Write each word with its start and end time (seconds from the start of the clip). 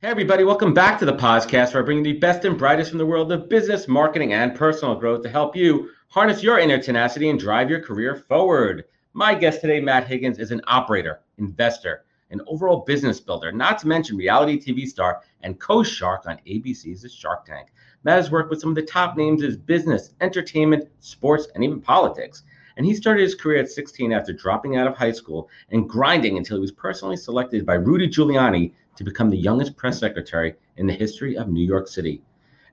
Hey, 0.00 0.10
everybody, 0.10 0.44
welcome 0.44 0.72
back 0.72 1.00
to 1.00 1.04
the 1.04 1.16
podcast 1.16 1.74
where 1.74 1.82
I 1.82 1.84
bring 1.84 2.04
the 2.04 2.12
best 2.12 2.44
and 2.44 2.56
brightest 2.56 2.90
from 2.90 2.98
the 2.98 3.06
world 3.06 3.32
of 3.32 3.48
business, 3.48 3.88
marketing, 3.88 4.32
and 4.32 4.54
personal 4.54 4.94
growth 4.94 5.24
to 5.24 5.28
help 5.28 5.56
you 5.56 5.90
harness 6.06 6.40
your 6.40 6.60
inner 6.60 6.80
tenacity 6.80 7.30
and 7.30 7.40
drive 7.40 7.68
your 7.68 7.80
career 7.80 8.14
forward. 8.14 8.84
My 9.12 9.34
guest 9.34 9.60
today, 9.60 9.80
Matt 9.80 10.06
Higgins, 10.06 10.38
is 10.38 10.52
an 10.52 10.60
operator, 10.68 11.22
investor, 11.38 12.04
an 12.30 12.40
overall 12.46 12.84
business 12.86 13.18
builder, 13.18 13.50
not 13.50 13.76
to 13.80 13.88
mention 13.88 14.16
reality 14.16 14.56
TV 14.56 14.86
star 14.86 15.20
and 15.42 15.58
co 15.58 15.82
shark 15.82 16.26
on 16.26 16.38
ABC's 16.46 17.02
The 17.02 17.08
Shark 17.08 17.44
Tank. 17.44 17.70
Matt 18.04 18.18
has 18.18 18.30
worked 18.30 18.50
with 18.50 18.60
some 18.60 18.70
of 18.70 18.76
the 18.76 18.82
top 18.82 19.16
names 19.16 19.42
in 19.42 19.56
business, 19.66 20.14
entertainment, 20.20 20.88
sports, 21.00 21.48
and 21.56 21.64
even 21.64 21.80
politics. 21.80 22.44
And 22.76 22.86
he 22.86 22.94
started 22.94 23.22
his 23.22 23.34
career 23.34 23.58
at 23.58 23.68
16 23.68 24.12
after 24.12 24.32
dropping 24.32 24.76
out 24.76 24.86
of 24.86 24.96
high 24.96 25.10
school 25.10 25.48
and 25.70 25.88
grinding 25.88 26.38
until 26.38 26.58
he 26.58 26.60
was 26.60 26.70
personally 26.70 27.16
selected 27.16 27.66
by 27.66 27.74
Rudy 27.74 28.06
Giuliani 28.06 28.72
to 28.98 29.04
become 29.04 29.30
the 29.30 29.38
youngest 29.38 29.76
press 29.76 30.00
secretary 30.00 30.56
in 30.76 30.86
the 30.88 30.92
history 30.92 31.36
of 31.36 31.48
New 31.48 31.64
York 31.64 31.86
City. 31.86 32.20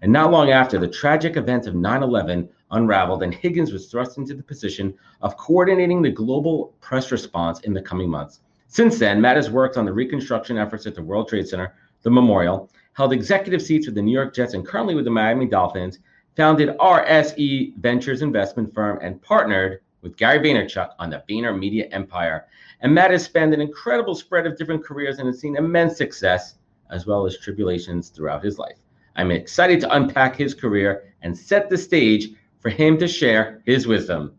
And 0.01 0.11
not 0.11 0.31
long 0.31 0.49
after, 0.49 0.79
the 0.79 0.87
tragic 0.87 1.37
event 1.37 1.67
of 1.67 1.75
9 1.75 2.01
11 2.01 2.49
unraveled, 2.71 3.21
and 3.21 3.31
Higgins 3.31 3.71
was 3.71 3.91
thrust 3.91 4.17
into 4.17 4.33
the 4.33 4.41
position 4.41 4.95
of 5.21 5.37
coordinating 5.37 6.01
the 6.01 6.09
global 6.09 6.73
press 6.81 7.11
response 7.11 7.59
in 7.59 7.73
the 7.73 7.81
coming 7.81 8.09
months. 8.09 8.41
Since 8.67 8.97
then, 8.97 9.21
Matt 9.21 9.35
has 9.35 9.51
worked 9.51 9.77
on 9.77 9.85
the 9.85 9.93
reconstruction 9.93 10.57
efforts 10.57 10.87
at 10.87 10.95
the 10.95 11.03
World 11.03 11.29
Trade 11.29 11.47
Center, 11.47 11.75
the 12.01 12.09
memorial, 12.09 12.71
held 12.93 13.13
executive 13.13 13.61
seats 13.61 13.85
with 13.85 13.93
the 13.93 14.01
New 14.01 14.11
York 14.11 14.33
Jets 14.33 14.55
and 14.55 14.65
currently 14.65 14.95
with 14.95 15.05
the 15.05 15.11
Miami 15.11 15.45
Dolphins, 15.45 15.99
founded 16.35 16.75
RSE 16.79 17.77
Ventures 17.77 18.23
investment 18.23 18.73
firm, 18.73 18.97
and 19.03 19.21
partnered 19.21 19.81
with 20.05 20.15
Gary 20.17 20.37
Vaynerchuk 20.37 20.91
on 20.99 21.09
the 21.09 21.23
Vayner 21.27 21.57
Media 21.57 21.87
Empire. 21.91 22.45
And 22.81 22.93
Matt 22.93 23.09
has 23.09 23.25
spanned 23.25 23.55
an 23.55 23.59
incredible 23.59 24.13
spread 24.13 24.45
of 24.45 24.55
different 24.55 24.85
careers 24.85 25.17
and 25.17 25.25
has 25.25 25.39
seen 25.39 25.57
immense 25.57 25.97
success 25.97 26.55
as 26.91 27.07
well 27.07 27.25
as 27.25 27.39
tribulations 27.39 28.09
throughout 28.09 28.43
his 28.43 28.59
life. 28.59 28.77
I'm 29.15 29.31
excited 29.31 29.79
to 29.81 29.95
unpack 29.95 30.35
his 30.35 30.53
career 30.53 31.11
and 31.23 31.35
set 31.35 31.71
the 31.71 31.77
stage 31.77 32.29
for 32.59 32.69
him 32.69 32.99
to 32.99 33.07
share 33.07 33.63
his 33.65 33.87
wisdom. 33.87 34.35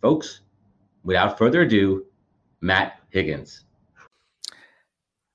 Folks, 0.00 0.42
without 1.02 1.36
further 1.36 1.62
ado, 1.62 2.06
Matt 2.60 3.00
Higgins. 3.10 3.64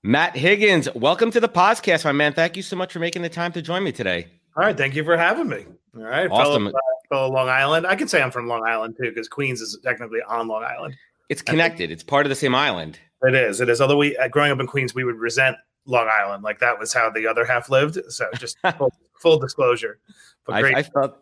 Matt 0.01 0.37
Higgins, 0.37 0.87
welcome 0.95 1.29
to 1.31 1.41
the 1.41 1.49
podcast, 1.49 2.05
my 2.05 2.13
man. 2.13 2.31
Thank 2.31 2.55
you 2.55 2.63
so 2.63 2.77
much 2.77 2.93
for 2.93 2.99
making 2.99 3.21
the 3.21 3.29
time 3.29 3.51
to 3.51 3.61
join 3.61 3.83
me 3.83 3.91
today. 3.91 4.27
All 4.55 4.63
right, 4.63 4.77
thank 4.77 4.95
you 4.95 5.03
for 5.03 5.17
having 5.17 5.49
me. 5.49 5.65
All 5.97 6.03
right, 6.03 6.31
awesome. 6.31 6.67
Fellow, 6.67 6.77
uh, 6.77 6.92
fellow 7.13 7.31
Long 7.31 7.49
Island. 7.49 7.85
I 7.85 7.95
can 7.95 8.07
say 8.07 8.21
I'm 8.21 8.31
from 8.31 8.47
Long 8.47 8.63
Island 8.67 8.95
too, 8.97 9.09
because 9.09 9.27
Queens 9.27 9.61
is 9.61 9.77
technically 9.83 10.19
on 10.27 10.47
Long 10.47 10.63
Island. 10.63 10.95
It's 11.29 11.41
connected. 11.41 11.91
It's 11.91 12.03
part 12.03 12.25
of 12.25 12.29
the 12.29 12.35
same 12.35 12.55
island. 12.55 12.99
It 13.21 13.35
is. 13.35 13.61
It 13.61 13.69
is. 13.69 13.79
Although 13.79 13.97
we, 13.97 14.17
uh, 14.17 14.27
growing 14.27 14.51
up 14.51 14.59
in 14.59 14.67
Queens, 14.67 14.93
we 14.93 15.03
would 15.03 15.15
resent 15.15 15.55
Long 15.85 16.09
Island. 16.11 16.43
Like 16.43 16.59
that 16.59 16.77
was 16.77 16.93
how 16.93 17.09
the 17.09 17.27
other 17.27 17.45
half 17.45 17.69
lived. 17.69 17.99
So 18.09 18.25
just 18.37 18.57
full, 18.77 18.91
full 19.21 19.39
disclosure. 19.39 19.99
But 20.45 20.65
I, 20.65 20.79
I, 20.79 20.83
felt, 20.83 21.17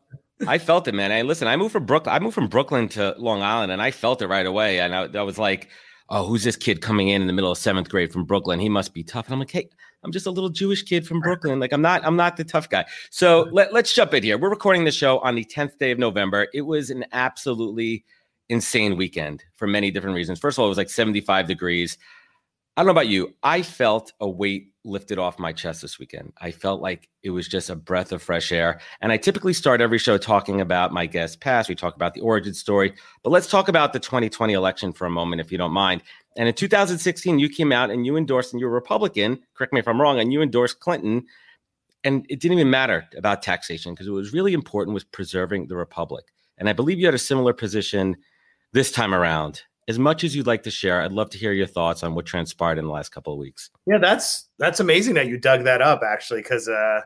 I 0.48 0.58
felt 0.58 0.88
it, 0.88 0.96
man. 0.96 1.12
I 1.12 1.22
listen. 1.22 1.48
I 1.48 1.56
moved 1.58 1.74
from 1.74 1.86
Brooklyn. 1.86 2.16
I 2.16 2.20
moved 2.20 2.36
from 2.36 2.48
Brooklyn 2.48 2.88
to 2.90 3.14
Long 3.18 3.42
Island, 3.42 3.72
and 3.72 3.82
I 3.82 3.92
felt 3.92 4.22
it 4.22 4.28
right 4.28 4.46
away. 4.46 4.80
And 4.80 4.96
I, 4.96 5.20
I 5.20 5.22
was 5.22 5.38
like, 5.38 5.70
"Oh, 6.10 6.26
who's 6.26 6.44
this 6.44 6.56
kid 6.56 6.82
coming 6.82 7.10
in 7.10 7.22
in 7.22 7.28
the 7.28 7.34
middle 7.34 7.52
of 7.52 7.58
seventh 7.60 7.90
grade 7.90 8.12
from 8.12 8.26
Brooklyn? 8.26 8.60
He 8.60 8.70
must 8.70 8.94
be 8.96 9.04
tough." 9.04 9.28
And 9.28 9.34
I'm 9.34 9.40
like, 9.40 9.52
"Hey, 9.52 9.70
I'm 10.04 10.12
just 10.12 10.26
a 10.26 10.32
little 10.32 10.50
Jewish 10.50 10.84
kid 10.84 11.08
from 11.08 11.20
Brooklyn. 11.20 11.60
Like 11.60 11.74
I'm 11.74 11.82
not. 11.82 12.06
I'm 12.06 12.16
not 12.16 12.38
the 12.38 12.44
tough 12.44 12.70
guy." 12.70 12.86
So 13.10 13.48
let, 13.52 13.74
let's 13.74 13.94
jump 13.94 14.14
in 14.14 14.24
here. 14.24 14.38
We're 14.38 14.50
recording 14.50 14.86
the 14.86 14.92
show 14.92 15.20
on 15.20 15.36
the 15.36 15.46
10th 15.46 15.78
day 15.78 15.92
of 15.92 16.00
November. 16.00 16.48
It 16.54 16.62
was 16.62 16.90
an 16.90 17.06
absolutely 17.12 18.06
insane 18.50 18.98
weekend 18.98 19.44
for 19.56 19.68
many 19.68 19.92
different 19.92 20.16
reasons. 20.16 20.40
First 20.40 20.58
of 20.58 20.62
all, 20.62 20.66
it 20.66 20.70
was 20.70 20.78
like 20.78 20.90
75 20.90 21.48
degrees. 21.48 21.98
I 22.76 22.82
don't 22.82 22.88
know 22.88 22.92
about 22.92 23.10
you. 23.10 23.34
I 23.44 23.62
felt 23.64 24.14
a 24.20 24.30
weight 24.30 24.72
lifted 24.84 25.20
off 25.20 25.38
my 25.38 25.52
chest 25.54 25.82
this 25.82 26.00
weekend. 26.00 26.34
I 26.40 26.52
felt 26.52 26.82
like 26.82 27.10
it 27.22 27.30
was 27.30 27.48
just 27.48 27.70
a 27.70 27.76
breath 27.76 28.12
of 28.12 28.22
fresh 28.22 28.52
air. 28.52 28.80
And 29.02 29.12
I 29.12 29.18
typically 29.18 29.54
start 29.54 29.82
every 29.82 29.98
show 29.98 30.18
talking 30.18 30.62
about 30.62 30.94
my 30.94 31.06
guest 31.06 31.42
past. 31.42 31.70
We 31.70 31.76
talk 31.76 31.96
about 31.96 32.14
the 32.14 32.22
origin 32.22 32.54
story, 32.54 32.94
but 33.24 33.30
let's 33.30 33.48
talk 33.50 33.68
about 33.68 33.94
the 33.94 34.00
2020 34.00 34.54
election 34.54 34.94
for 34.94 35.06
a 35.06 35.10
moment, 35.10 35.42
if 35.42 35.52
you 35.52 35.58
don't 35.58 35.74
mind. 35.74 36.02
And 36.38 36.48
in 36.48 36.54
2016, 36.54 37.40
you 37.40 37.50
came 37.50 37.72
out 37.72 37.90
and 37.90 38.06
you 38.06 38.16
endorsed, 38.16 38.54
and 38.54 38.60
you're 38.60 38.70
a 38.70 38.74
Republican, 38.74 39.40
correct 39.54 39.74
me 39.74 39.80
if 39.80 39.88
I'm 39.88 40.00
wrong, 40.00 40.20
and 40.20 40.32
you 40.32 40.42
endorsed 40.42 40.80
Clinton. 40.80 41.26
And 42.04 42.26
it 42.30 42.40
didn't 42.40 42.58
even 42.58 42.70
matter 42.70 43.06
about 43.18 43.42
taxation 43.42 43.94
because 43.94 44.08
it 44.08 44.12
was 44.12 44.34
really 44.34 44.54
important 44.54 44.94
was 44.94 45.04
preserving 45.04 45.68
the 45.68 45.76
republic. 45.76 46.26
And 46.58 46.70
I 46.70 46.74
believe 46.74 47.00
you 47.00 47.06
had 47.06 47.16
a 47.16 47.20
similar 47.20 47.54
position 47.54 48.18
this 48.72 48.92
time 48.92 49.14
around. 49.14 49.64
As 49.88 50.00
much 50.00 50.24
as 50.24 50.36
you'd 50.36 50.48
like 50.48 50.64
to 50.64 50.72
share, 50.72 51.02
I'd 51.02 51.12
love 51.12 51.30
to 51.32 51.38
hear 51.38 51.52
your 51.52 51.68
thoughts 51.68 52.04
on 52.04 52.16
what 52.16 52.26
transpired 52.26 52.78
in 52.78 52.86
the 52.86 52.92
last 52.92 53.10
couple 53.10 53.34
of 53.34 53.40
weeks. 53.40 53.70
Yeah, 53.86 53.98
that's 53.98 54.48
that's 54.58 54.80
amazing 54.80 55.16
that 55.16 55.28
you 55.28 55.38
dug 55.38 55.64
that 55.66 55.82
up 55.82 56.02
actually, 56.04 56.42
because 56.42 56.68
uh, 56.70 57.02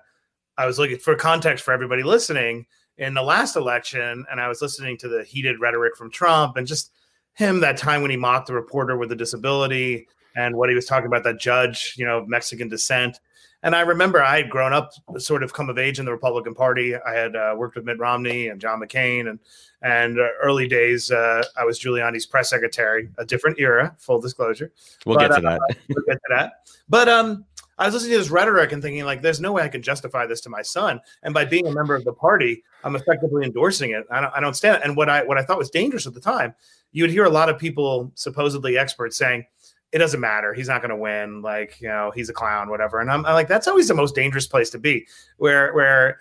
I 0.58 0.66
was 0.66 0.78
looking 0.78 0.98
for 0.98 1.16
context 1.16 1.64
for 1.64 1.74
everybody 1.74 2.04
listening 2.04 2.68
in 2.98 3.14
the 3.14 3.24
last 3.24 3.56
election, 3.56 4.26
and 4.30 4.40
I 4.40 4.48
was 4.48 4.62
listening 4.62 4.98
to 5.00 5.08
the 5.08 5.24
heated 5.24 5.60
rhetoric 5.60 5.96
from 5.96 6.12
Trump 6.12 6.58
and 6.58 6.68
just 6.68 6.92
him 7.36 7.60
that 7.60 7.78
time 7.78 8.02
when 8.02 8.12
he 8.12 8.18
mocked 8.18 8.48
the 8.48 8.54
reporter 8.54 8.98
with 8.98 9.12
a 9.12 9.16
disability 9.16 10.08
and 10.36 10.56
what 10.56 10.70
he 10.70 10.76
was 10.76 10.86
talking 10.86 11.08
about 11.08 11.24
that 11.24 11.40
judge, 11.40 11.96
you 11.98 12.06
know, 12.06 12.26
Mexican 12.26 12.68
descent. 12.68 13.20
And 13.64 13.76
I 13.76 13.82
remember 13.82 14.22
I 14.22 14.38
had 14.38 14.50
grown 14.50 14.74
up, 14.74 14.94
sort 15.18 15.42
of 15.42 15.54
come 15.54 15.70
of 15.70 15.78
age 15.78 15.98
in 15.98 16.06
the 16.06 16.12
Republican 16.12 16.54
Party. 16.54 16.96
I 16.96 17.14
had 17.14 17.36
uh, 17.36 17.56
worked 17.58 17.76
with 17.76 17.84
Mitt 17.84 17.98
Romney 17.98 18.50
and 18.50 18.62
John 18.62 18.80
McCain, 18.80 19.28
and 19.28 19.40
and 19.82 20.20
uh, 20.20 20.28
early 20.42 20.68
days 20.68 21.10
uh, 21.10 21.44
I 21.58 21.64
was 21.64 21.80
Giuliani's 21.80 22.28
press 22.28 22.50
secretary. 22.50 23.10
A 23.18 23.26
different 23.26 23.60
era, 23.60 23.96
full 23.98 24.22
disclosure. 24.22 24.72
We'll 25.06 25.18
but, 25.18 25.30
get 25.30 25.36
to 25.38 25.42
that. 25.42 25.60
we'll 25.90 26.06
get 26.06 26.14
to 26.16 26.36
that. 26.36 26.52
But 26.90 27.10
um, 27.10 27.46
I 27.78 27.86
was 27.86 27.94
listening 27.94 28.14
to 28.14 28.18
this 28.20 28.30
rhetoric 28.30 28.72
and 28.72 28.82
thinking, 28.82 29.04
like, 29.06 29.22
there's 29.22 29.42
no 29.42 29.52
way 29.52 29.64
I 29.64 29.68
can 29.68 29.82
justify 29.82 30.26
this 30.26 30.42
to 30.42 30.50
my 30.50 30.62
son. 30.62 31.02
And 31.24 31.34
by 31.34 31.46
being 31.46 31.68
a 31.68 31.72
member 31.72 31.96
of 31.96 32.06
the 32.06 32.14
party, 32.14 32.64
I'm 32.84 32.96
effectively 32.96 33.44
endorsing 33.44 33.92
it. 33.92 34.06
I 34.10 34.22
don't, 34.22 34.34
I 34.34 34.40
don't 34.40 34.56
stand. 34.56 34.78
It. 34.78 34.84
And 34.86 34.96
what 34.96 35.10
I 35.10 35.24
what 35.24 35.38
I 35.38 35.44
thought 35.44 35.58
was 35.58 35.70
dangerous 35.70 36.08
at 36.08 36.14
the 36.14 36.22
time, 36.22 36.56
you 36.92 37.04
would 37.04 37.12
hear 37.12 37.26
a 37.26 37.30
lot 37.30 37.50
of 37.50 37.60
people, 37.60 38.12
supposedly 38.16 38.78
experts, 38.78 39.18
saying 39.18 39.46
it 39.92 40.00
doesn't 40.00 40.20
matter. 40.20 40.54
He's 40.54 40.68
not 40.68 40.82
going 40.82 40.90
to 40.90 40.96
win. 40.96 41.42
Like, 41.42 41.80
you 41.80 41.88
know, 41.88 42.12
he's 42.16 42.30
a 42.30 42.34
clown, 42.34 42.70
whatever. 42.70 43.00
And 43.00 43.12
I'm, 43.12 43.26
I'm 43.26 43.34
like, 43.34 43.48
that's 43.48 43.68
always 43.68 43.88
the 43.88 43.94
most 43.94 44.16
dangerous 44.16 44.48
place 44.48 44.70
to 44.72 44.80
be 44.80 45.08
where, 45.38 45.74
where 45.74 46.20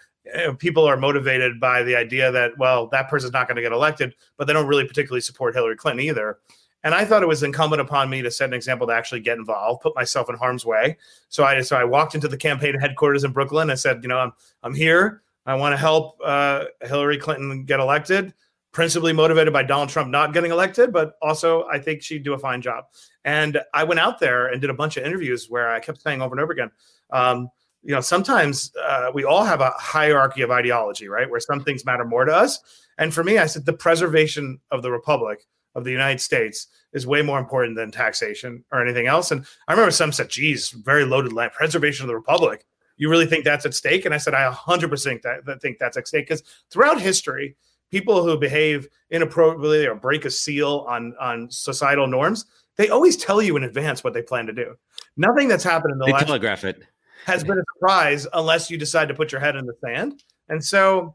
people 0.58 0.84
are 0.84 0.96
motivated 0.96 1.60
by 1.60 1.82
the 1.82 1.96
idea 1.96 2.30
that, 2.32 2.56
well, 2.56 2.86
that 2.88 3.08
person's 3.08 3.32
not 3.32 3.46
going 3.48 3.56
to 3.56 3.62
get 3.62 3.72
elected, 3.72 4.14
but 4.36 4.46
they 4.46 4.52
don't 4.52 4.66
really 4.66 4.86
particularly 4.86 5.20
support 5.20 5.54
Hillary 5.54 5.76
Clinton 5.76 6.04
either. 6.04 6.38
And 6.84 6.94
I 6.94 7.04
thought 7.04 7.22
it 7.22 7.28
was 7.28 7.42
incumbent 7.42 7.80
upon 7.80 8.08
me 8.08 8.22
to 8.22 8.30
set 8.30 8.48
an 8.48 8.54
example 8.54 8.86
to 8.86 8.92
actually 8.92 9.20
get 9.20 9.38
involved, 9.38 9.82
put 9.82 9.96
myself 9.96 10.28
in 10.28 10.36
harm's 10.36 10.64
way. 10.64 10.96
So 11.28 11.42
I, 11.42 11.60
so 11.62 11.76
I 11.76 11.84
walked 11.84 12.14
into 12.14 12.28
the 12.28 12.36
campaign 12.36 12.78
headquarters 12.78 13.24
in 13.24 13.32
Brooklyn. 13.32 13.70
I 13.70 13.74
said, 13.74 14.00
you 14.02 14.08
know, 14.08 14.18
I'm, 14.18 14.32
I'm 14.62 14.74
here. 14.74 15.22
I 15.46 15.56
want 15.56 15.72
to 15.72 15.76
help 15.76 16.18
uh, 16.24 16.66
Hillary 16.82 17.18
Clinton 17.18 17.64
get 17.64 17.80
elected 17.80 18.32
principally 18.74 19.12
motivated 19.12 19.52
by 19.52 19.62
Donald 19.62 19.88
Trump 19.88 20.10
not 20.10 20.34
getting 20.34 20.50
elected, 20.50 20.92
but 20.92 21.14
also 21.22 21.64
I 21.68 21.78
think 21.78 22.02
she'd 22.02 22.24
do 22.24 22.34
a 22.34 22.38
fine 22.38 22.60
job. 22.60 22.86
And 23.24 23.60
I 23.72 23.84
went 23.84 24.00
out 24.00 24.18
there 24.18 24.48
and 24.48 24.60
did 24.60 24.68
a 24.68 24.74
bunch 24.74 24.96
of 24.96 25.04
interviews 25.04 25.48
where 25.48 25.70
I 25.70 25.78
kept 25.78 26.02
saying 26.02 26.20
over 26.20 26.34
and 26.34 26.40
over 26.40 26.52
again, 26.52 26.72
um, 27.10 27.48
you 27.84 27.94
know, 27.94 28.00
sometimes 28.00 28.72
uh, 28.84 29.12
we 29.14 29.24
all 29.24 29.44
have 29.44 29.60
a 29.60 29.70
hierarchy 29.76 30.42
of 30.42 30.50
ideology, 30.50 31.08
right? 31.08 31.30
Where 31.30 31.38
some 31.38 31.62
things 31.62 31.84
matter 31.84 32.04
more 32.04 32.24
to 32.24 32.34
us. 32.34 32.58
And 32.98 33.14
for 33.14 33.22
me, 33.22 33.38
I 33.38 33.46
said 33.46 33.64
the 33.64 33.72
preservation 33.72 34.58
of 34.72 34.82
the 34.82 34.90
republic 34.90 35.46
of 35.74 35.84
the 35.84 35.90
United 35.90 36.20
States 36.20 36.68
is 36.92 37.06
way 37.06 37.22
more 37.22 37.38
important 37.38 37.76
than 37.76 37.90
taxation 37.90 38.64
or 38.72 38.82
anything 38.82 39.06
else. 39.06 39.30
And 39.30 39.44
I 39.66 39.72
remember 39.72 39.90
some 39.90 40.12
said, 40.12 40.28
geez, 40.28 40.70
very 40.70 41.04
loaded 41.04 41.32
land, 41.32 41.52
preservation 41.52 42.04
of 42.04 42.08
the 42.08 42.14
republic. 42.14 42.64
You 42.96 43.10
really 43.10 43.26
think 43.26 43.44
that's 43.44 43.66
at 43.66 43.74
stake? 43.74 44.04
And 44.04 44.14
I 44.14 44.18
said, 44.18 44.34
I 44.34 44.50
100% 44.50 45.22
that, 45.22 45.44
that 45.46 45.60
think 45.60 45.78
that's 45.78 45.96
at 45.96 46.06
stake 46.06 46.28
because 46.28 46.44
throughout 46.70 47.00
history, 47.00 47.56
people 47.90 48.24
who 48.24 48.38
behave 48.38 48.88
inappropriately 49.10 49.86
or 49.86 49.94
break 49.94 50.24
a 50.24 50.30
seal 50.30 50.84
on 50.88 51.14
on 51.20 51.50
societal 51.50 52.06
norms, 52.06 52.46
they 52.76 52.88
always 52.88 53.16
tell 53.16 53.42
you 53.42 53.56
in 53.56 53.64
advance 53.64 54.02
what 54.02 54.14
they 54.14 54.22
plan 54.22 54.46
to 54.46 54.52
do. 54.52 54.76
Nothing 55.16 55.48
that's 55.48 55.64
happened 55.64 55.92
in 55.92 55.98
the 55.98 56.06
they 56.06 56.12
last 56.12 56.26
telegraph 56.26 56.64
it 56.64 56.82
has 57.24 57.42
been 57.42 57.58
a 57.58 57.62
surprise 57.76 58.26
unless 58.34 58.70
you 58.70 58.76
decide 58.76 59.08
to 59.08 59.14
put 59.14 59.32
your 59.32 59.40
head 59.40 59.56
in 59.56 59.64
the 59.66 59.74
sand. 59.82 60.22
And 60.48 60.62
so 60.62 61.14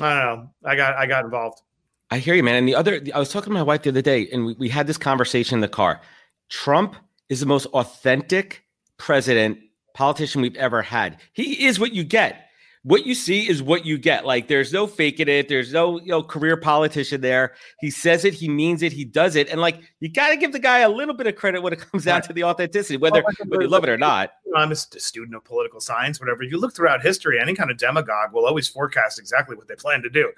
I 0.00 0.14
don't 0.14 0.24
know. 0.24 0.50
I 0.64 0.76
got 0.76 0.96
I 0.96 1.06
got 1.06 1.24
involved. 1.24 1.62
I 2.12 2.18
hear 2.18 2.34
you, 2.34 2.42
man. 2.42 2.56
And 2.56 2.68
the 2.68 2.74
other, 2.74 3.00
I 3.14 3.18
was 3.18 3.30
talking 3.30 3.50
to 3.50 3.54
my 3.54 3.62
wife 3.62 3.84
the 3.84 3.88
other 3.88 4.02
day, 4.02 4.28
and 4.30 4.44
we, 4.44 4.52
we 4.52 4.68
had 4.68 4.86
this 4.86 4.98
conversation 4.98 5.56
in 5.56 5.60
the 5.62 5.68
car. 5.68 6.02
Trump 6.50 6.94
is 7.30 7.40
the 7.40 7.46
most 7.46 7.64
authentic 7.68 8.64
president, 8.98 9.60
politician 9.94 10.42
we've 10.42 10.54
ever 10.56 10.82
had. 10.82 11.16
He 11.32 11.64
is 11.64 11.80
what 11.80 11.92
you 11.94 12.04
get. 12.04 12.41
What 12.84 13.06
you 13.06 13.14
see 13.14 13.48
is 13.48 13.62
what 13.62 13.86
you 13.86 13.96
get. 13.96 14.26
Like 14.26 14.48
there's 14.48 14.72
no 14.72 14.86
faking 14.88 15.28
it. 15.28 15.48
There's 15.48 15.72
no 15.72 16.00
you 16.00 16.08
know 16.08 16.22
career 16.22 16.56
politician 16.56 17.20
there. 17.20 17.54
He 17.80 17.90
says 17.90 18.24
it. 18.24 18.34
He 18.34 18.48
means 18.48 18.82
it. 18.82 18.92
He 18.92 19.04
does 19.04 19.36
it. 19.36 19.48
And 19.48 19.60
like 19.60 19.80
you 20.00 20.08
got 20.08 20.30
to 20.30 20.36
give 20.36 20.52
the 20.52 20.58
guy 20.58 20.80
a 20.80 20.88
little 20.88 21.14
bit 21.14 21.28
of 21.28 21.36
credit 21.36 21.62
when 21.62 21.72
it 21.72 21.78
comes 21.92 22.04
down 22.04 22.22
to 22.22 22.32
the 22.32 22.44
authenticity, 22.44 22.96
whether, 22.96 23.22
whether 23.46 23.62
you 23.62 23.68
love 23.68 23.84
it 23.84 23.90
or 23.90 23.98
not. 23.98 24.32
I'm 24.56 24.72
a 24.72 24.76
student 24.76 25.34
of 25.36 25.44
political 25.44 25.80
science, 25.80 26.20
whatever. 26.20 26.42
You 26.42 26.58
look 26.58 26.74
throughout 26.74 27.02
history, 27.02 27.40
any 27.40 27.54
kind 27.54 27.70
of 27.70 27.78
demagogue 27.78 28.32
will 28.32 28.46
always 28.46 28.68
forecast 28.68 29.18
exactly 29.18 29.56
what 29.56 29.68
they 29.68 29.76
plan 29.76 30.02
to 30.02 30.10
do. 30.10 30.32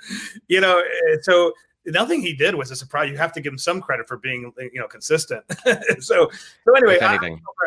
You 0.48 0.60
know, 0.60 0.80
eh, 0.80 1.16
so 1.22 1.54
nothing 1.86 2.20
he 2.20 2.34
did 2.34 2.54
was 2.54 2.70
a 2.70 2.76
surprise. 2.76 3.10
You 3.10 3.16
have 3.16 3.32
to 3.32 3.40
give 3.40 3.52
him 3.52 3.58
some 3.58 3.80
credit 3.80 4.08
for 4.08 4.16
being, 4.16 4.52
you 4.58 4.80
know, 4.80 4.86
consistent. 4.86 5.44
so, 6.00 6.30
so 6.30 6.74
anyway, 6.76 6.98
I, 7.00 7.18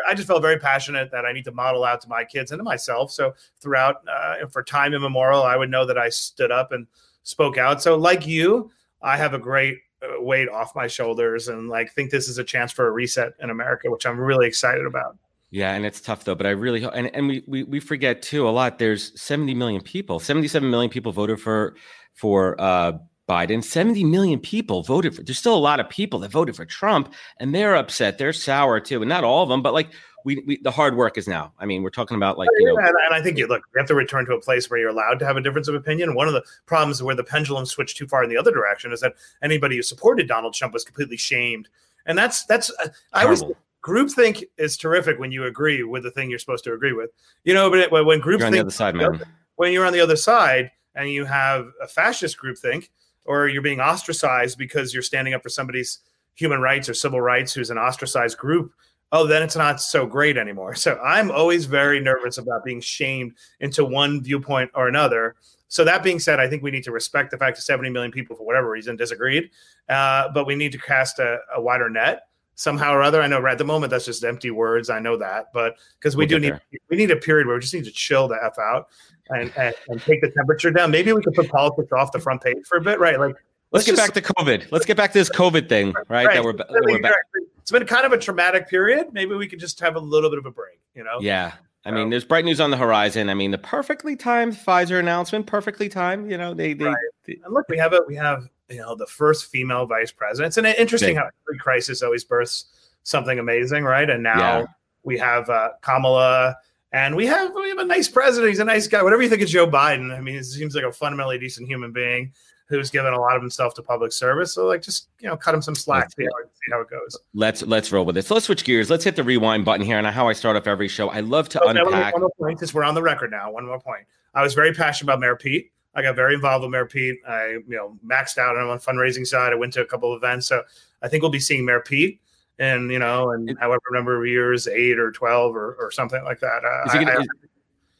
I, 0.08 0.14
just 0.14 0.26
felt 0.26 0.42
very 0.42 0.58
passionate 0.58 1.10
that 1.12 1.24
I 1.24 1.32
need 1.32 1.44
to 1.44 1.52
model 1.52 1.84
out 1.84 2.00
to 2.02 2.08
my 2.08 2.24
kids 2.24 2.50
and 2.50 2.58
to 2.58 2.64
myself. 2.64 3.12
So 3.12 3.34
throughout, 3.60 4.02
uh, 4.08 4.46
for 4.46 4.62
time 4.62 4.94
immemorial, 4.94 5.42
I 5.42 5.56
would 5.56 5.70
know 5.70 5.84
that 5.86 5.98
I 5.98 6.08
stood 6.08 6.50
up 6.50 6.72
and 6.72 6.86
spoke 7.22 7.58
out. 7.58 7.82
So, 7.82 7.96
like 7.96 8.26
you, 8.26 8.70
I 9.02 9.16
have 9.16 9.34
a 9.34 9.38
great 9.38 9.78
uh, 10.02 10.20
weight 10.20 10.48
off 10.48 10.74
my 10.74 10.86
shoulders 10.86 11.48
and 11.48 11.68
like 11.68 11.92
think 11.92 12.10
this 12.10 12.28
is 12.28 12.38
a 12.38 12.44
chance 12.44 12.72
for 12.72 12.86
a 12.86 12.90
reset 12.90 13.32
in 13.40 13.50
America, 13.50 13.90
which 13.90 14.06
I'm 14.06 14.18
really 14.18 14.46
excited 14.46 14.86
about. 14.86 15.16
Yeah, 15.50 15.74
and 15.74 15.86
it's 15.86 16.00
tough 16.00 16.24
though, 16.24 16.34
but 16.34 16.46
I 16.46 16.50
really 16.50 16.84
and 16.84 17.14
and 17.14 17.26
we 17.26 17.42
we 17.46 17.62
we 17.64 17.80
forget 17.80 18.20
too 18.20 18.46
a 18.46 18.50
lot. 18.50 18.78
There's 18.78 19.18
70 19.20 19.54
million 19.54 19.80
people, 19.80 20.20
77 20.20 20.70
million 20.70 20.90
people 20.90 21.10
voted 21.10 21.40
for 21.40 21.74
for 22.12 22.60
uh 22.60 22.92
Biden. 23.28 23.62
70 23.62 24.04
million 24.04 24.40
people 24.40 24.82
voted 24.82 25.14
for. 25.14 25.22
There's 25.22 25.38
still 25.38 25.54
a 25.54 25.58
lot 25.58 25.80
of 25.80 25.88
people 25.88 26.18
that 26.20 26.30
voted 26.30 26.56
for 26.56 26.64
Trump, 26.64 27.12
and 27.38 27.54
they're 27.54 27.76
upset. 27.76 28.18
They're 28.18 28.32
sour 28.32 28.80
too, 28.80 29.02
and 29.02 29.08
not 29.08 29.24
all 29.24 29.42
of 29.42 29.48
them, 29.48 29.62
but 29.62 29.74
like 29.74 29.90
we, 30.24 30.42
we 30.46 30.58
the 30.62 30.70
hard 30.70 30.96
work 30.96 31.18
is 31.18 31.28
now. 31.28 31.52
I 31.58 31.66
mean, 31.66 31.82
we're 31.82 31.90
talking 31.90 32.16
about 32.16 32.38
like 32.38 32.48
you 32.58 32.66
know, 32.66 32.78
and, 32.78 32.88
and 32.88 33.14
I 33.14 33.22
think 33.22 33.38
you 33.38 33.46
look, 33.46 33.62
you 33.74 33.78
have 33.78 33.88
to 33.88 33.94
return 33.94 34.26
to 34.26 34.34
a 34.34 34.40
place 34.40 34.68
where 34.68 34.80
you're 34.80 34.90
allowed 34.90 35.18
to 35.20 35.26
have 35.26 35.36
a 35.36 35.40
difference 35.40 35.68
of 35.68 35.74
opinion. 35.74 36.14
One 36.14 36.26
of 36.26 36.34
the 36.34 36.42
problems 36.66 37.02
where 37.02 37.14
the 37.14 37.24
pendulum 37.24 37.66
switched 37.66 37.96
too 37.96 38.06
far 38.06 38.24
in 38.24 38.30
the 38.30 38.36
other 38.36 38.50
direction 38.50 38.92
is 38.92 39.00
that 39.00 39.14
anybody 39.42 39.76
who 39.76 39.82
supported 39.82 40.26
Donald 40.26 40.54
Trump 40.54 40.72
was 40.72 40.84
completely 40.84 41.16
shamed, 41.16 41.68
and 42.06 42.16
that's 42.16 42.44
that's 42.44 42.70
uh, 42.84 42.88
I 43.12 43.26
was 43.26 43.44
groupthink 43.82 44.44
is 44.56 44.76
terrific 44.76 45.18
when 45.18 45.32
you 45.32 45.44
agree 45.44 45.82
with 45.82 46.02
the 46.02 46.10
thing 46.10 46.30
you're 46.30 46.38
supposed 46.38 46.64
to 46.64 46.72
agree 46.72 46.92
with. 46.92 47.10
You 47.44 47.54
know, 47.54 47.70
but 47.70 48.04
when 48.04 48.20
groupthink 48.20 48.46
on 48.46 48.52
the 48.52 48.60
other 48.60 48.70
side, 48.70 48.94
man. 48.94 49.22
When 49.56 49.72
you're 49.72 49.86
on 49.86 49.92
the 49.92 50.00
other 50.00 50.16
side 50.16 50.70
and 50.94 51.10
you 51.10 51.24
have 51.24 51.66
a 51.82 51.88
fascist 51.88 52.38
groupthink 52.38 52.88
or 53.28 53.48
you're 53.48 53.62
being 53.62 53.80
ostracized 53.80 54.58
because 54.58 54.92
you're 54.92 55.02
standing 55.02 55.34
up 55.34 55.42
for 55.42 55.50
somebody's 55.50 56.00
human 56.34 56.60
rights 56.60 56.88
or 56.88 56.94
civil 56.94 57.20
rights 57.20 57.52
who's 57.52 57.70
an 57.70 57.78
ostracized 57.78 58.38
group 58.38 58.72
oh 59.12 59.26
then 59.26 59.42
it's 59.42 59.56
not 59.56 59.80
so 59.80 60.06
great 60.06 60.36
anymore. 60.36 60.74
So 60.74 60.98
i'm 60.98 61.30
always 61.30 61.66
very 61.66 62.00
nervous 62.00 62.38
about 62.38 62.64
being 62.64 62.80
shamed 62.80 63.34
into 63.60 63.84
one 63.84 64.22
viewpoint 64.22 64.70
or 64.74 64.88
another. 64.88 65.36
So 65.68 65.84
that 65.84 66.02
being 66.02 66.18
said 66.18 66.40
i 66.40 66.48
think 66.48 66.62
we 66.62 66.70
need 66.70 66.84
to 66.84 66.92
respect 66.92 67.30
the 67.30 67.38
fact 67.38 67.56
that 67.56 67.62
70 67.62 67.90
million 67.90 68.10
people 68.10 68.34
for 68.34 68.46
whatever 68.46 68.70
reason 68.70 68.96
disagreed 68.96 69.50
uh, 69.88 70.28
but 70.32 70.46
we 70.46 70.54
need 70.54 70.72
to 70.72 70.78
cast 70.78 71.18
a, 71.18 71.38
a, 71.54 71.60
wider 71.60 71.90
net 71.90 72.27
somehow 72.58 72.92
or 72.92 73.02
other 73.02 73.22
i 73.22 73.26
know 73.26 73.40
right 73.40 73.52
at 73.52 73.58
the 73.58 73.64
moment 73.64 73.90
that's 73.90 74.04
just 74.04 74.24
empty 74.24 74.50
words 74.50 74.90
i 74.90 74.98
know 74.98 75.16
that 75.16 75.46
but 75.54 75.76
because 75.98 76.16
we 76.16 76.22
we'll 76.22 76.28
do 76.28 76.38
need 76.40 76.52
there. 76.52 76.62
we 76.90 76.96
need 76.96 77.10
a 77.10 77.16
period 77.16 77.46
where 77.46 77.56
we 77.56 77.60
just 77.60 77.74
need 77.74 77.84
to 77.84 77.90
chill 77.90 78.26
the 78.26 78.38
f 78.42 78.58
out 78.58 78.88
and, 79.30 79.52
and, 79.56 79.74
and 79.88 80.02
take 80.02 80.20
the 80.20 80.30
temperature 80.30 80.70
down. 80.70 80.90
Maybe 80.90 81.12
we 81.12 81.22
could 81.22 81.34
put 81.34 81.48
politics 81.48 81.92
off 81.92 82.12
the 82.12 82.18
front 82.18 82.42
page 82.42 82.58
for 82.66 82.78
a 82.78 82.80
bit, 82.80 82.98
right? 82.98 83.18
Like 83.18 83.30
let's, 83.30 83.40
let's 83.72 83.86
get 83.86 83.96
just, 83.96 84.14
back 84.14 84.24
to 84.24 84.32
COVID. 84.34 84.72
Let's 84.72 84.86
get 84.86 84.96
back 84.96 85.12
to 85.12 85.18
this 85.18 85.30
COVID 85.30 85.68
thing, 85.68 85.92
right? 86.08 86.26
right. 86.26 86.34
That 86.34 86.44
we're, 86.44 86.52
that 86.54 86.82
we're 86.84 87.00
back. 87.00 87.14
It's 87.58 87.70
been 87.70 87.86
kind 87.86 88.06
of 88.06 88.12
a 88.12 88.18
traumatic 88.18 88.68
period. 88.68 89.08
Maybe 89.12 89.34
we 89.34 89.46
could 89.46 89.60
just 89.60 89.78
have 89.80 89.96
a 89.96 90.00
little 90.00 90.30
bit 90.30 90.38
of 90.38 90.46
a 90.46 90.50
break, 90.50 90.80
you 90.94 91.04
know? 91.04 91.18
Yeah. 91.20 91.52
I 91.84 91.90
mean, 91.90 92.10
there's 92.10 92.24
bright 92.24 92.44
news 92.44 92.60
on 92.60 92.70
the 92.70 92.76
horizon. 92.76 93.30
I 93.30 93.34
mean, 93.34 93.50
the 93.50 93.58
perfectly 93.58 94.14
timed 94.14 94.54
Pfizer 94.54 94.98
announcement, 94.98 95.46
perfectly 95.46 95.88
timed. 95.88 96.30
You 96.30 96.36
know, 96.36 96.52
they, 96.52 96.74
they, 96.74 96.84
right. 96.84 96.96
they 97.24 97.38
and 97.42 97.54
look, 97.54 97.66
we 97.68 97.78
have 97.78 97.94
it. 97.94 98.02
We 98.06 98.14
have 98.16 98.46
you 98.70 98.78
know 98.78 98.94
the 98.94 99.06
first 99.06 99.46
female 99.46 99.86
vice 99.86 100.12
president. 100.12 100.48
It's 100.48 100.56
an 100.58 100.66
interesting 100.66 101.14
they, 101.14 101.20
how 101.20 101.30
every 101.48 101.58
crisis 101.58 102.02
always 102.02 102.24
births 102.24 102.66
something 103.02 103.38
amazing, 103.38 103.84
right? 103.84 104.08
And 104.08 104.22
now 104.22 104.60
yeah. 104.60 104.66
we 105.02 105.18
have 105.18 105.48
uh, 105.48 105.70
Kamala 105.80 106.56
and 106.92 107.16
we 107.16 107.26
have 107.26 107.54
we 107.54 107.68
have 107.68 107.78
a 107.78 107.84
nice 107.84 108.08
president. 108.08 108.48
He's 108.48 108.60
a 108.60 108.64
nice 108.64 108.86
guy. 108.86 109.02
Whatever 109.02 109.22
you 109.22 109.28
think 109.28 109.42
of 109.42 109.48
Joe 109.48 109.66
Biden, 109.66 110.16
I 110.16 110.20
mean, 110.20 110.34
he 110.34 110.42
seems 110.42 110.74
like 110.74 110.84
a 110.84 110.92
fundamentally 110.92 111.38
decent 111.38 111.68
human 111.68 111.92
being 111.92 112.32
who's 112.68 112.90
given 112.90 113.14
a 113.14 113.20
lot 113.20 113.34
of 113.34 113.42
himself 113.42 113.74
to 113.74 113.82
public 113.82 114.12
service. 114.12 114.54
So 114.54 114.66
like 114.66 114.82
just 114.82 115.08
you 115.20 115.28
know 115.28 115.36
cut 115.36 115.54
him 115.54 115.62
some 115.62 115.74
slack, 115.74 116.10
see 116.12 116.24
how, 116.24 116.30
see 116.44 116.72
how, 116.72 116.80
it 116.80 116.90
goes. 116.90 117.18
Let's 117.34 117.62
let's 117.62 117.92
roll 117.92 118.04
with 118.04 118.16
it. 118.16 118.24
So 118.24 118.34
let's 118.34 118.46
switch 118.46 118.64
gears. 118.64 118.88
Let's 118.90 119.04
hit 119.04 119.16
the 119.16 119.24
rewind 119.24 119.64
button 119.64 119.84
here. 119.84 119.98
And 119.98 120.06
how 120.06 120.28
I 120.28 120.32
start 120.32 120.56
off 120.56 120.66
every 120.66 120.88
show. 120.88 121.08
I 121.08 121.20
love 121.20 121.48
to 121.50 121.62
okay, 121.62 121.78
unpack. 121.78 122.14
One 122.14 122.22
more 122.22 122.32
point, 122.38 122.58
since 122.58 122.72
we're 122.72 122.84
on 122.84 122.94
the 122.94 123.02
record 123.02 123.30
now. 123.30 123.50
One 123.50 123.66
more 123.66 123.80
point. 123.80 124.04
I 124.34 124.42
was 124.42 124.54
very 124.54 124.72
passionate 124.72 125.10
about 125.12 125.20
Mayor 125.20 125.36
Pete. 125.36 125.72
I 125.98 126.02
got 126.02 126.16
very 126.16 126.34
involved 126.34 126.62
with 126.62 126.70
Mayor 126.70 126.86
Pete. 126.86 127.18
I 127.26 127.46
you 127.46 127.64
know 127.68 127.98
maxed 128.06 128.38
out 128.38 128.56
on 128.56 128.78
fundraising 128.78 129.26
side. 129.26 129.52
I 129.52 129.56
went 129.56 129.72
to 129.74 129.80
a 129.80 129.86
couple 129.86 130.12
of 130.12 130.22
events. 130.22 130.46
So 130.46 130.62
I 131.02 131.08
think 131.08 131.22
we'll 131.22 131.32
be 131.32 131.40
seeing 131.40 131.64
Mayor 131.64 131.80
Pete 131.80 132.20
and 132.58 132.90
you 132.90 132.98
know, 132.98 133.30
and 133.30 133.56
however 133.58 133.82
number 133.92 134.20
of 134.20 134.26
years, 134.26 134.68
eight 134.68 134.98
or 134.98 135.10
twelve 135.10 135.54
or, 135.54 135.74
or 135.74 135.90
something 135.90 136.22
like 136.24 136.40
that. 136.40 136.64
Uh, 136.64 136.84
is 136.86 136.92
he 136.92 136.98
gonna, 137.04 137.20
I, 137.20 137.26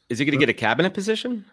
is 0.09 0.19
he 0.19 0.25
going 0.25 0.39
to 0.39 0.39
get 0.39 0.49
a 0.49 0.59
cabinet 0.59 0.95
position? 0.95 1.45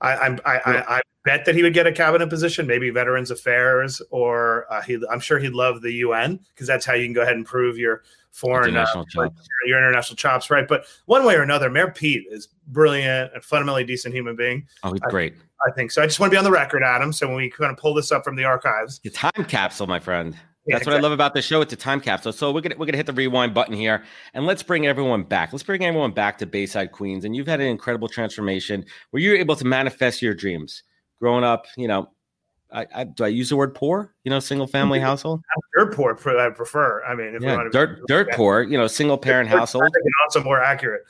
I, 0.00 0.12
I, 0.12 0.38
I, 0.44 0.96
I, 0.96 1.00
bet 1.24 1.46
that 1.46 1.54
he 1.54 1.62
would 1.62 1.72
get 1.72 1.86
a 1.86 1.92
cabinet 1.92 2.28
position, 2.28 2.66
maybe 2.66 2.90
Veterans 2.90 3.30
Affairs, 3.30 4.02
or 4.10 4.66
uh, 4.70 4.82
he, 4.82 5.02
I'm 5.10 5.20
sure 5.20 5.38
he'd 5.38 5.54
love 5.54 5.80
the 5.80 5.92
UN 5.92 6.38
because 6.52 6.66
that's 6.66 6.84
how 6.84 6.92
you 6.92 7.06
can 7.06 7.14
go 7.14 7.22
ahead 7.22 7.36
and 7.36 7.46
prove 7.46 7.78
your 7.78 8.02
foreign 8.34 8.68
international 8.68 9.06
uh, 9.16 9.28
your 9.64 9.78
international 9.78 10.16
chops, 10.16 10.50
right? 10.50 10.66
But 10.66 10.86
one 11.06 11.24
way 11.24 11.36
or 11.36 11.42
another, 11.42 11.70
Mayor 11.70 11.90
Pete 11.90 12.26
is 12.30 12.48
brilliant 12.66 13.32
and 13.32 13.42
fundamentally 13.44 13.84
decent 13.84 14.14
human 14.14 14.34
being. 14.34 14.66
Oh, 14.82 14.90
he's 14.90 15.00
great. 15.08 15.34
I 15.66 15.70
think 15.70 15.92
so. 15.92 16.02
I 16.02 16.06
just 16.06 16.18
want 16.20 16.30
to 16.30 16.34
be 16.34 16.38
on 16.38 16.44
the 16.44 16.50
record, 16.50 16.82
Adam. 16.82 17.12
So 17.12 17.28
when 17.28 17.36
we 17.36 17.48
kind 17.48 17.70
of 17.70 17.78
pull 17.78 17.94
this 17.94 18.10
up 18.12 18.24
from 18.24 18.36
the 18.36 18.44
archives, 18.44 19.00
the 19.02 19.10
time 19.10 19.44
capsule, 19.46 19.86
my 19.86 20.00
friend. 20.00 20.36
That's 20.66 20.80
exactly. 20.80 20.94
what 20.94 20.98
I 20.98 21.02
love 21.02 21.12
about 21.12 21.34
the 21.34 21.42
show. 21.42 21.60
It's 21.60 21.74
a 21.74 21.76
time 21.76 22.00
capsule. 22.00 22.32
So 22.32 22.50
we're 22.50 22.62
gonna 22.62 22.76
we're 22.78 22.86
gonna 22.86 22.96
hit 22.96 23.06
the 23.06 23.12
rewind 23.12 23.52
button 23.54 23.74
here, 23.74 24.02
and 24.32 24.46
let's 24.46 24.62
bring 24.62 24.86
everyone 24.86 25.22
back. 25.22 25.52
Let's 25.52 25.62
bring 25.62 25.84
everyone 25.84 26.12
back 26.12 26.38
to 26.38 26.46
Bayside 26.46 26.90
Queens. 26.90 27.24
And 27.24 27.36
you've 27.36 27.46
had 27.46 27.60
an 27.60 27.66
incredible 27.66 28.08
transformation 28.08 28.84
where 29.10 29.22
you're 29.22 29.36
able 29.36 29.56
to 29.56 29.64
manifest 29.64 30.22
your 30.22 30.34
dreams. 30.34 30.82
Growing 31.20 31.44
up, 31.44 31.66
you 31.76 31.86
know, 31.86 32.08
I, 32.72 32.86
I 32.94 33.04
do 33.04 33.24
I 33.24 33.28
use 33.28 33.50
the 33.50 33.56
word 33.56 33.74
poor? 33.74 34.14
You 34.24 34.30
know, 34.30 34.40
single 34.40 34.66
family 34.66 34.98
household. 34.98 35.42
Dirt 35.76 35.94
poor, 35.94 36.18
I 36.38 36.50
prefer. 36.50 37.04
I 37.04 37.14
mean, 37.14 37.34
if 37.34 37.42
yeah, 37.42 37.64
dirt 37.70 38.00
dirt 38.08 38.32
poor. 38.32 38.62
You 38.62 38.76
know, 38.76 38.86
single 38.86 39.16
parent 39.16 39.48
household. 39.48 39.84
Also 40.24 40.42
more 40.42 40.62
accurate. 40.62 41.02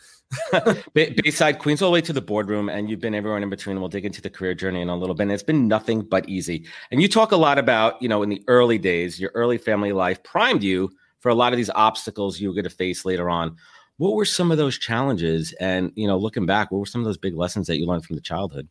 Bayside 0.95 1.59
Queens, 1.59 1.81
all 1.81 1.91
the 1.91 1.93
way 1.93 2.01
to 2.01 2.13
the 2.13 2.21
boardroom, 2.21 2.69
and 2.69 2.91
you've 2.91 3.01
been 3.01 3.15
everyone 3.15 3.43
in 3.43 3.51
between. 3.51 3.79
We'll 3.79 3.89
dig 3.89 4.05
into 4.05 4.21
the 4.21 4.31
career 4.31 4.55
journey 4.55 4.81
in 4.81 4.89
a 4.89 4.97
little 4.97 5.15
bit. 5.15 5.25
And 5.25 5.33
it's 5.33 5.43
been 5.43 5.69
nothing 5.69 6.03
but 6.03 6.29
easy. 6.29 6.67
And 6.91 7.01
you 7.01 7.09
talk 7.09 7.33
a 7.33 7.37
lot 7.37 7.59
about, 7.59 8.01
you 8.03 8.09
know, 8.09 8.23
in 8.23 8.29
the 8.29 8.43
early 8.49 8.79
days, 8.79 9.21
your 9.21 9.31
early 9.35 9.59
family 9.59 9.93
life 9.93 10.23
primed 10.23 10.63
you 10.63 10.91
for 11.21 11.31
a 11.31 11.35
lot 11.35 11.53
of 11.53 11.57
these 11.57 11.71
obstacles 11.71 12.41
you 12.41 12.49
were 12.49 12.55
going 12.55 12.65
to 12.65 12.71
face 12.71 13.05
later 13.05 13.31
on. 13.31 13.57
What 13.97 14.15
were 14.15 14.25
some 14.25 14.51
of 14.51 14.59
those 14.59 14.79
challenges? 14.79 15.55
And 15.61 15.93
you 15.95 16.07
know, 16.07 16.19
looking 16.19 16.47
back, 16.47 16.71
what 16.71 16.79
were 16.79 16.87
some 16.87 17.01
of 17.01 17.07
those 17.07 17.19
big 17.19 17.37
lessons 17.37 17.67
that 17.69 17.79
you 17.79 17.87
learned 17.87 18.05
from 18.05 18.17
the 18.17 18.23
childhood? 18.23 18.69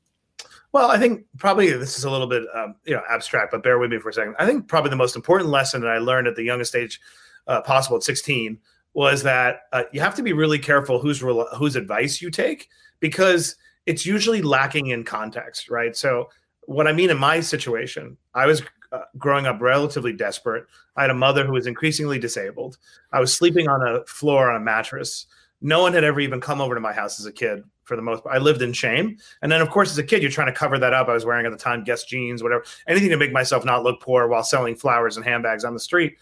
Well, 0.74 0.90
I 0.90 0.98
think 0.98 1.24
probably 1.38 1.70
this 1.72 2.00
is 2.00 2.04
a 2.04 2.10
little 2.10 2.26
bit, 2.26 2.44
um, 2.56 2.76
you 2.84 2.96
know, 2.96 3.04
abstract, 3.08 3.52
but 3.52 3.62
bear 3.62 3.78
with 3.78 3.92
me 3.92 4.00
for 4.00 4.10
a 4.10 4.14
second. 4.14 4.36
I 4.40 4.46
think 4.48 4.68
probably 4.68 4.90
the 4.90 4.96
most 4.96 5.16
important 5.16 5.52
lesson 5.52 5.82
that 5.82 5.92
I 5.92 6.00
learned 6.00 6.28
at 6.28 6.36
the 6.36 6.44
youngest 6.44 6.76
age 6.76 7.00
uh, 7.48 7.62
possible, 7.62 7.98
at 7.98 8.04
16, 8.04 8.58
was 8.96 9.22
that 9.22 9.62
uh, 9.72 9.84
you 9.94 10.02
have 10.02 10.16
to 10.16 10.24
be 10.24 10.34
really 10.34 10.58
careful 10.58 11.00
whose 11.00 11.20
whose 11.56 11.76
advice 11.76 12.22
you 12.22 12.32
take 12.32 12.70
because 13.00 13.56
it's 13.86 14.06
usually 14.06 14.42
lacking 14.42 14.88
in 14.88 15.04
context, 15.04 15.70
right? 15.70 15.96
So 15.96 16.30
what 16.66 16.88
I 16.88 16.92
mean 16.92 17.12
in 17.12 17.18
my 17.20 17.40
situation, 17.40 18.18
I 18.34 18.48
was 18.48 18.64
uh, 18.92 19.02
growing 19.18 19.46
up 19.46 19.62
relatively 19.62 20.14
desperate. 20.14 20.66
I 20.96 21.02
had 21.02 21.12
a 21.12 21.16
mother 21.16 21.46
who 21.46 21.54
was 21.54 21.68
increasingly 21.68 22.18
disabled. 22.18 22.78
I 23.12 23.20
was 23.20 23.32
sleeping 23.32 23.68
on 23.68 23.86
a 23.86 24.04
floor 24.06 24.50
on 24.50 24.60
a 24.60 24.64
mattress. 24.64 25.28
No 25.62 25.82
one 25.82 25.94
had 25.94 26.04
ever 26.04 26.20
even 26.20 26.42
come 26.42 26.62
over 26.62 26.74
to 26.74 26.82
my 26.82 26.94
house 26.94 27.20
as 27.20 27.28
a 27.28 27.32
kid 27.32 27.64
for 27.94 27.98
the 27.98 28.02
most 28.02 28.24
part. 28.24 28.36
I 28.36 28.40
lived 28.40 28.64
in 28.64 28.74
shame. 28.74 29.18
And 29.44 29.52
then, 29.52 29.62
of 29.62 29.70
course, 29.70 29.92
as 29.92 29.98
a 30.00 30.04
kid, 30.04 30.24
you're 30.24 30.32
trying 30.32 30.48
to 30.48 30.54
cover 30.54 30.80
that 30.80 30.94
up. 30.94 31.08
I 31.10 31.14
was 31.14 31.26
wearing 31.26 31.46
at 31.46 31.52
the 31.52 31.58
time 31.58 31.84
Guess 31.84 32.06
jeans, 32.06 32.42
whatever, 32.42 32.66
anything 32.88 33.10
to 33.10 33.18
make 33.18 33.32
myself 33.32 33.64
not 33.64 33.84
look 33.84 34.02
poor 34.02 34.28
while 34.28 34.44
selling 34.44 34.76
flowers 34.76 35.16
and 35.16 35.26
handbags 35.26 35.64
on 35.64 35.76
the 35.76 35.80
street. 35.80 36.18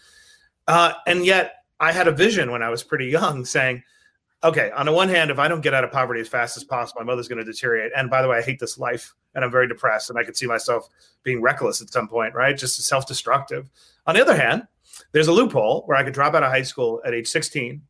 Uh, 0.68 0.92
and 1.06 1.24
yet, 1.24 1.54
I 1.80 1.92
had 1.92 2.08
a 2.08 2.12
vision 2.12 2.50
when 2.50 2.62
I 2.62 2.68
was 2.68 2.82
pretty 2.82 3.06
young 3.06 3.46
saying, 3.46 3.82
okay, 4.44 4.70
on 4.72 4.86
the 4.86 4.92
one 4.92 5.08
hand, 5.08 5.30
if 5.30 5.38
I 5.38 5.48
don't 5.48 5.62
get 5.62 5.72
out 5.72 5.84
of 5.84 5.90
poverty 5.90 6.20
as 6.20 6.28
fast 6.28 6.56
as 6.56 6.64
possible, 6.64 7.00
my 7.00 7.06
mother's 7.06 7.28
going 7.28 7.38
to 7.38 7.50
deteriorate. 7.50 7.92
And 7.96 8.10
by 8.10 8.20
the 8.20 8.28
way, 8.28 8.38
I 8.38 8.42
hate 8.42 8.60
this 8.60 8.78
life 8.78 9.14
and 9.34 9.44
I'm 9.44 9.50
very 9.50 9.66
depressed 9.66 10.10
and 10.10 10.18
I 10.18 10.24
could 10.24 10.36
see 10.36 10.46
myself 10.46 10.88
being 11.22 11.40
reckless 11.40 11.80
at 11.80 11.90
some 11.90 12.06
point, 12.06 12.34
right? 12.34 12.56
Just 12.56 12.80
self 12.82 13.06
destructive. 13.06 13.70
On 14.06 14.14
the 14.14 14.20
other 14.20 14.36
hand, 14.36 14.66
there's 15.12 15.28
a 15.28 15.32
loophole 15.32 15.82
where 15.86 15.96
I 15.96 16.02
could 16.02 16.12
drop 16.12 16.34
out 16.34 16.42
of 16.42 16.50
high 16.50 16.62
school 16.62 17.00
at 17.06 17.14
age 17.14 17.28
16 17.28 17.80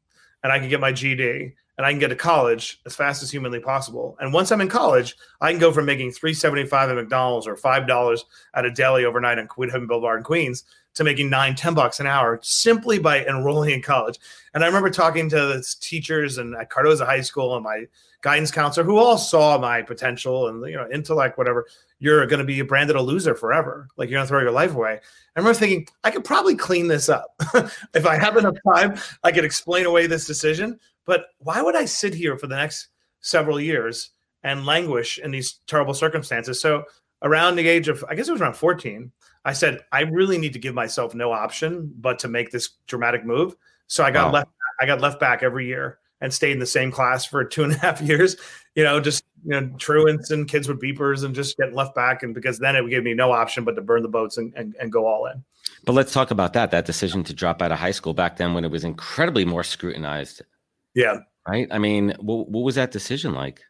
and 0.42 0.52
I 0.52 0.58
could 0.58 0.70
get 0.70 0.80
my 0.80 0.92
GED 0.92 1.54
and 1.82 1.88
I 1.88 1.90
can 1.90 1.98
get 1.98 2.10
to 2.10 2.16
college 2.16 2.80
as 2.86 2.94
fast 2.94 3.24
as 3.24 3.30
humanly 3.32 3.58
possible. 3.58 4.16
And 4.20 4.32
once 4.32 4.52
I'm 4.52 4.60
in 4.60 4.68
college, 4.68 5.16
I 5.40 5.50
can 5.50 5.58
go 5.58 5.72
from 5.72 5.84
making 5.84 6.12
375 6.12 6.90
at 6.90 6.94
McDonald's 6.94 7.48
or 7.48 7.56
$5 7.56 8.24
at 8.54 8.64
a 8.64 8.70
deli 8.70 9.04
overnight 9.04 9.40
on 9.40 9.48
Queen 9.48 9.68
Boulevard 9.88 10.18
in 10.18 10.22
Queens 10.24 10.62
to 10.94 11.02
making 11.02 11.28
nine, 11.28 11.56
10 11.56 11.74
bucks 11.74 11.98
an 11.98 12.06
hour 12.06 12.38
simply 12.40 13.00
by 13.00 13.24
enrolling 13.24 13.70
in 13.70 13.82
college. 13.82 14.20
And 14.54 14.62
I 14.62 14.68
remember 14.68 14.90
talking 14.90 15.28
to 15.30 15.36
the 15.36 15.74
teachers 15.80 16.38
and 16.38 16.54
at 16.54 16.70
Cardozo 16.70 17.04
High 17.04 17.22
School 17.22 17.56
and 17.56 17.64
my 17.64 17.86
guidance 18.20 18.52
counselor 18.52 18.86
who 18.86 18.98
all 18.98 19.18
saw 19.18 19.58
my 19.58 19.82
potential 19.82 20.46
and 20.46 20.64
you 20.70 20.76
know 20.76 20.88
intellect, 20.92 21.36
whatever. 21.36 21.66
You're 21.98 22.26
going 22.26 22.38
to 22.38 22.44
be 22.44 22.62
branded 22.62 22.96
a 22.96 23.02
loser 23.02 23.34
forever. 23.34 23.88
Like 23.96 24.08
you're 24.08 24.18
going 24.18 24.26
to 24.26 24.28
throw 24.28 24.40
your 24.40 24.52
life 24.52 24.74
away. 24.74 25.00
I 25.36 25.40
remember 25.40 25.58
thinking 25.58 25.88
I 26.04 26.10
could 26.10 26.24
probably 26.24 26.54
clean 26.54 26.86
this 26.86 27.08
up 27.08 27.34
if 27.94 28.06
I 28.06 28.16
have 28.16 28.36
enough 28.36 28.56
time. 28.74 28.96
I 29.24 29.32
could 29.32 29.44
explain 29.44 29.86
away 29.86 30.06
this 30.06 30.26
decision. 30.26 30.78
But 31.04 31.26
why 31.38 31.62
would 31.62 31.76
I 31.76 31.84
sit 31.84 32.14
here 32.14 32.36
for 32.36 32.46
the 32.46 32.56
next 32.56 32.88
several 33.20 33.60
years 33.60 34.10
and 34.42 34.66
languish 34.66 35.18
in 35.18 35.30
these 35.30 35.60
terrible 35.66 35.94
circumstances? 35.94 36.60
So 36.60 36.84
around 37.22 37.56
the 37.56 37.68
age 37.68 37.88
of, 37.88 38.04
I 38.08 38.14
guess 38.14 38.28
it 38.28 38.32
was 38.32 38.40
around 38.40 38.56
14, 38.56 39.10
I 39.44 39.52
said, 39.52 39.80
I 39.90 40.02
really 40.02 40.38
need 40.38 40.52
to 40.52 40.58
give 40.58 40.74
myself 40.74 41.14
no 41.14 41.32
option 41.32 41.92
but 41.98 42.18
to 42.20 42.28
make 42.28 42.50
this 42.50 42.70
dramatic 42.86 43.24
move. 43.24 43.56
So 43.88 44.04
I 44.04 44.10
got 44.10 44.26
wow. 44.26 44.32
left. 44.32 44.50
I 44.80 44.86
got 44.86 45.00
left 45.00 45.20
back 45.20 45.42
every 45.42 45.66
year 45.66 45.98
and 46.20 46.32
stayed 46.32 46.52
in 46.52 46.58
the 46.58 46.66
same 46.66 46.90
class 46.90 47.24
for 47.24 47.44
two 47.44 47.64
and 47.64 47.72
a 47.72 47.76
half 47.80 48.00
years. 48.00 48.36
You 48.74 48.84
know, 48.84 49.00
just 49.00 49.24
you 49.44 49.60
know, 49.60 49.70
truants 49.78 50.30
and 50.30 50.48
kids 50.48 50.68
with 50.68 50.80
beepers 50.80 51.24
and 51.24 51.34
just 51.34 51.56
getting 51.56 51.74
left 51.74 51.94
back. 51.94 52.22
And 52.22 52.32
because 52.32 52.58
then 52.58 52.76
it 52.76 52.88
gave 52.88 53.02
me 53.02 53.12
no 53.12 53.32
option 53.32 53.64
but 53.64 53.74
to 53.74 53.82
burn 53.82 54.02
the 54.02 54.08
boats 54.08 54.38
and, 54.38 54.52
and, 54.56 54.74
and 54.80 54.90
go 54.90 55.06
all 55.06 55.26
in. 55.26 55.44
But 55.84 55.92
let's 55.92 56.12
talk 56.12 56.30
about 56.30 56.52
that. 56.52 56.70
That 56.70 56.86
decision 56.86 57.24
to 57.24 57.34
drop 57.34 57.60
out 57.60 57.72
of 57.72 57.78
high 57.78 57.90
school 57.90 58.14
back 58.14 58.36
then 58.36 58.54
when 58.54 58.64
it 58.64 58.70
was 58.70 58.84
incredibly 58.84 59.44
more 59.44 59.64
scrutinized. 59.64 60.42
Yeah. 60.94 61.18
Right. 61.46 61.68
I 61.70 61.78
mean, 61.78 62.14
what, 62.20 62.48
what 62.48 62.62
was 62.62 62.74
that 62.76 62.90
decision 62.90 63.34
like? 63.34 63.60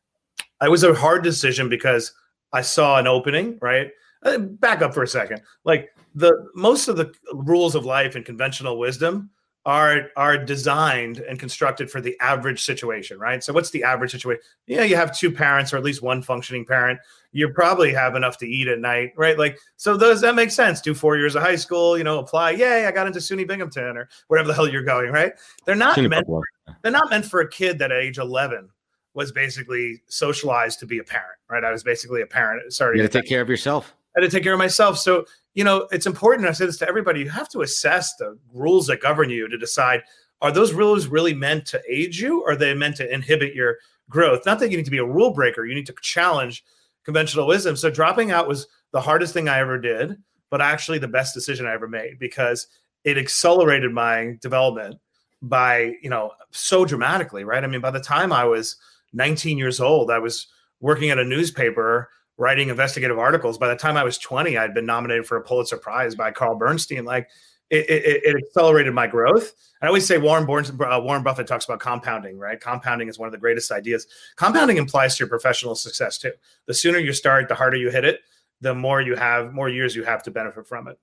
It 0.62 0.70
was 0.70 0.84
a 0.84 0.94
hard 0.94 1.24
decision 1.24 1.68
because 1.68 2.12
I 2.52 2.62
saw 2.62 2.98
an 2.98 3.06
opening, 3.06 3.58
right? 3.60 3.90
Uh, 4.22 4.38
back 4.38 4.82
up 4.82 4.94
for 4.94 5.02
a 5.02 5.08
second. 5.08 5.42
Like 5.64 5.88
the 6.14 6.46
most 6.54 6.88
of 6.88 6.96
the 6.96 7.12
rules 7.32 7.74
of 7.74 7.84
life 7.84 8.14
and 8.14 8.24
conventional 8.24 8.78
wisdom 8.78 9.30
are 9.64 10.08
are 10.16 10.36
designed 10.36 11.18
and 11.18 11.38
constructed 11.38 11.90
for 11.90 12.00
the 12.00 12.18
average 12.20 12.64
situation, 12.64 13.18
right? 13.18 13.44
So 13.44 13.52
what's 13.52 13.70
the 13.70 13.84
average 13.84 14.10
situation? 14.10 14.42
Yeah, 14.66 14.82
you 14.82 14.96
have 14.96 15.16
two 15.16 15.30
parents 15.30 15.72
or 15.72 15.76
at 15.76 15.84
least 15.84 16.02
one 16.02 16.20
functioning 16.20 16.64
parent. 16.64 16.98
You 17.30 17.48
probably 17.48 17.92
have 17.94 18.16
enough 18.16 18.38
to 18.38 18.46
eat 18.46 18.66
at 18.66 18.80
night, 18.80 19.12
right? 19.16 19.38
Like 19.38 19.58
so 19.76 19.96
those 19.96 20.20
that 20.22 20.34
makes 20.34 20.54
sense. 20.54 20.80
Do 20.80 20.94
four 20.94 21.16
years 21.16 21.36
of 21.36 21.42
high 21.42 21.56
school, 21.56 21.96
you 21.96 22.02
know, 22.02 22.18
apply. 22.18 22.52
Yay, 22.52 22.86
I 22.86 22.90
got 22.90 23.06
into 23.06 23.20
SUNY 23.20 23.46
Binghamton 23.46 23.96
or 23.96 24.08
wherever 24.26 24.48
the 24.48 24.54
hell 24.54 24.68
you're 24.68 24.82
going, 24.82 25.12
right? 25.12 25.32
They're 25.64 25.76
not 25.76 25.96
SUNY 25.96 26.10
meant 26.10 26.26
for, 26.26 26.42
they're 26.82 26.92
not 26.92 27.08
meant 27.10 27.24
for 27.24 27.40
a 27.40 27.48
kid 27.48 27.78
that 27.78 27.92
at 27.92 28.02
age 28.02 28.18
11 28.18 28.68
was 29.14 29.30
basically 29.30 30.02
socialized 30.08 30.80
to 30.80 30.86
be 30.86 30.98
a 30.98 31.04
parent, 31.04 31.38
right? 31.48 31.62
I 31.62 31.70
was 31.70 31.84
basically 31.84 32.22
a 32.22 32.26
parent. 32.26 32.72
Sorry, 32.72 32.96
you 32.96 33.02
got 33.04 33.12
to 33.12 33.20
take 33.20 33.28
care 33.28 33.42
of 33.42 33.48
yourself. 33.48 33.94
I 34.16 34.20
had 34.20 34.30
to 34.30 34.36
take 34.36 34.42
care 34.42 34.52
of 34.52 34.58
myself. 34.58 34.98
So, 34.98 35.24
you 35.54 35.64
know, 35.64 35.88
it's 35.90 36.06
important. 36.06 36.48
I 36.48 36.52
say 36.52 36.66
this 36.66 36.78
to 36.78 36.88
everybody. 36.88 37.20
You 37.20 37.30
have 37.30 37.48
to 37.50 37.60
assess 37.60 38.14
the 38.16 38.38
rules 38.52 38.86
that 38.86 39.00
govern 39.00 39.30
you 39.30 39.48
to 39.48 39.58
decide 39.58 40.02
are 40.40 40.50
those 40.50 40.72
rules 40.72 41.06
really 41.06 41.34
meant 41.34 41.66
to 41.66 41.80
aid 41.88 42.16
you 42.16 42.42
or 42.42 42.52
are 42.52 42.56
they 42.56 42.74
meant 42.74 42.96
to 42.96 43.12
inhibit 43.12 43.54
your 43.54 43.78
growth? 44.10 44.44
Not 44.44 44.58
that 44.58 44.70
you 44.70 44.76
need 44.76 44.84
to 44.86 44.90
be 44.90 44.98
a 44.98 45.04
rule 45.04 45.32
breaker, 45.32 45.64
you 45.64 45.74
need 45.74 45.86
to 45.86 45.94
challenge 46.02 46.64
conventional 47.04 47.46
wisdom. 47.46 47.76
So, 47.76 47.90
dropping 47.90 48.30
out 48.32 48.48
was 48.48 48.66
the 48.90 49.00
hardest 49.00 49.32
thing 49.32 49.48
I 49.48 49.58
ever 49.58 49.78
did, 49.78 50.16
but 50.50 50.60
actually 50.60 50.98
the 50.98 51.08
best 51.08 51.32
decision 51.34 51.66
I 51.66 51.72
ever 51.72 51.88
made 51.88 52.18
because 52.18 52.66
it 53.04 53.18
accelerated 53.18 53.92
my 53.92 54.36
development 54.40 54.96
by, 55.42 55.94
you 56.02 56.10
know, 56.10 56.32
so 56.50 56.84
dramatically, 56.84 57.44
right? 57.44 57.64
I 57.64 57.66
mean, 57.66 57.80
by 57.80 57.90
the 57.90 58.00
time 58.00 58.32
I 58.32 58.44
was 58.44 58.76
19 59.12 59.58
years 59.58 59.80
old, 59.80 60.10
I 60.10 60.18
was 60.18 60.46
working 60.80 61.10
at 61.10 61.18
a 61.18 61.24
newspaper 61.24 62.08
writing 62.36 62.68
investigative 62.68 63.18
articles. 63.18 63.58
By 63.58 63.68
the 63.68 63.76
time 63.76 63.96
I 63.96 64.04
was 64.04 64.18
20, 64.18 64.56
I'd 64.56 64.74
been 64.74 64.86
nominated 64.86 65.26
for 65.26 65.36
a 65.36 65.42
Pulitzer 65.42 65.76
Prize 65.76 66.14
by 66.14 66.30
Carl 66.30 66.56
Bernstein. 66.56 67.04
Like 67.04 67.28
it, 67.70 67.88
it, 67.88 68.22
it 68.24 68.36
accelerated 68.36 68.92
my 68.92 69.06
growth. 69.06 69.54
I 69.80 69.86
always 69.86 70.06
say 70.06 70.18
Warren, 70.18 70.44
uh, 70.48 71.00
Warren 71.02 71.22
Buffett 71.22 71.46
talks 71.46 71.64
about 71.64 71.80
compounding, 71.80 72.38
right? 72.38 72.60
Compounding 72.60 73.08
is 73.08 73.18
one 73.18 73.26
of 73.26 73.32
the 73.32 73.38
greatest 73.38 73.72
ideas. 73.72 74.06
Compounding 74.36 74.76
implies 74.76 75.16
to 75.16 75.20
your 75.24 75.28
professional 75.28 75.74
success 75.74 76.18
too. 76.18 76.32
The 76.66 76.74
sooner 76.74 76.98
you 76.98 77.12
start, 77.12 77.48
the 77.48 77.54
harder 77.54 77.76
you 77.76 77.90
hit 77.90 78.04
it, 78.04 78.20
the 78.60 78.74
more 78.74 79.00
you 79.00 79.16
have, 79.16 79.52
more 79.52 79.68
years 79.68 79.96
you 79.96 80.04
have 80.04 80.22
to 80.24 80.30
benefit 80.30 80.66
from 80.66 80.86
it. 80.86 80.98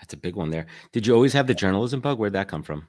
That's 0.00 0.14
a 0.14 0.16
big 0.16 0.36
one 0.36 0.50
there. 0.50 0.66
Did 0.92 1.06
you 1.06 1.14
always 1.14 1.32
have 1.32 1.46
the 1.46 1.54
journalism 1.54 2.00
bug? 2.00 2.18
Where'd 2.18 2.32
that 2.32 2.48
come 2.48 2.62
from? 2.62 2.88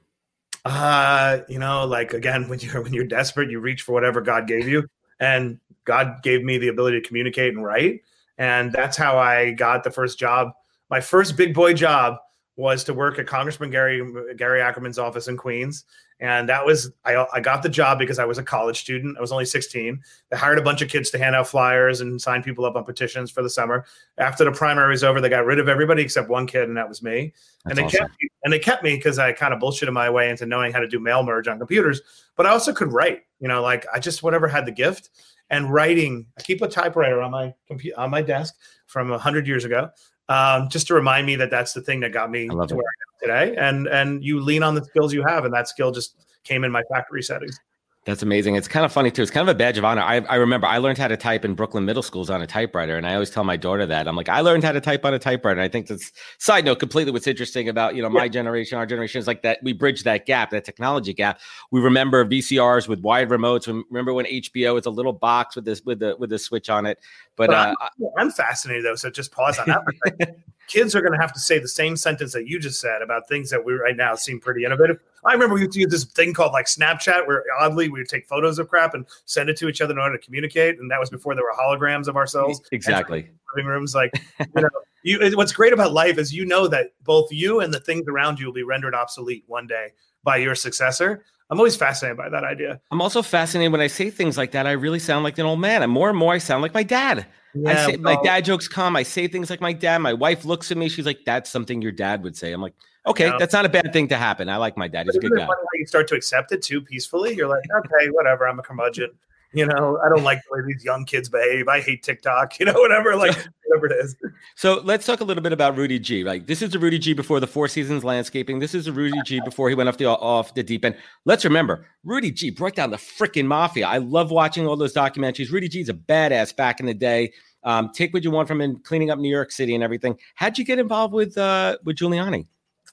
Uh, 0.64 1.40
you 1.48 1.58
know, 1.58 1.84
like 1.86 2.14
again, 2.14 2.48
when 2.48 2.60
you're 2.60 2.82
when 2.82 2.94
you're 2.94 3.04
desperate, 3.04 3.50
you 3.50 3.60
reach 3.60 3.82
for 3.82 3.92
whatever 3.92 4.20
God 4.20 4.46
gave 4.46 4.66
you. 4.68 4.88
And 5.20 5.60
God 5.84 6.22
gave 6.22 6.42
me 6.42 6.58
the 6.58 6.68
ability 6.68 7.00
to 7.00 7.06
communicate 7.06 7.54
and 7.54 7.64
write. 7.64 8.02
And 8.38 8.72
that's 8.72 8.96
how 8.96 9.18
I 9.18 9.52
got 9.52 9.84
the 9.84 9.90
first 9.90 10.18
job. 10.18 10.52
My 10.90 11.00
first 11.00 11.36
big 11.36 11.54
boy 11.54 11.74
job 11.74 12.18
was 12.56 12.84
to 12.84 12.94
work 12.94 13.18
at 13.18 13.26
Congressman 13.26 13.70
Gary 13.70 14.02
Gary 14.36 14.60
Ackerman's 14.60 14.98
office 14.98 15.28
in 15.28 15.36
Queens, 15.36 15.84
and 16.20 16.48
that 16.48 16.64
was 16.64 16.92
I, 17.04 17.26
I 17.32 17.40
got 17.40 17.62
the 17.62 17.68
job 17.68 17.98
because 17.98 18.18
I 18.18 18.24
was 18.24 18.38
a 18.38 18.42
college 18.42 18.80
student. 18.80 19.16
I 19.18 19.20
was 19.20 19.32
only 19.32 19.44
16. 19.44 20.00
They 20.30 20.36
hired 20.36 20.58
a 20.58 20.62
bunch 20.62 20.80
of 20.82 20.88
kids 20.88 21.10
to 21.10 21.18
hand 21.18 21.34
out 21.34 21.48
flyers 21.48 22.00
and 22.00 22.20
sign 22.20 22.42
people 22.42 22.64
up 22.64 22.76
on 22.76 22.84
petitions 22.84 23.30
for 23.30 23.42
the 23.42 23.50
summer. 23.50 23.84
After 24.18 24.44
the 24.44 24.52
primary 24.52 24.90
was 24.90 25.02
over, 25.02 25.20
they 25.20 25.28
got 25.28 25.46
rid 25.46 25.58
of 25.58 25.68
everybody 25.68 26.02
except 26.02 26.28
one 26.28 26.46
kid, 26.46 26.68
and 26.68 26.76
that 26.76 26.88
was 26.88 27.02
me. 27.02 27.32
That's 27.64 27.70
and 27.70 27.78
they 27.78 27.84
awesome. 27.84 27.98
kept 27.98 28.22
me, 28.22 28.28
and 28.44 28.52
they 28.52 28.58
kept 28.58 28.84
me 28.84 28.96
because 28.96 29.18
I 29.18 29.32
kind 29.32 29.52
of 29.52 29.60
bullshitted 29.60 29.92
my 29.92 30.08
way 30.08 30.30
into 30.30 30.46
knowing 30.46 30.72
how 30.72 30.80
to 30.80 30.88
do 30.88 31.00
mail 31.00 31.24
merge 31.24 31.48
on 31.48 31.58
computers. 31.58 32.02
But 32.36 32.46
I 32.46 32.50
also 32.50 32.72
could 32.72 32.92
write. 32.92 33.22
You 33.40 33.48
know, 33.48 33.62
like 33.62 33.84
I 33.92 33.98
just 33.98 34.22
whatever 34.22 34.46
had 34.46 34.64
the 34.64 34.72
gift 34.72 35.10
and 35.50 35.72
writing. 35.72 36.26
I 36.38 36.42
keep 36.42 36.62
a 36.62 36.68
typewriter 36.68 37.22
on 37.22 37.30
my 37.30 37.54
computer 37.66 37.98
on 37.98 38.10
my 38.10 38.22
desk 38.22 38.54
from 38.86 39.12
a 39.12 39.18
hundred 39.18 39.46
years 39.46 39.64
ago, 39.64 39.90
um, 40.28 40.68
just 40.68 40.86
to 40.88 40.94
remind 40.94 41.26
me 41.26 41.36
that 41.36 41.50
that's 41.50 41.72
the 41.72 41.80
thing 41.80 42.00
that 42.00 42.12
got 42.12 42.30
me 42.30 42.48
to 42.48 42.60
it. 42.60 42.72
where 42.72 42.84
I 42.84 43.36
am 43.36 43.50
today. 43.50 43.56
And 43.58 43.86
and 43.88 44.24
you 44.24 44.40
lean 44.40 44.62
on 44.62 44.74
the 44.74 44.84
skills 44.84 45.12
you 45.12 45.24
have, 45.26 45.44
and 45.44 45.54
that 45.54 45.68
skill 45.68 45.90
just 45.90 46.16
came 46.44 46.64
in 46.64 46.72
my 46.72 46.82
factory 46.90 47.22
settings. 47.22 47.58
That's 48.04 48.22
amazing. 48.22 48.54
It's 48.54 48.68
kind 48.68 48.84
of 48.84 48.92
funny 48.92 49.10
too. 49.10 49.22
It's 49.22 49.30
kind 49.30 49.48
of 49.48 49.54
a 49.54 49.56
badge 49.56 49.78
of 49.78 49.84
honor. 49.84 50.02
I, 50.02 50.16
I 50.28 50.34
remember 50.34 50.66
I 50.66 50.76
learned 50.76 50.98
how 50.98 51.08
to 51.08 51.16
type 51.16 51.42
in 51.42 51.54
Brooklyn 51.54 51.86
middle 51.86 52.02
schools 52.02 52.28
on 52.28 52.42
a 52.42 52.46
typewriter, 52.46 52.98
and 52.98 53.06
I 53.06 53.14
always 53.14 53.30
tell 53.30 53.44
my 53.44 53.56
daughter 53.56 53.86
that 53.86 54.06
I'm 54.06 54.14
like, 54.14 54.28
I 54.28 54.42
learned 54.42 54.62
how 54.62 54.72
to 54.72 54.80
type 54.80 55.06
on 55.06 55.14
a 55.14 55.18
typewriter. 55.18 55.58
And 55.58 55.64
I 55.64 55.68
think 55.68 55.86
that's 55.86 56.12
side 56.36 56.66
note 56.66 56.80
completely. 56.80 57.12
What's 57.12 57.26
interesting 57.26 57.70
about 57.70 57.94
you 57.94 58.02
know 58.02 58.10
my 58.10 58.24
yeah. 58.24 58.28
generation, 58.28 58.76
our 58.76 58.84
generation 58.84 59.20
is 59.20 59.26
like 59.26 59.40
that. 59.42 59.58
We 59.62 59.72
bridge 59.72 60.02
that 60.02 60.26
gap, 60.26 60.50
that 60.50 60.66
technology 60.66 61.14
gap. 61.14 61.40
We 61.70 61.80
remember 61.80 62.26
VCRs 62.26 62.88
with 62.88 63.00
wired 63.00 63.30
remotes. 63.30 63.66
We 63.66 63.82
remember 63.88 64.12
when 64.12 64.26
HBO 64.26 64.74
was 64.74 64.84
a 64.84 64.90
little 64.90 65.14
box 65.14 65.56
with 65.56 65.64
this 65.64 65.82
with 65.82 66.00
the 66.00 66.14
with 66.18 66.28
the 66.28 66.38
switch 66.38 66.68
on 66.68 66.84
it. 66.84 66.98
But, 67.36 67.46
but 67.46 67.56
uh, 67.56 67.74
I'm, 67.80 68.10
I'm, 68.18 68.30
fascinated 68.30 68.84
though. 68.84 68.96
So 68.96 69.08
just 69.08 69.32
pause 69.32 69.58
on 69.58 69.66
that. 69.66 70.36
Kids 70.66 70.94
are 70.94 71.00
going 71.00 71.12
to 71.12 71.18
have 71.18 71.32
to 71.32 71.40
say 71.40 71.58
the 71.58 71.68
same 71.68 71.96
sentence 71.96 72.32
that 72.32 72.46
you 72.48 72.58
just 72.58 72.80
said 72.80 73.02
about 73.02 73.28
things 73.28 73.50
that 73.50 73.64
we 73.64 73.74
right 73.74 73.96
now 73.96 74.14
seem 74.14 74.40
pretty 74.40 74.64
innovative. 74.64 74.98
I 75.24 75.32
remember 75.32 75.54
we 75.54 75.62
used 75.62 75.72
to 75.72 75.80
use 75.80 75.90
this 75.90 76.04
thing 76.04 76.34
called 76.34 76.52
like 76.52 76.66
Snapchat, 76.66 77.26
where 77.26 77.44
oddly 77.58 77.88
we 77.88 78.00
would 78.00 78.08
take 78.08 78.26
photos 78.26 78.58
of 78.58 78.68
crap 78.68 78.94
and 78.94 79.06
send 79.24 79.48
it 79.48 79.56
to 79.58 79.68
each 79.68 79.80
other 79.80 79.92
in 79.92 79.98
order 79.98 80.16
to 80.16 80.24
communicate, 80.24 80.78
and 80.78 80.90
that 80.90 81.00
was 81.00 81.10
before 81.10 81.34
there 81.34 81.44
were 81.44 81.54
holograms 81.58 82.08
of 82.08 82.16
ourselves. 82.16 82.60
Exactly. 82.72 83.30
Living 83.56 83.68
rooms, 83.68 83.94
like 83.94 84.10
you 84.40 84.62
know, 84.62 84.68
you. 85.02 85.36
What's 85.36 85.52
great 85.52 85.72
about 85.72 85.92
life 85.92 86.18
is 86.18 86.34
you 86.34 86.44
know 86.44 86.66
that 86.68 86.92
both 87.04 87.30
you 87.30 87.60
and 87.60 87.72
the 87.72 87.80
things 87.80 88.06
around 88.08 88.40
you 88.40 88.46
will 88.46 88.52
be 88.52 88.64
rendered 88.64 88.94
obsolete 88.94 89.44
one 89.46 89.66
day 89.66 89.92
by 90.24 90.38
your 90.38 90.54
successor. 90.56 91.24
I'm 91.50 91.58
always 91.58 91.76
fascinated 91.76 92.16
by 92.16 92.28
that 92.30 92.42
idea. 92.42 92.80
I'm 92.90 93.02
also 93.02 93.22
fascinated 93.22 93.70
when 93.70 93.80
I 93.80 93.86
say 93.86 94.10
things 94.10 94.36
like 94.36 94.52
that. 94.52 94.66
I 94.66 94.72
really 94.72 94.98
sound 94.98 95.24
like 95.24 95.38
an 95.38 95.46
old 95.46 95.60
man, 95.60 95.82
and 95.82 95.92
more 95.92 96.08
and 96.08 96.18
more 96.18 96.32
I 96.32 96.38
sound 96.38 96.62
like 96.62 96.74
my 96.74 96.82
dad. 96.82 97.26
Yeah, 97.54 97.70
I 97.70 97.74
say, 97.90 97.96
well, 97.96 98.14
my 98.14 98.22
dad 98.22 98.44
jokes 98.44 98.66
come. 98.66 98.96
I 98.96 99.02
say 99.02 99.28
things 99.28 99.50
like 99.50 99.60
my 99.60 99.72
dad. 99.72 99.98
My 99.98 100.14
wife 100.14 100.44
looks 100.44 100.70
at 100.70 100.76
me. 100.76 100.88
She's 100.88 101.06
like, 101.06 101.20
"That's 101.24 101.50
something 101.50 101.82
your 101.82 101.92
dad 101.92 102.24
would 102.24 102.36
say." 102.36 102.52
I'm 102.52 102.62
like, 102.62 102.74
Okay, 103.06 103.30
that's 103.38 103.52
not 103.52 103.66
a 103.66 103.68
bad 103.68 103.92
thing 103.92 104.08
to 104.08 104.16
happen. 104.16 104.48
I 104.48 104.56
like 104.56 104.76
my 104.76 104.88
dad. 104.88 105.06
He's 105.06 105.16
a 105.16 105.20
good 105.20 105.32
guy. 105.36 105.46
You 105.74 105.86
start 105.86 106.08
to 106.08 106.14
accept 106.14 106.52
it 106.52 106.62
too 106.62 106.80
peacefully. 106.80 107.34
You're 107.34 107.48
like, 107.48 107.62
okay, 107.76 108.08
whatever. 108.10 108.48
I'm 108.48 108.58
a 108.58 108.62
curmudgeon. 108.62 109.10
You 109.54 109.66
know, 109.66 109.98
I 110.04 110.08
don't 110.08 110.24
like 110.24 110.40
the 110.48 110.56
way 110.56 110.66
these 110.66 110.84
young 110.84 111.04
kids 111.04 111.28
behave. 111.28 111.68
I 111.68 111.80
hate 111.80 112.02
TikTok. 112.02 112.54
You 112.64 112.66
know, 112.66 112.74
whatever. 112.74 113.14
Like 113.16 113.36
whatever 113.66 113.86
it 113.86 114.04
is. 114.04 114.16
So 114.54 114.80
let's 114.84 115.04
talk 115.06 115.20
a 115.20 115.24
little 115.24 115.42
bit 115.42 115.52
about 115.52 115.76
Rudy 115.76 115.98
G. 115.98 116.24
Like 116.24 116.46
this 116.46 116.62
is 116.62 116.70
the 116.70 116.78
Rudy 116.78 116.98
G 116.98 117.12
before 117.12 117.40
the 117.40 117.46
Four 117.46 117.68
Seasons 117.68 118.04
landscaping. 118.04 118.58
This 118.58 118.74
is 118.74 118.86
the 118.86 118.92
Rudy 118.92 119.18
G 119.24 119.40
before 119.44 119.68
he 119.68 119.74
went 119.74 119.88
off 119.88 119.98
the 119.98 120.06
off 120.06 120.54
the 120.54 120.62
deep 120.62 120.84
end. 120.84 120.96
Let's 121.24 121.44
remember, 121.44 121.86
Rudy 122.04 122.30
G 122.30 122.50
broke 122.50 122.74
down 122.74 122.90
the 122.90 122.96
freaking 122.96 123.46
mafia. 123.46 123.86
I 123.86 123.98
love 123.98 124.30
watching 124.30 124.66
all 124.66 124.76
those 124.76 124.94
documentaries. 124.94 125.50
Rudy 125.50 125.68
G 125.68 125.80
is 125.80 125.88
a 125.88 125.94
badass 125.94 126.56
back 126.56 126.80
in 126.80 126.86
the 126.86 126.94
day. 126.94 127.32
Um, 127.64 127.90
take 127.92 128.14
what 128.14 128.24
you 128.24 128.30
want 128.30 128.48
from 128.48 128.60
him, 128.60 128.78
cleaning 128.84 129.10
up 129.10 129.18
New 129.18 129.30
York 129.30 129.50
City 129.50 129.74
and 129.74 129.82
everything. 129.82 130.18
How'd 130.34 130.58
you 130.58 130.64
get 130.64 130.78
involved 130.78 131.14
with 131.14 131.36
uh, 131.36 131.78
with 131.84 131.96
Giuliani? 131.96 132.46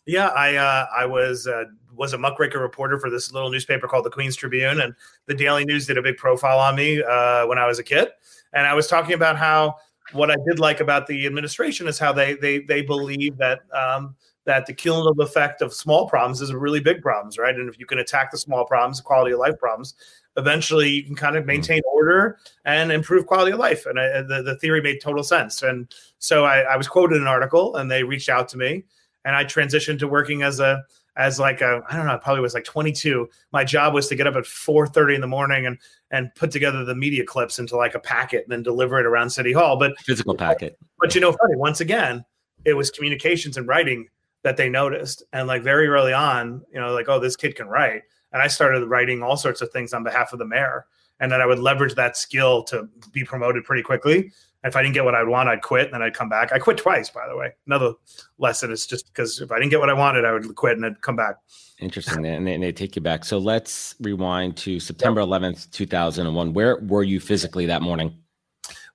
Yeah, 0.06 0.27
I 0.27 0.56
uh, 0.56 0.88
I 0.96 1.06
was 1.06 1.48
uh, 1.48 1.65
was 2.01 2.13
a 2.13 2.17
muckraker 2.17 2.58
reporter 2.58 2.98
for 2.98 3.12
this 3.12 3.31
little 3.31 3.51
newspaper 3.51 3.88
called 3.88 4.03
the 4.03 4.10
Queens 4.10 4.36
Tribune, 4.36 4.81
and 4.81 4.96
the 5.27 5.36
Daily 5.36 5.65
News 5.65 5.86
did 5.86 6.00
a 6.00 6.01
big 6.01 6.17
profile 6.17 6.58
on 6.58 6.75
me 6.75 7.00
uh, 7.03 7.46
when 7.46 7.60
I 7.60 7.67
was 7.67 7.77
a 7.77 7.84
kid. 7.84 8.10
And 8.53 8.65
I 8.65 8.74
was 8.74 8.88
talking 8.88 9.13
about 9.13 9.38
how 9.38 9.75
what 10.12 10.31
I 10.31 10.36
did 10.48 10.58
like 10.58 10.79
about 10.79 11.05
the 11.05 11.27
administration 11.27 11.88
is 11.88 12.00
how 12.00 12.12
they 12.12 12.34
they 12.34 12.62
they 12.62 12.81
believe 12.81 13.38
that 13.38 13.60
um, 13.72 14.15
that 14.46 14.65
the 14.65 14.74
cumulative 14.74 15.20
effect 15.20 15.62
of 15.62 15.75
small 15.75 16.10
problems 16.10 16.41
is 16.41 16.51
really 16.51 16.79
big 16.79 17.03
problems, 17.03 17.38
right? 17.38 17.53
And 17.53 17.70
if 17.70 17.79
you 17.79 17.86
can 17.86 18.00
attack 18.00 18.31
the 18.31 18.38
small 18.39 18.65
problems, 18.65 18.98
the 18.98 19.03
quality 19.03 19.34
of 19.34 19.39
life 19.39 19.60
problems, 19.60 19.93
eventually 20.38 20.89
you 20.89 21.03
can 21.03 21.15
kind 21.15 21.36
of 21.36 21.41
mm-hmm. 21.41 21.50
maintain 21.50 21.81
order 21.86 22.39
and 22.65 22.91
improve 22.91 23.27
quality 23.27 23.51
of 23.51 23.60
life. 23.60 23.86
And 23.86 24.00
I, 24.00 24.24
the, 24.24 24.41
the 24.41 24.58
theory 24.58 24.81
made 24.81 25.01
total 25.01 25.24
sense. 25.24 25.62
And 25.62 25.93
so 26.17 26.46
I, 26.46 26.62
I 26.62 26.77
was 26.77 26.88
quoted 26.88 27.17
in 27.17 27.22
an 27.22 27.27
article 27.27 27.75
and 27.75 27.91
they 27.91 28.03
reached 28.03 28.29
out 28.29 28.50
to 28.50 28.58
me 28.58 28.86
and 29.24 29.36
I 29.36 29.46
transitioned 29.46 30.00
to 30.00 30.08
working 30.08 30.41
as 30.41 30.60
a 30.60 30.84
as 31.18 31.39
like 31.39 31.62
a 31.62 31.82
I 31.89 31.98
don't 31.98 32.06
know, 32.06 32.13
I 32.13 32.18
probably 32.18 32.41
was 32.41 32.53
like 32.53 32.63
22. 32.63 33.27
My 33.51 33.63
job 33.63 33.94
was 33.94 34.08
to 34.08 34.15
get 34.15 34.27
up 34.27 34.36
at 34.36 34.44
4:30 34.44 35.15
in 35.15 35.22
the 35.22 35.27
morning 35.27 35.65
and 35.65 35.77
and 36.10 36.34
put 36.36 36.51
together 36.51 36.84
the 36.84 36.96
media 36.96 37.25
clips 37.25 37.60
into 37.60 37.75
like 37.75 37.96
a 37.96 38.00
packet 38.00 38.44
and 38.44 38.51
then 38.51 38.63
deliver 38.63 39.00
it 39.00 39.06
around 39.06 39.30
City 39.30 39.53
Hall. 39.53 39.77
But 39.77 39.98
physical 40.00 40.36
packet. 40.36 40.77
But 41.00 41.13
you 41.15 41.22
know, 41.22 41.32
funny 41.32 41.56
once 41.56 41.82
again, 41.82 42.24
it 42.65 42.74
was 42.74 42.89
communications 42.89 43.58
and 43.58 43.68
writing 43.68 44.08
that 44.44 44.58
they 44.58 44.70
noticed, 44.70 45.24
and 45.34 45.48
like 45.48 45.62
very 45.62 45.88
early 45.88 46.13
on, 46.13 46.63
you 46.74 46.80
know, 46.80 46.94
like 46.94 47.10
oh, 47.10 47.20
this 47.20 47.36
kid 47.36 47.56
can 47.56 47.68
write, 47.68 48.03
and 48.32 48.41
I 48.41 48.48
started 48.48 48.86
writing 48.88 49.22
all 49.22 49.38
sorts 49.38 49.62
of 49.62 49.70
things 49.72 49.94
on 49.94 50.03
behalf 50.03 50.34
of 50.34 50.39
the 50.39 50.46
mayor, 50.46 50.86
and 51.20 51.32
then 51.32 51.41
I 51.41 51.46
would 51.46 51.60
leverage 51.60 51.96
that 51.96 52.18
skill 52.18 52.63
to 52.65 52.88
be 53.12 53.24
promoted 53.24 53.65
pretty 53.65 53.84
quickly 53.84 54.32
if 54.63 54.75
I 54.75 54.84
didn't 54.84 54.94
get 54.94 55.06
what 55.06 55.15
I'd 55.15 55.27
want, 55.27 55.50
I'd 55.50 55.62
quit 55.62 55.86
and 55.86 55.94
then 55.94 56.01
I'd 56.01 56.13
come 56.13 56.30
back. 56.30 56.51
I 56.51 56.60
quit 56.60 56.77
twice, 56.77 57.10
by 57.10 57.27
the 57.27 57.36
way. 57.36 57.53
Another 57.65 57.94
lesson 58.38 58.72
is 58.72 58.86
just 58.86 59.08
because 59.08 59.41
if 59.41 59.51
I 59.51 59.58
didn't 59.58 59.72
get 59.72 59.80
what 59.80 59.89
I 59.89 59.94
wanted, 59.94 60.24
I 60.25 60.34
would 60.34 60.56
quit 60.56 60.77
and 60.77 60.86
I'd 60.86 61.01
come 61.01 61.15
back. 61.15 61.36
Interesting. 61.80 62.25
and, 62.25 62.46
they, 62.46 62.53
and 62.53 62.63
they 62.63 62.72
take 62.72 62.96
you 62.96 63.01
back. 63.01 63.25
So 63.25 63.39
let's 63.39 63.96
rewind 64.00 64.56
to 64.58 64.80
September 64.80 65.22
11th, 65.22 65.72
2001. 65.72 66.53
Where 66.53 66.77
were 66.77 67.03
you 67.03 67.20
physically 67.20 67.65
that 67.65 67.82
morning? 67.82 68.15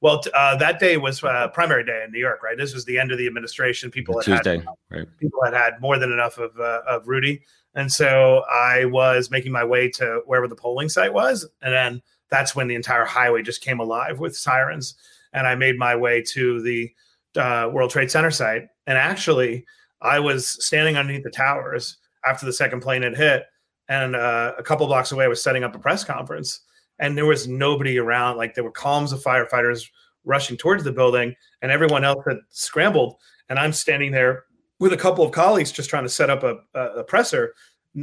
Well, 0.01 0.23
uh, 0.35 0.57
that 0.57 0.79
day 0.79 0.99
was 0.99 1.25
uh, 1.25 1.49
primary 1.49 1.85
day 1.85 2.05
in 2.05 2.13
New 2.13 2.21
York, 2.21 2.43
right? 2.43 2.57
This 2.57 2.75
was 2.75 2.85
the 2.85 2.99
end 2.99 3.11
of 3.11 3.19
the 3.19 3.27
administration. 3.27 3.91
People 3.91 4.19
had 4.19 4.25
Tuesday, 4.25 4.59
had, 4.59 4.67
right? 4.91 5.09
People 5.19 5.41
had 5.43 5.55
had 5.55 5.81
more 5.81 5.99
than 5.99 6.13
enough 6.13 6.39
of 6.39 6.59
uh, 6.61 6.83
of 6.87 7.09
Rudy, 7.09 7.41
and 7.75 7.91
so 7.91 8.45
I 8.53 8.85
was 8.85 9.31
making 9.31 9.53
my 9.53 9.65
way 9.65 9.89
to 9.93 10.21
wherever 10.27 10.49
the 10.49 10.55
polling 10.55 10.91
site 10.91 11.15
was, 11.15 11.49
and 11.63 11.73
then 11.73 12.03
that's 12.29 12.55
when 12.55 12.69
the 12.69 12.75
entire 12.75 13.07
highway 13.07 13.43
just 13.43 13.63
came 13.63 13.81
alive 13.81 14.21
with 14.21 14.37
sirens 14.37 14.97
and 15.37 15.47
I 15.47 15.55
made 15.55 15.79
my 15.79 15.95
way 15.95 16.23
to 16.23 16.61
the 16.63 16.91
uh, 17.37 17.71
World 17.73 17.91
Trade 17.91 18.11
Center 18.11 18.31
site. 18.31 18.63
And 18.87 18.97
actually, 18.99 19.65
I 20.01 20.19
was 20.19 20.65
standing 20.65 20.97
underneath 20.97 21.25
the 21.25 21.31
towers 21.31 21.99
after 22.25 22.47
the 22.47 22.53
second 22.53 22.81
plane 22.81 23.03
had 23.03 23.17
hit, 23.17 23.45
and 23.89 24.17
uh, 24.17 24.55
a 24.59 24.63
couple 24.63 24.87
blocks 24.87 25.13
away, 25.13 25.27
I 25.27 25.29
was 25.29 25.43
setting 25.43 25.63
up 25.63 25.77
a 25.77 25.79
press 25.79 26.03
conference, 26.03 26.63
and 26.99 27.17
there 27.17 27.27
was 27.27 27.47
nobody 27.47 27.99
around. 27.99 28.37
Like 28.37 28.55
there 28.55 28.65
were 28.65 28.73
columns 28.73 29.13
of 29.13 29.23
firefighters 29.23 29.87
rushing 30.25 30.57
towards 30.57 30.83
the 30.83 30.91
building, 30.91 31.35
and 31.63 31.71
everyone 31.71 32.03
else 32.03 32.25
had 32.27 32.39
scrambled. 32.49 33.17
And 33.49 33.59
I'm 33.59 33.73
standing 33.73 34.11
there 34.11 34.45
with 34.81 34.93
a 34.93 34.97
couple 34.97 35.25
of 35.25 35.31
colleagues 35.31 35.71
just 35.71 35.91
trying 35.91 36.03
to 36.03 36.09
set 36.09 36.31
up 36.31 36.43
a, 36.43 36.57
a 36.79 37.05
presser 37.05 37.55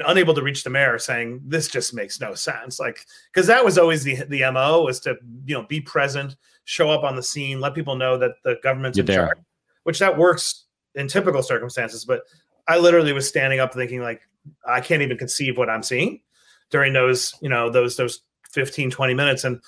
unable 0.06 0.34
to 0.34 0.42
reach 0.42 0.64
the 0.64 0.70
mayor 0.70 0.98
saying 0.98 1.40
this 1.46 1.68
just 1.68 1.94
makes 1.94 2.20
no 2.20 2.34
sense 2.34 2.80
like 2.80 3.06
because 3.32 3.46
that 3.46 3.64
was 3.64 3.78
always 3.78 4.04
the 4.04 4.16
the 4.30 4.42
mo 4.52 4.84
was 4.84 5.00
to 5.00 5.16
you 5.46 5.54
know 5.54 5.68
be 5.68 5.80
present 5.80 6.36
show 6.66 6.90
up 6.90 7.04
on 7.04 7.16
the 7.16 7.24
scene 7.24 7.60
let 7.60 7.74
people 7.74 7.96
know 7.96 8.18
that 8.18 8.32
the 8.44 8.58
government's 8.64 8.98
You're 8.98 9.04
in 9.04 9.08
there. 9.08 9.26
charge 9.28 9.38
which 9.84 10.00
that 10.00 10.18
works 10.18 10.66
in 10.96 11.08
typical 11.08 11.44
circumstances 11.44 12.06
but 12.06 12.22
i 12.68 12.78
literally 12.78 13.14
was 13.14 13.28
standing 13.28 13.60
up 13.60 13.74
thinking 13.74 14.02
like 14.02 14.22
i 14.68 14.80
can't 14.80 15.02
even 15.02 15.18
conceive 15.18 15.58
what 15.58 15.70
i'm 15.70 15.84
seeing 15.84 16.22
during 16.70 16.94
those 16.94 17.34
you 17.42 17.50
know 17.50 17.70
those 17.70 17.96
those 17.96 18.22
15 18.52 18.92
20 18.92 19.14
minutes 19.14 19.44
and 19.44 19.60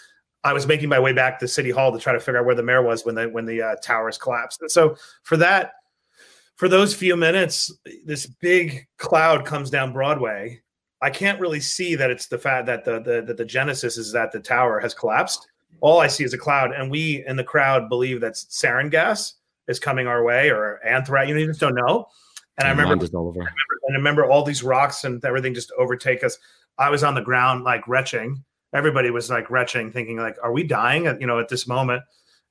i 0.43 0.53
was 0.53 0.67
making 0.67 0.89
my 0.89 0.99
way 0.99 1.11
back 1.11 1.39
to 1.39 1.47
city 1.47 1.71
hall 1.71 1.91
to 1.91 1.99
try 1.99 2.13
to 2.13 2.19
figure 2.19 2.39
out 2.39 2.45
where 2.45 2.55
the 2.55 2.63
mayor 2.63 2.81
was 2.81 3.05
when 3.05 3.15
the 3.15 3.27
when 3.29 3.45
the 3.45 3.61
uh, 3.61 3.75
towers 3.83 4.17
collapsed 4.17 4.61
and 4.61 4.71
so 4.71 4.95
for 5.23 5.37
that 5.37 5.73
for 6.55 6.69
those 6.69 6.95
few 6.95 7.15
minutes, 7.15 7.71
this 8.05 8.25
big 8.25 8.87
cloud 8.97 9.45
comes 9.45 9.69
down 9.69 9.93
Broadway. 9.93 10.61
I 11.01 11.09
can't 11.09 11.39
really 11.39 11.59
see 11.59 11.95
that 11.95 12.09
it's 12.09 12.27
the 12.27 12.37
fact 12.37 12.65
that 12.67 12.85
the, 12.85 12.99
the 13.01 13.21
that 13.21 13.37
the 13.37 13.45
genesis 13.45 13.97
is 13.97 14.11
that 14.13 14.31
the 14.31 14.39
tower 14.39 14.79
has 14.79 14.93
collapsed. 14.93 15.47
All 15.81 15.99
I 15.99 16.07
see 16.07 16.23
is 16.23 16.33
a 16.33 16.37
cloud, 16.37 16.71
and 16.71 16.89
we 16.89 17.23
in 17.27 17.35
the 17.35 17.43
crowd 17.43 17.89
believe 17.89 18.21
that 18.21 18.33
sarin 18.33 18.89
gas 18.89 19.35
is 19.67 19.79
coming 19.79 20.07
our 20.07 20.23
way 20.23 20.49
or 20.49 20.83
anthrax. 20.85 21.27
You, 21.27 21.35
know, 21.35 21.41
you 21.41 21.47
just 21.47 21.59
don't 21.59 21.75
know. 21.75 22.07
And 22.57 22.67
I 22.67 22.71
remember, 22.71 22.93
I 22.93 23.17
remember, 23.17 23.39
and 23.39 23.95
I 23.95 23.97
remember 23.97 24.25
all 24.25 24.43
these 24.43 24.63
rocks 24.63 25.03
and 25.03 25.23
everything 25.25 25.53
just 25.53 25.71
overtake 25.77 26.23
us. 26.23 26.37
I 26.77 26.89
was 26.89 27.03
on 27.03 27.15
the 27.15 27.21
ground 27.21 27.63
like 27.63 27.87
retching. 27.87 28.43
Everybody 28.73 29.09
was 29.09 29.29
like 29.29 29.49
retching, 29.49 29.91
thinking 29.91 30.17
like, 30.17 30.37
"Are 30.41 30.51
we 30.51 30.63
dying?" 30.63 31.07
At, 31.07 31.19
you 31.19 31.27
know, 31.27 31.39
at 31.39 31.49
this 31.49 31.67
moment. 31.67 32.03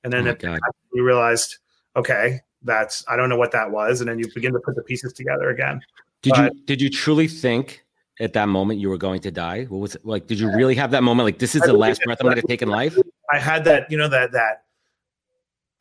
And 0.03 0.13
then 0.13 0.27
oh 0.27 0.57
we 0.93 1.01
realized, 1.01 1.57
okay, 1.95 2.41
that's 2.61 3.03
I 3.07 3.15
don't 3.15 3.29
know 3.29 3.37
what 3.37 3.51
that 3.51 3.71
was, 3.71 4.01
and 4.01 4.09
then 4.09 4.19
you 4.19 4.25
begin 4.33 4.53
to 4.53 4.59
put 4.59 4.75
the 4.75 4.83
pieces 4.83 5.13
together 5.13 5.49
again. 5.49 5.81
Did 6.21 6.33
but, 6.33 6.53
you 6.53 6.61
did 6.65 6.81
you 6.81 6.89
truly 6.89 7.27
think 7.27 7.83
at 8.19 8.33
that 8.33 8.47
moment 8.47 8.79
you 8.79 8.89
were 8.89 8.97
going 8.97 9.21
to 9.21 9.31
die? 9.31 9.65
What 9.65 9.79
was 9.79 9.95
it 9.95 10.05
like? 10.05 10.27
Did 10.27 10.39
you 10.39 10.51
really 10.55 10.75
have 10.75 10.91
that 10.91 11.03
moment? 11.03 11.25
Like 11.25 11.39
this 11.39 11.55
is 11.55 11.63
I 11.63 11.67
the 11.67 11.73
last 11.73 12.01
breath 12.03 12.19
I'm 12.21 12.27
going 12.27 12.41
to 12.41 12.47
take 12.47 12.61
in 12.61 12.69
life. 12.69 12.97
I 13.31 13.39
had 13.39 13.65
that, 13.65 13.89
you 13.91 13.97
know, 13.97 14.07
that 14.07 14.31
that 14.33 14.63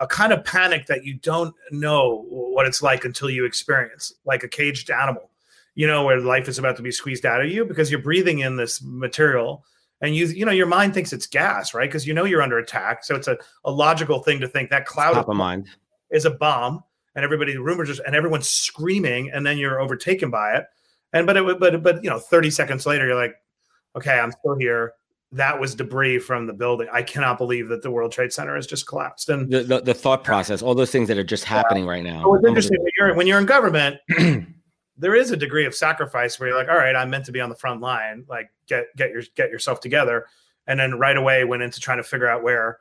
a 0.01 0.07
kind 0.07 0.33
of 0.33 0.45
panic 0.45 0.87
that 0.87 1.05
you 1.05 1.15
don't 1.15 1.55
know 1.71 2.25
what 2.29 2.67
it's 2.67 2.83
like 2.83 3.05
until 3.05 3.31
you 3.31 3.45
experience, 3.45 4.13
like 4.25 4.43
a 4.43 4.49
caged 4.49 4.91
animal, 4.91 5.31
you 5.75 5.87
know, 5.87 6.05
where 6.05 6.21
life 6.21 6.49
is 6.49 6.59
about 6.59 6.77
to 6.77 6.83
be 6.83 6.91
squeezed 6.91 7.25
out 7.25 7.43
of 7.43 7.51
you 7.51 7.65
because 7.65 7.91
you're 7.91 8.01
breathing 8.01 8.41
in 8.41 8.57
this 8.57 8.83
material 8.83 9.65
and 10.01 10.15
you 10.15 10.27
you 10.27 10.45
know 10.45 10.53
your 10.53 10.67
mind 10.67 10.93
thinks 10.95 11.13
it's 11.13 11.27
gas 11.27 11.75
right? 11.75 11.89
Because 11.89 12.07
you 12.07 12.15
know 12.15 12.25
you're 12.25 12.43
under 12.43 12.59
attack. 12.59 13.05
So 13.05 13.15
it's 13.15 13.29
a, 13.29 13.39
a 13.65 13.71
logical 13.71 14.23
thing 14.23 14.41
to 14.41 14.49
think 14.49 14.71
that 14.71 14.87
cloud 14.87 15.17
of 15.17 15.29
mind. 15.35 15.69
is 16.11 16.25
a 16.25 16.31
bomb 16.31 16.83
and 17.15 17.25
everybody 17.25 17.57
rumors 17.57 17.89
just 17.89 18.01
and 18.05 18.15
everyone's 18.15 18.49
screaming 18.49 19.31
and 19.33 19.47
then 19.47 19.59
you're 19.59 19.81
overtaken 19.81 20.31
by 20.31 20.57
it. 20.57 20.67
And 21.13 21.27
but 21.27 21.37
it 21.37 21.61
but 21.61 21.83
but 21.83 22.03
you 22.03 22.11
know 22.11 22.19
30 22.19 22.51
seconds 22.51 22.87
later 22.87 23.07
you're 23.07 23.15
like 23.15 23.37
okay 23.97 24.19
i'm 24.19 24.33
still 24.33 24.57
here 24.57 24.93
that 25.35 25.59
was 25.61 25.75
debris 25.75 26.19
from 26.19 26.47
the 26.47 26.53
building 26.53 26.87
i 26.93 27.03
cannot 27.03 27.39
believe 27.39 27.69
that 27.69 27.83
the 27.83 27.91
world 27.91 28.13
trade 28.13 28.33
center 28.33 28.55
has 28.55 28.67
just 28.67 28.87
collapsed 28.87 29.29
and 29.29 29.51
the, 29.51 29.63
the, 29.63 29.81
the 29.81 29.95
thought 29.95 30.25
process 30.25 30.63
all 30.63 30.75
those 30.75 30.91
things 30.91 31.09
that 31.09 31.19
are 31.19 31.25
just 31.25 31.45
happening 31.45 31.85
yeah. 31.85 31.91
right 31.91 32.05
now 32.05 32.23
so 32.23 32.35
it's 32.35 32.47
interesting 32.47 32.79
when 32.81 32.93
you're, 32.99 33.15
when 33.15 33.27
you're 33.27 33.39
in 33.39 33.47
government 33.47 33.97
there 34.97 35.15
is 35.15 35.31
a 35.31 35.37
degree 35.37 35.67
of 35.67 35.75
sacrifice 35.75 36.39
where 36.39 36.49
you're 36.49 36.59
like 36.59 36.69
all 36.69 36.77
right 36.77 36.97
i'm 36.97 37.11
meant 37.11 37.25
to 37.25 37.33
be 37.33 37.41
on 37.41 37.49
the 37.49 37.57
front 37.57 37.81
line 37.81 38.25
like 38.29 38.51
get 38.67 38.87
get 38.97 39.11
your 39.11 39.23
get 39.37 39.51
yourself 39.51 39.81
together 39.81 40.27
and 40.67 40.81
then 40.81 40.99
right 40.99 41.17
away 41.17 41.45
went 41.45 41.63
into 41.63 41.81
trying 41.81 41.99
to 41.99 42.05
figure 42.05 42.29
out 42.29 42.43
where 42.43 42.79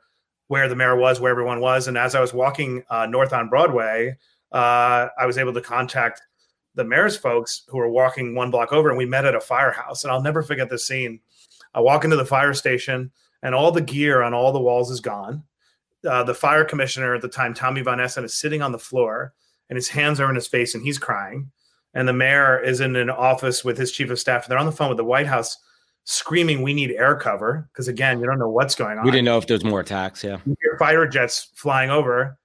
where 0.48 0.68
the 0.68 0.76
mayor 0.76 0.96
was, 0.96 1.20
where 1.20 1.30
everyone 1.30 1.60
was. 1.60 1.88
And 1.88 1.96
as 1.96 2.14
I 2.14 2.20
was 2.20 2.34
walking 2.34 2.84
uh, 2.90 3.06
north 3.06 3.32
on 3.32 3.48
Broadway, 3.48 4.16
uh, 4.52 5.08
I 5.18 5.26
was 5.26 5.38
able 5.38 5.52
to 5.54 5.60
contact 5.60 6.22
the 6.74 6.84
mayor's 6.84 7.16
folks 7.16 7.62
who 7.68 7.78
were 7.78 7.88
walking 7.88 8.34
one 8.34 8.50
block 8.50 8.72
over, 8.72 8.88
and 8.88 8.98
we 8.98 9.06
met 9.06 9.24
at 9.24 9.34
a 9.34 9.40
firehouse. 9.40 10.04
And 10.04 10.12
I'll 10.12 10.22
never 10.22 10.42
forget 10.42 10.68
the 10.68 10.78
scene. 10.78 11.20
I 11.74 11.80
walk 11.80 12.04
into 12.04 12.16
the 12.16 12.24
fire 12.24 12.54
station, 12.54 13.10
and 13.42 13.54
all 13.54 13.72
the 13.72 13.80
gear 13.80 14.22
on 14.22 14.34
all 14.34 14.52
the 14.52 14.60
walls 14.60 14.90
is 14.90 15.00
gone. 15.00 15.42
Uh, 16.08 16.22
the 16.22 16.34
fire 16.34 16.64
commissioner 16.64 17.14
at 17.14 17.22
the 17.22 17.28
time, 17.28 17.54
Tommy 17.54 17.82
Von 17.82 18.00
Essen, 18.00 18.24
is 18.24 18.34
sitting 18.34 18.62
on 18.62 18.72
the 18.72 18.78
floor, 18.78 19.32
and 19.68 19.76
his 19.76 19.88
hands 19.88 20.20
are 20.20 20.28
in 20.28 20.34
his 20.34 20.46
face, 20.46 20.74
and 20.74 20.84
he's 20.84 20.98
crying. 20.98 21.50
And 21.94 22.08
the 22.08 22.12
mayor 22.12 22.60
is 22.60 22.80
in 22.80 22.96
an 22.96 23.10
office 23.10 23.64
with 23.64 23.78
his 23.78 23.92
chief 23.92 24.10
of 24.10 24.18
staff. 24.18 24.46
They're 24.46 24.58
on 24.58 24.66
the 24.66 24.72
phone 24.72 24.88
with 24.88 24.98
the 24.98 25.04
White 25.04 25.26
House 25.26 25.58
screaming, 26.04 26.62
"We 26.62 26.74
need 26.74 26.90
air 26.92 27.16
cover!" 27.16 27.68
Because 27.72 27.88
again, 27.88 28.20
you 28.20 28.26
don't 28.26 28.38
know 28.38 28.50
what's 28.50 28.74
going 28.74 28.98
on. 28.98 29.04
We 29.04 29.10
didn't 29.10 29.24
know 29.24 29.38
if 29.38 29.46
there's 29.46 29.64
more 29.64 29.80
attacks. 29.80 30.22
Yeah, 30.22 30.38
fighter 30.78 31.06
jets 31.06 31.50
flying 31.54 31.90
over, 31.90 32.38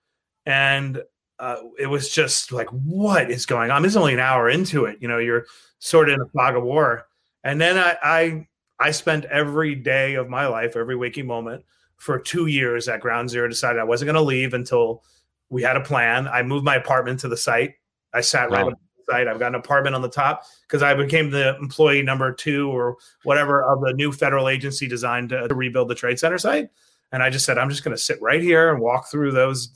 and 0.46 1.04
uh, 1.40 1.58
it 1.78 1.88
was 1.88 2.10
just 2.10 2.52
like, 2.52 2.68
"What 2.70 3.30
is 3.30 3.46
going 3.46 3.72
on?" 3.72 3.82
This 3.82 3.94
is 3.94 3.98
only 3.98 4.14
an 4.14 4.20
hour 4.20 4.50
into 4.50 4.86
it. 4.86 4.98
You 5.02 5.08
know, 5.08 5.18
you're 5.18 5.46
sort 5.80 6.10
of 6.10 6.16
in 6.16 6.22
a 6.22 6.30
fog 6.30 6.56
of 6.56 6.64
war, 6.64 7.08
and 7.44 7.60
then 7.60 7.78
I, 7.78 7.98
I, 8.04 8.48
I 8.80 8.92
spent 8.92 9.26
every 9.26 9.76
day 9.76 10.16
of 10.16 10.30
my 10.30 10.48
life, 10.48 10.76
every 10.76 10.96
waking 10.96 11.28
moment, 11.28 11.64
for 11.98 12.18
two 12.18 12.46
years 12.46 12.88
at 12.88 13.02
Ground 13.02 13.30
Zero. 13.30 13.48
Decided 13.48 13.80
I 13.80 13.84
wasn't 13.84 14.08
going 14.08 14.16
to 14.16 14.22
leave 14.22 14.54
until 14.54 15.04
we 15.50 15.62
had 15.64 15.76
a 15.76 15.82
plan. 15.82 16.28
I 16.28 16.44
moved 16.44 16.66
my 16.66 16.76
apartment 16.76 17.20
to 17.22 17.28
the 17.28 17.38
site. 17.38 17.76
I 18.14 18.22
sat 18.22 18.50
right 18.52 18.66
wow. 18.66 18.72
the 18.72 19.14
site. 19.14 19.28
I've 19.28 19.40
got 19.40 19.50
an 19.50 19.56
apartment 19.56 19.96
on 19.96 20.02
the 20.02 20.10
top 20.10 20.44
because 20.68 20.82
I 20.82 20.94
became 20.94 21.30
the 21.30 21.56
employee 21.58 22.02
number 22.04 22.32
two 22.34 22.70
or 22.70 22.98
whatever 23.24 23.64
of 23.64 23.82
the 23.82 23.94
new 23.94 24.12
federal 24.12 24.48
agency 24.48 24.88
designed 24.88 25.30
to, 25.30 25.48
to 25.48 25.56
rebuild 25.56 25.90
the 25.90 25.96
trade 25.96 26.20
center 26.20 26.38
site. 26.38 26.70
And 27.12 27.24
I 27.24 27.30
just 27.30 27.46
said, 27.46 27.58
I'm 27.58 27.70
just 27.70 27.84
going 27.84 27.96
to 27.96 28.02
sit 28.02 28.22
right 28.22 28.42
here 28.42 28.72
and 28.72 28.80
walk 28.80 29.10
through 29.10 29.32
those 29.32 29.72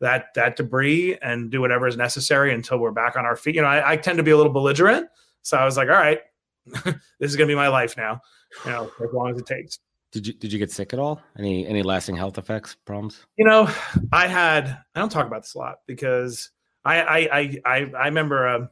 that 0.00 0.34
that 0.34 0.56
debris 0.56 1.16
and 1.22 1.48
do 1.48 1.60
whatever 1.60 1.86
is 1.86 1.96
necessary 1.96 2.52
until 2.52 2.78
we're 2.78 2.90
back 2.90 3.16
on 3.16 3.24
our 3.24 3.36
feet. 3.36 3.54
You 3.54 3.62
know, 3.62 3.68
I, 3.68 3.92
I 3.92 3.96
tend 3.96 4.18
to 4.18 4.24
be 4.24 4.32
a 4.32 4.36
little 4.36 4.52
belligerent, 4.52 5.08
so 5.42 5.56
I 5.56 5.64
was 5.64 5.76
like, 5.76 5.88
all 5.88 5.94
right, 5.94 6.18
this 6.84 6.94
is 7.20 7.36
going 7.36 7.48
to 7.48 7.52
be 7.52 7.56
my 7.56 7.68
life 7.68 7.96
now. 7.96 8.20
You 8.64 8.70
know, 8.70 8.90
as 9.02 9.12
long 9.12 9.30
as 9.30 9.38
it 9.38 9.46
takes. 9.46 9.78
Did 10.12 10.26
you 10.26 10.34
did 10.34 10.52
you 10.52 10.58
get 10.58 10.70
sick 10.70 10.92
at 10.92 10.98
all? 10.98 11.22
Any 11.38 11.66
any 11.66 11.82
lasting 11.82 12.16
health 12.16 12.36
effects, 12.36 12.76
problems? 12.84 13.24
You 13.36 13.46
know, 13.46 13.70
I 14.12 14.26
had. 14.26 14.68
I 14.94 15.00
don't 15.00 15.10
talk 15.10 15.26
about 15.26 15.42
this 15.42 15.54
a 15.54 15.58
lot 15.58 15.76
because 15.86 16.50
I 16.84 17.00
I 17.00 17.18
I 17.18 17.58
I, 17.64 17.92
I 17.96 18.04
remember 18.06 18.46
uh, 18.46 18.66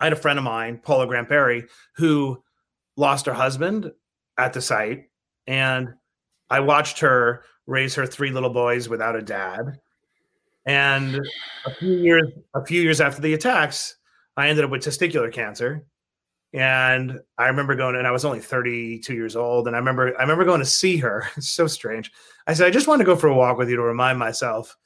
I 0.00 0.04
had 0.04 0.12
a 0.12 0.16
friend 0.16 0.38
of 0.38 0.44
mine, 0.44 0.80
Paula 0.82 1.06
Grant 1.06 1.28
Berry, 1.28 1.64
who 1.96 2.42
lost 2.96 3.26
her 3.26 3.32
husband 3.32 3.92
at 4.36 4.52
the 4.52 4.60
site. 4.60 5.04
And 5.46 5.94
I 6.50 6.60
watched 6.60 7.00
her 7.00 7.44
raise 7.66 7.94
her 7.94 8.06
three 8.06 8.30
little 8.30 8.50
boys 8.50 8.88
without 8.88 9.16
a 9.16 9.22
dad. 9.22 9.78
And 10.66 11.20
a 11.64 11.74
few 11.74 11.92
years, 11.92 12.30
a 12.54 12.64
few 12.64 12.82
years 12.82 13.00
after 13.00 13.22
the 13.22 13.34
attacks, 13.34 13.96
I 14.36 14.48
ended 14.48 14.64
up 14.64 14.70
with 14.70 14.82
testicular 14.82 15.32
cancer. 15.32 15.86
And 16.54 17.20
I 17.36 17.48
remember 17.48 17.74
going, 17.74 17.96
and 17.96 18.06
I 18.06 18.10
was 18.10 18.24
only 18.24 18.40
32 18.40 19.12
years 19.12 19.36
old. 19.36 19.66
And 19.66 19.76
I 19.76 19.78
remember, 19.78 20.18
I 20.18 20.22
remember 20.22 20.44
going 20.44 20.60
to 20.60 20.66
see 20.66 20.96
her. 20.98 21.28
It's 21.36 21.50
so 21.50 21.66
strange. 21.66 22.10
I 22.46 22.54
said, 22.54 22.66
I 22.66 22.70
just 22.70 22.88
want 22.88 23.00
to 23.00 23.04
go 23.04 23.16
for 23.16 23.28
a 23.28 23.34
walk 23.34 23.58
with 23.58 23.68
you 23.68 23.76
to 23.76 23.82
remind 23.82 24.18
myself 24.18 24.76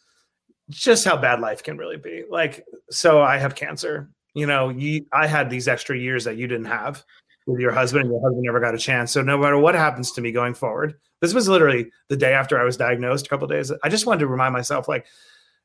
just 0.71 1.05
how 1.05 1.17
bad 1.17 1.41
life 1.41 1.63
can 1.63 1.77
really 1.77 1.97
be. 1.97 2.25
Like, 2.29 2.65
so 2.91 3.23
I 3.23 3.39
have 3.39 3.55
cancer. 3.55 4.11
You 4.35 4.47
know, 4.47 4.71
you, 4.71 5.07
I 5.13 5.27
had 5.27 5.51
these 5.51 5.69
extra 5.69 5.97
years 5.97 6.25
that 6.25 6.37
you 6.37 6.47
didn't 6.47 6.67
have 6.67 7.05
with 7.47 7.61
your 7.61 7.73
husband, 7.73 8.05
and 8.05 8.13
your 8.13 8.23
husband 8.23 8.43
never 8.45 8.61
got 8.61 8.75
a 8.75 8.79
chance. 8.79 9.13
So 9.13 9.23
no 9.23 9.37
matter 9.37 9.59
what 9.59 9.75
happens 9.75 10.13
to 10.13 10.21
me 10.21 10.33
going 10.33 10.55
forward, 10.55 10.95
this 11.21 11.35
was 11.35 11.49
literally 11.49 11.91
the 12.09 12.17
day 12.17 12.33
after 12.33 12.59
I 12.59 12.65
was 12.65 12.77
diagnosed, 12.77 13.27
a 13.27 13.29
couple 13.29 13.47
days. 13.49 13.73
I 13.83 13.89
just 13.89 14.07
wanted 14.07 14.21
to 14.21 14.27
remind 14.29 14.53
myself, 14.53 14.89
like, 14.89 15.07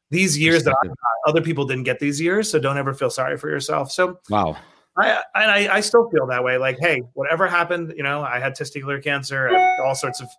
these 0.10 0.38
years 0.38 0.64
that 0.64 0.76
I, 0.84 1.30
other 1.30 1.42
people 1.42 1.66
didn't 1.66 1.84
get 1.84 2.00
these 2.00 2.20
years, 2.20 2.50
so 2.50 2.60
don't 2.60 2.78
ever 2.78 2.94
feel 2.94 3.10
sorry 3.10 3.38
for 3.38 3.50
yourself. 3.50 3.92
So 3.92 4.20
wow, 4.30 4.58
I, 5.00 5.24
I 5.36 5.68
I 5.76 5.80
still 5.82 6.10
feel 6.10 6.26
that 6.28 6.44
way. 6.44 6.58
Like, 6.58 6.78
hey, 6.80 7.02
whatever 7.14 7.48
happened, 7.48 7.94
you 7.96 8.04
know, 8.04 8.22
I 8.24 8.40
had 8.40 8.56
testicular 8.56 9.04
cancer, 9.04 9.50
all 9.84 9.96
sorts 9.96 10.22
of, 10.22 10.30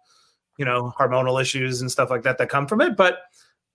you 0.59 0.65
know, 0.65 0.93
hormonal 0.99 1.41
issues 1.41 1.81
and 1.81 1.91
stuff 1.91 2.11
like 2.11 2.23
that 2.23 2.39
that 2.39 2.49
come 2.49 2.67
from 2.67 2.81
it, 2.81 2.97
but 2.97 3.21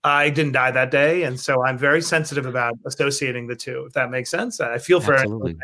I 0.04 0.28
didn't 0.28 0.52
die 0.52 0.70
that 0.70 0.90
day, 0.90 1.22
and 1.22 1.40
so 1.40 1.64
I'm 1.64 1.78
very 1.78 2.02
sensitive 2.02 2.44
about 2.44 2.74
associating 2.84 3.46
the 3.46 3.56
two. 3.56 3.84
If 3.86 3.94
that 3.94 4.10
makes 4.10 4.30
sense, 4.30 4.60
I 4.60 4.76
feel 4.76 5.00
for 5.00 5.14
anyone 5.14 5.56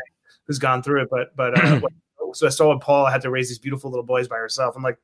who's 0.47 0.57
gone 0.57 0.81
through 0.81 1.03
it, 1.03 1.09
but 1.11 1.35
but 1.35 1.63
uh, 1.63 1.79
so 2.33 2.47
I 2.47 2.49
saw 2.49 2.77
Paul 2.79 3.05
had 3.05 3.21
to 3.21 3.29
raise 3.29 3.49
these 3.49 3.59
beautiful 3.59 3.91
little 3.91 4.05
boys 4.05 4.27
by 4.27 4.37
herself. 4.37 4.75
I'm 4.75 4.81
like, 4.81 4.97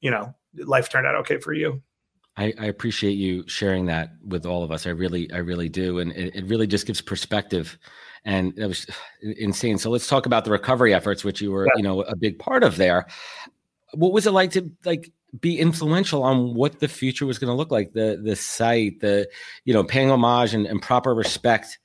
you 0.00 0.10
know, 0.10 0.34
life 0.54 0.88
turned 0.88 1.06
out 1.06 1.14
okay 1.16 1.38
for 1.38 1.52
you. 1.52 1.82
I, 2.38 2.54
I, 2.58 2.66
appreciate 2.66 3.14
you 3.14 3.46
sharing 3.48 3.86
that 3.86 4.12
with 4.24 4.46
all 4.46 4.62
of 4.62 4.70
us. 4.70 4.86
I 4.86 4.90
really, 4.90 5.30
I 5.32 5.38
really 5.38 5.68
do, 5.68 5.98
and 5.98 6.12
it, 6.12 6.36
it 6.36 6.44
really 6.46 6.68
just 6.68 6.86
gives 6.86 7.00
perspective, 7.00 7.76
and 8.24 8.56
it 8.58 8.66
was 8.66 8.86
insane. 9.22 9.78
So 9.78 9.90
let's 9.90 10.06
talk 10.06 10.26
about 10.26 10.44
the 10.44 10.50
recovery 10.50 10.94
efforts, 10.94 11.24
which 11.24 11.40
you 11.40 11.52
were, 11.52 11.66
yeah. 11.66 11.72
you 11.76 11.82
know, 11.82 12.02
a 12.02 12.16
big 12.16 12.38
part 12.38 12.62
of 12.62 12.76
there. 12.76 13.06
What 13.94 14.12
was 14.12 14.26
it 14.26 14.32
like 14.32 14.52
to 14.52 14.70
like 14.84 15.10
be 15.40 15.58
influential 15.58 16.22
on 16.22 16.54
what 16.54 16.80
the 16.80 16.88
future 16.88 17.26
was 17.26 17.38
going 17.38 17.48
to 17.48 17.54
look 17.54 17.70
like? 17.70 17.92
The 17.92 18.20
the 18.22 18.36
site, 18.36 19.00
the 19.00 19.28
you 19.64 19.72
know, 19.72 19.84
paying 19.84 20.10
homage 20.10 20.54
and, 20.54 20.66
and 20.66 20.82
proper 20.82 21.14
respect 21.14 21.78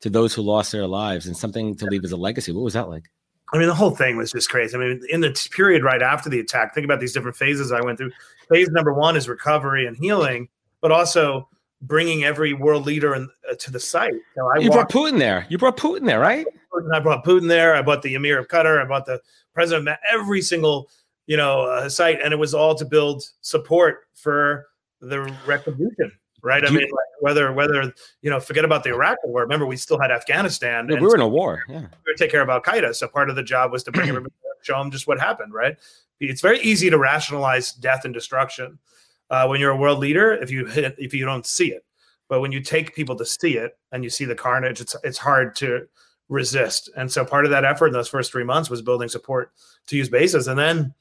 to 0.00 0.10
those 0.10 0.34
who 0.34 0.42
lost 0.42 0.72
their 0.72 0.86
lives, 0.86 1.26
and 1.26 1.36
something 1.36 1.76
to 1.76 1.86
leave 1.86 2.04
as 2.04 2.12
a 2.12 2.16
legacy. 2.16 2.52
What 2.52 2.64
was 2.64 2.74
that 2.74 2.88
like? 2.88 3.04
I 3.52 3.58
mean, 3.58 3.68
the 3.68 3.74
whole 3.74 3.94
thing 3.94 4.16
was 4.16 4.32
just 4.32 4.50
crazy. 4.50 4.76
I 4.76 4.80
mean, 4.80 5.00
in 5.10 5.20
the 5.20 5.48
period 5.52 5.84
right 5.84 6.02
after 6.02 6.28
the 6.28 6.40
attack, 6.40 6.74
think 6.74 6.84
about 6.84 7.00
these 7.00 7.12
different 7.12 7.36
phases 7.36 7.72
I 7.72 7.80
went 7.82 7.98
through. 7.98 8.10
Phase 8.50 8.68
number 8.70 8.92
one 8.92 9.16
is 9.16 9.28
recovery 9.28 9.86
and 9.86 9.96
healing, 9.96 10.48
but 10.80 10.90
also 10.90 11.48
bringing 11.82 12.24
every 12.24 12.52
world 12.52 12.86
leader 12.86 13.14
in, 13.14 13.28
uh, 13.50 13.54
to 13.58 13.70
the 13.70 13.80
site. 13.80 14.14
So 14.34 14.50
I 14.54 14.58
you 14.58 14.70
brought 14.70 14.90
Putin 14.90 15.18
there. 15.18 15.46
You 15.48 15.58
brought 15.58 15.76
Putin 15.76 16.06
there, 16.06 16.20
right? 16.20 16.46
I 16.92 17.00
brought 17.00 17.24
Putin 17.24 17.48
there. 17.48 17.74
I 17.74 17.82
brought 17.82 18.02
the 18.02 18.14
Emir 18.14 18.38
of 18.38 18.48
Qatar. 18.48 18.82
I 18.82 18.84
brought 18.84 19.06
the 19.06 19.20
president 19.52 19.88
of 19.88 19.96
every 20.12 20.42
single 20.42 20.90
you 21.26 21.36
know 21.36 21.62
uh, 21.62 21.88
site, 21.88 22.20
and 22.22 22.32
it 22.32 22.38
was 22.38 22.54
all 22.54 22.74
to 22.74 22.84
build 22.84 23.24
support 23.40 24.06
for 24.14 24.66
the 25.00 25.20
retribution 25.46 26.10
right? 26.44 26.64
I 26.64 26.70
mean, 26.70 26.82
like 26.82 27.20
whether 27.20 27.52
whether 27.52 27.92
you 28.22 28.30
know, 28.30 28.38
forget 28.38 28.64
about 28.64 28.84
the 28.84 28.90
Iraq 28.90 29.16
War. 29.24 29.40
Remember, 29.42 29.66
we 29.66 29.76
still 29.76 29.98
had 29.98 30.12
Afghanistan. 30.12 30.86
Yeah, 30.88 31.00
we 31.00 31.06
were 31.06 31.16
in 31.16 31.20
a 31.20 31.28
war. 31.28 31.64
Yeah, 31.68 31.80
we 31.80 32.12
were 32.12 32.16
take 32.16 32.30
care 32.30 32.42
of 32.42 32.48
Al 32.48 32.60
Qaeda. 32.60 32.94
So 32.94 33.08
part 33.08 33.30
of 33.30 33.36
the 33.36 33.42
job 33.42 33.72
was 33.72 33.82
to 33.84 33.92
bring 33.92 34.08
everybody, 34.10 34.32
show 34.62 34.78
them 34.78 34.92
just 34.92 35.08
what 35.08 35.18
happened. 35.18 35.52
Right? 35.52 35.76
It's 36.20 36.42
very 36.42 36.60
easy 36.60 36.90
to 36.90 36.98
rationalize 36.98 37.72
death 37.72 38.04
and 38.04 38.14
destruction 38.14 38.78
uh, 39.30 39.46
when 39.46 39.60
you're 39.60 39.70
a 39.70 39.76
world 39.76 39.98
leader 39.98 40.32
if 40.32 40.50
you 40.50 40.66
hit 40.66 40.94
if 40.98 41.14
you 41.14 41.24
don't 41.24 41.46
see 41.46 41.72
it. 41.72 41.84
But 42.28 42.40
when 42.40 42.52
you 42.52 42.60
take 42.60 42.94
people 42.94 43.16
to 43.16 43.26
see 43.26 43.56
it 43.56 43.78
and 43.92 44.02
you 44.02 44.10
see 44.10 44.24
the 44.24 44.34
carnage, 44.34 44.80
it's 44.80 44.96
it's 45.04 45.18
hard 45.18 45.54
to 45.56 45.86
resist. 46.28 46.90
And 46.96 47.10
so 47.10 47.24
part 47.24 47.44
of 47.44 47.50
that 47.50 47.64
effort 47.64 47.88
in 47.88 47.92
those 47.92 48.08
first 48.08 48.32
three 48.32 48.44
months 48.44 48.70
was 48.70 48.82
building 48.82 49.08
support 49.08 49.52
to 49.86 49.96
use 49.96 50.08
bases, 50.08 50.48
and 50.48 50.58
then 50.58 50.94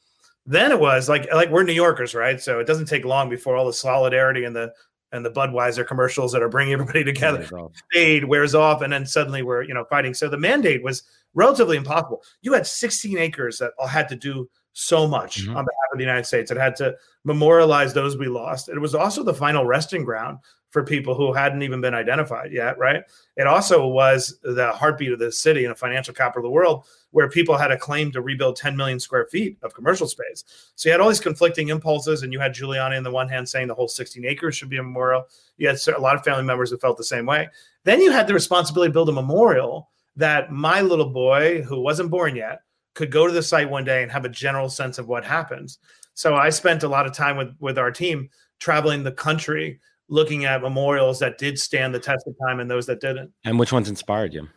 then 0.45 0.71
it 0.71 0.79
was 0.79 1.07
like 1.07 1.31
like 1.33 1.49
we're 1.49 1.63
New 1.63 1.73
Yorkers, 1.73 2.13
right? 2.13 2.41
So 2.41 2.59
it 2.59 2.67
doesn't 2.67 2.87
take 2.87 3.05
long 3.05 3.29
before 3.29 3.55
all 3.55 3.65
the 3.65 3.73
solidarity 3.73 4.43
and 4.43 4.55
the 4.55 4.73
and 5.13 5.23
the 5.23 5.31
Budweiser 5.31 5.87
commercials 5.87 6.31
that 6.31 6.41
are 6.41 6.49
bringing 6.49 6.73
everybody 6.73 7.03
together 7.13 7.47
fade, 7.91 8.25
wears 8.25 8.55
off, 8.55 8.81
and 8.81 8.91
then 8.91 9.05
suddenly 9.05 9.43
we're 9.43 9.63
you 9.63 9.73
know 9.73 9.85
fighting. 9.85 10.13
So 10.13 10.27
the 10.27 10.37
mandate 10.37 10.83
was 10.83 11.03
relatively 11.33 11.77
impossible. 11.77 12.23
You 12.41 12.53
had 12.53 12.67
16 12.67 13.17
acres 13.17 13.57
that 13.59 13.71
all 13.79 13.87
had 13.87 14.09
to 14.09 14.15
do 14.15 14.49
so 14.73 15.07
much 15.07 15.41
mm-hmm. 15.41 15.55
on 15.55 15.65
behalf 15.65 15.89
of 15.91 15.97
the 15.97 16.03
United 16.03 16.25
States. 16.25 16.51
It 16.51 16.57
had 16.57 16.75
to 16.77 16.95
memorialize 17.23 17.93
those 17.93 18.17
we 18.17 18.27
lost. 18.27 18.69
It 18.69 18.79
was 18.79 18.95
also 18.95 19.23
the 19.23 19.33
final 19.33 19.65
resting 19.65 20.03
ground 20.03 20.39
for 20.73 20.83
people 20.83 21.13
who 21.13 21.31
hadn't 21.31 21.61
even 21.61 21.81
been 21.81 21.93
identified 21.93 22.51
yet, 22.51 22.79
right? 22.79 23.03
It 23.37 23.45
also 23.45 23.87
was 23.87 24.39
the 24.41 24.71
heartbeat 24.71 25.11
of 25.11 25.19
the 25.19 25.31
city 25.31 25.65
and 25.65 25.71
a 25.71 25.75
financial 25.75 26.15
capital 26.15 26.39
of 26.39 26.49
the 26.49 26.53
world 26.53 26.85
where 27.11 27.29
people 27.29 27.55
had 27.55 27.69
a 27.69 27.77
claim 27.77 28.11
to 28.11 28.21
rebuild 28.21 28.55
10 28.55 28.75
million 28.75 28.99
square 28.99 29.27
feet 29.27 29.55
of 29.61 29.75
commercial 29.75 30.07
space. 30.07 30.43
So 30.73 30.89
you 30.89 30.91
had 30.93 30.99
all 30.99 31.09
these 31.09 31.19
conflicting 31.19 31.69
impulses, 31.69 32.23
and 32.23 32.33
you 32.33 32.39
had 32.39 32.55
Giuliani 32.55 32.97
on 32.97 33.03
the 33.03 33.11
one 33.11 33.29
hand 33.29 33.47
saying 33.47 33.67
the 33.67 33.75
whole 33.75 33.87
16 33.87 34.25
acres 34.25 34.55
should 34.55 34.69
be 34.69 34.77
a 34.77 34.83
memorial. 34.83 35.25
You 35.57 35.67
had 35.67 35.77
a 35.95 36.01
lot 36.01 36.15
of 36.15 36.23
family 36.23 36.43
members 36.43 36.71
who 36.71 36.77
felt 36.79 36.97
the 36.97 37.03
same 37.03 37.27
way. 37.27 37.49
Then 37.83 38.01
you 38.01 38.11
had 38.11 38.25
the 38.25 38.33
responsibility 38.33 38.89
to 38.89 38.93
build 38.93 39.09
a 39.09 39.13
memorial 39.13 39.91
that 40.15 40.51
my 40.51 40.81
little 40.81 41.11
boy, 41.11 41.61
who 41.61 41.81
wasn't 41.81 42.09
born 42.09 42.35
yet, 42.35 42.61
could 42.93 43.11
go 43.11 43.27
to 43.27 43.33
the 43.33 43.43
site 43.43 43.69
one 43.69 43.83
day 43.83 44.03
and 44.03 44.11
have 44.11 44.25
a 44.25 44.29
general 44.29 44.69
sense 44.69 44.97
of 44.97 45.07
what 45.07 45.25
happens. 45.25 45.79
So 46.13 46.35
I 46.35 46.49
spent 46.49 46.83
a 46.83 46.87
lot 46.87 47.05
of 47.05 47.13
time 47.13 47.37
with 47.37 47.55
with 47.59 47.77
our 47.77 47.91
team 47.91 48.29
traveling 48.59 49.03
the 49.03 49.11
country 49.11 49.79
looking 50.09 50.45
at 50.45 50.61
memorials 50.61 51.19
that 51.19 51.37
did 51.37 51.57
stand 51.57 51.93
the 51.93 51.99
test 51.99 52.27
of 52.27 52.35
time 52.45 52.59
and 52.59 52.69
those 52.69 52.85
that 52.85 52.99
didn't. 52.99 53.31
And 53.45 53.57
which 53.57 53.71
ones 53.71 53.89
inspired 53.89 54.33
you? 54.33 54.47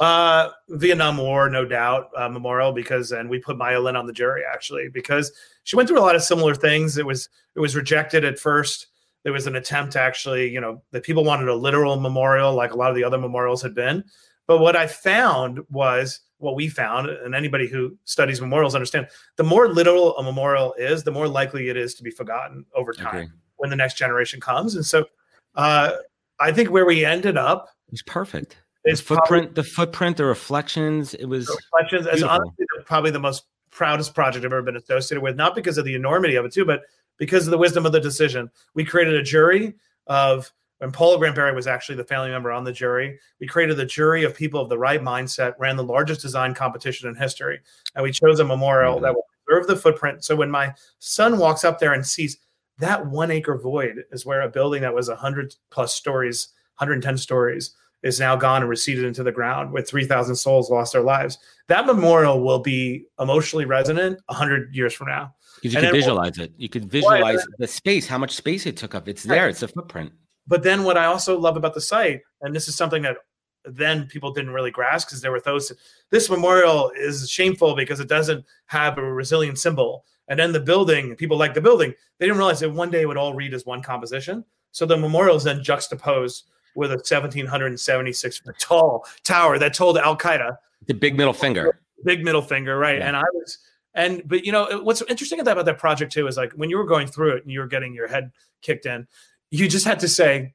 Uh, 0.00 0.48
Vietnam 0.70 1.18
War, 1.18 1.50
no 1.50 1.66
doubt, 1.66 2.08
uh, 2.16 2.28
memorial 2.28 2.72
because, 2.72 3.12
and 3.12 3.28
we 3.28 3.38
put 3.38 3.58
Maya 3.58 3.78
Lin 3.78 3.94
on 3.94 4.06
the 4.06 4.12
jury 4.12 4.42
actually 4.50 4.88
because 4.88 5.30
she 5.64 5.76
went 5.76 5.88
through 5.88 5.98
a 5.98 6.00
lot 6.00 6.16
of 6.16 6.22
similar 6.22 6.54
things. 6.54 6.96
It 6.96 7.06
was 7.06 7.28
it 7.54 7.60
was 7.60 7.76
rejected 7.76 8.24
at 8.24 8.38
first. 8.38 8.86
There 9.22 9.32
was 9.32 9.46
an 9.46 9.54
attempt 9.54 9.92
to 9.92 10.00
actually, 10.00 10.50
you 10.50 10.60
know, 10.60 10.82
that 10.92 11.04
people 11.04 11.24
wanted 11.24 11.48
a 11.48 11.54
literal 11.54 12.00
memorial 12.00 12.54
like 12.54 12.72
a 12.72 12.76
lot 12.76 12.90
of 12.90 12.96
the 12.96 13.04
other 13.04 13.18
memorials 13.18 13.62
had 13.62 13.74
been. 13.74 14.02
But 14.46 14.58
what 14.58 14.76
I 14.76 14.86
found 14.86 15.60
was 15.70 16.20
what 16.42 16.54
we 16.54 16.68
found, 16.68 17.08
and 17.08 17.34
anybody 17.34 17.66
who 17.66 17.96
studies 18.04 18.40
memorials 18.40 18.74
understand, 18.74 19.08
the 19.36 19.44
more 19.44 19.68
literal 19.68 20.16
a 20.18 20.22
memorial 20.22 20.74
is, 20.74 21.02
the 21.02 21.10
more 21.10 21.28
likely 21.28 21.68
it 21.68 21.76
is 21.76 21.94
to 21.94 22.02
be 22.02 22.10
forgotten 22.10 22.66
over 22.74 22.92
time. 22.92 23.16
Okay 23.16 23.28
when 23.62 23.70
the 23.70 23.76
next 23.76 23.94
generation 23.94 24.40
comes. 24.40 24.74
And 24.74 24.84
so 24.84 25.06
uh, 25.54 25.92
I 26.40 26.50
think 26.50 26.70
where 26.70 26.84
we 26.84 27.04
ended 27.04 27.36
up 27.36 27.68
was 27.92 28.02
perfect. 28.02 28.56
Is 28.84 28.98
the 28.98 29.04
footprint, 29.04 29.54
probably, 29.54 29.62
the 29.62 29.68
footprint, 29.68 30.16
the 30.16 30.24
reflections. 30.24 31.14
It 31.14 31.26
was 31.26 31.48
reflections 31.48 32.08
as 32.08 32.24
honestly 32.24 32.66
probably 32.84 33.12
the 33.12 33.20
most 33.20 33.44
proudest 33.70 34.16
project 34.16 34.44
I've 34.44 34.52
ever 34.52 34.62
been 34.62 34.74
associated 34.74 35.22
with, 35.22 35.36
not 35.36 35.54
because 35.54 35.78
of 35.78 35.84
the 35.84 35.94
enormity 35.94 36.34
of 36.34 36.44
it 36.44 36.52
too, 36.52 36.64
but 36.64 36.82
because 37.18 37.46
of 37.46 37.52
the 37.52 37.58
wisdom 37.58 37.86
of 37.86 37.92
the 37.92 38.00
decision. 38.00 38.50
We 38.74 38.84
created 38.84 39.14
a 39.14 39.22
jury 39.22 39.74
of 40.08 40.52
and 40.82 40.92
Paula 40.92 41.16
Grant 41.18 41.36
Berry 41.36 41.54
was 41.54 41.66
actually 41.66 41.94
the 41.94 42.04
family 42.04 42.30
member 42.30 42.50
on 42.50 42.64
the 42.64 42.72
jury. 42.72 43.18
We 43.40 43.46
created 43.46 43.76
the 43.76 43.86
jury 43.86 44.24
of 44.24 44.34
people 44.34 44.60
of 44.60 44.68
the 44.68 44.78
right 44.78 45.00
mindset, 45.00 45.54
ran 45.58 45.76
the 45.76 45.84
largest 45.84 46.20
design 46.20 46.54
competition 46.54 47.08
in 47.08 47.14
history, 47.14 47.60
and 47.94 48.02
we 48.02 48.10
chose 48.10 48.40
a 48.40 48.44
memorial 48.44 48.94
mm-hmm. 48.94 49.04
that 49.04 49.14
will 49.14 49.26
preserve 49.46 49.68
the 49.68 49.76
footprint. 49.76 50.24
So 50.24 50.34
when 50.34 50.50
my 50.50 50.74
son 50.98 51.38
walks 51.38 51.64
up 51.64 51.78
there 51.78 51.92
and 51.92 52.04
sees 52.04 52.38
that 52.78 53.06
one 53.06 53.30
acre 53.30 53.56
void 53.56 54.04
is 54.10 54.26
where 54.26 54.42
a 54.42 54.48
building 54.48 54.82
that 54.82 54.94
was 54.94 55.08
100 55.08 55.54
plus 55.70 55.94
stories 55.94 56.48
110 56.78 57.16
stories 57.16 57.76
is 58.02 58.18
now 58.18 58.34
gone 58.34 58.62
and 58.62 58.68
receded 58.68 59.04
into 59.04 59.22
the 59.22 59.30
ground 59.30 59.70
with 59.70 59.88
3000 59.88 60.34
souls 60.34 60.70
lost 60.70 60.94
their 60.94 61.02
lives 61.02 61.38
that 61.68 61.86
memorial 61.86 62.42
will 62.42 62.58
be 62.58 63.04
emotionally 63.20 63.66
resonant 63.66 64.18
100 64.26 64.74
years 64.74 64.94
from 64.94 65.08
now 65.08 65.32
because 65.56 65.74
you 65.74 65.78
and 65.78 65.86
can 65.88 65.94
visualize 65.94 66.38
it 66.38 66.52
you 66.56 66.68
can 66.68 66.88
visualize 66.88 67.36
well, 67.36 67.46
the 67.58 67.68
space 67.68 68.06
how 68.06 68.18
much 68.18 68.34
space 68.34 68.64
it 68.66 68.76
took 68.76 68.94
up 68.94 69.06
it's 69.06 69.22
there 69.22 69.48
it's 69.48 69.62
a 69.62 69.68
footprint 69.68 70.10
but 70.46 70.62
then 70.62 70.84
what 70.84 70.96
i 70.96 71.06
also 71.06 71.38
love 71.38 71.56
about 71.56 71.74
the 71.74 71.80
site 71.80 72.22
and 72.40 72.54
this 72.54 72.68
is 72.68 72.74
something 72.74 73.02
that 73.02 73.16
then 73.64 74.06
people 74.06 74.32
didn't 74.32 74.50
really 74.50 74.72
grasp 74.72 75.08
because 75.08 75.20
there 75.20 75.30
were 75.30 75.40
those 75.40 75.72
this 76.10 76.28
memorial 76.28 76.90
is 76.96 77.30
shameful 77.30 77.76
because 77.76 78.00
it 78.00 78.08
doesn't 78.08 78.44
have 78.66 78.98
a 78.98 79.02
resilient 79.02 79.58
symbol 79.58 80.04
and 80.28 80.38
then 80.38 80.52
the 80.52 80.60
building, 80.60 81.14
people 81.16 81.36
like 81.36 81.54
the 81.54 81.60
building, 81.60 81.92
they 82.18 82.26
didn't 82.26 82.38
realize 82.38 82.60
that 82.60 82.70
one 82.70 82.90
day 82.90 83.02
it 83.02 83.06
would 83.06 83.16
all 83.16 83.34
read 83.34 83.54
as 83.54 83.66
one 83.66 83.82
composition. 83.82 84.44
So 84.70 84.86
the 84.86 84.96
memorial 84.96 85.36
is 85.36 85.44
then 85.44 85.62
juxtaposed 85.62 86.48
with 86.74 86.90
a 86.90 86.94
1776 86.94 88.38
foot 88.38 88.58
tall 88.58 89.04
tower 89.24 89.58
that 89.58 89.74
told 89.74 89.98
Al 89.98 90.16
Qaeda 90.16 90.56
the 90.86 90.94
big 90.94 91.16
middle 91.16 91.34
finger. 91.34 91.78
Big 92.04 92.24
middle 92.24 92.40
finger, 92.40 92.78
right? 92.78 92.98
Yeah. 92.98 93.08
And 93.08 93.16
I 93.16 93.24
was, 93.34 93.58
and 93.94 94.22
but 94.24 94.46
you 94.46 94.52
know 94.52 94.80
what's 94.82 95.02
interesting 95.02 95.40
about 95.40 95.62
that 95.66 95.78
project 95.78 96.12
too 96.12 96.26
is 96.26 96.38
like 96.38 96.52
when 96.52 96.70
you 96.70 96.78
were 96.78 96.86
going 96.86 97.06
through 97.06 97.36
it 97.36 97.42
and 97.42 97.52
you 97.52 97.60
were 97.60 97.66
getting 97.66 97.94
your 97.94 98.08
head 98.08 98.32
kicked 98.62 98.86
in, 98.86 99.06
you 99.52 99.68
just 99.68 99.84
had 99.84 100.00
to 100.00 100.08
say, 100.08 100.54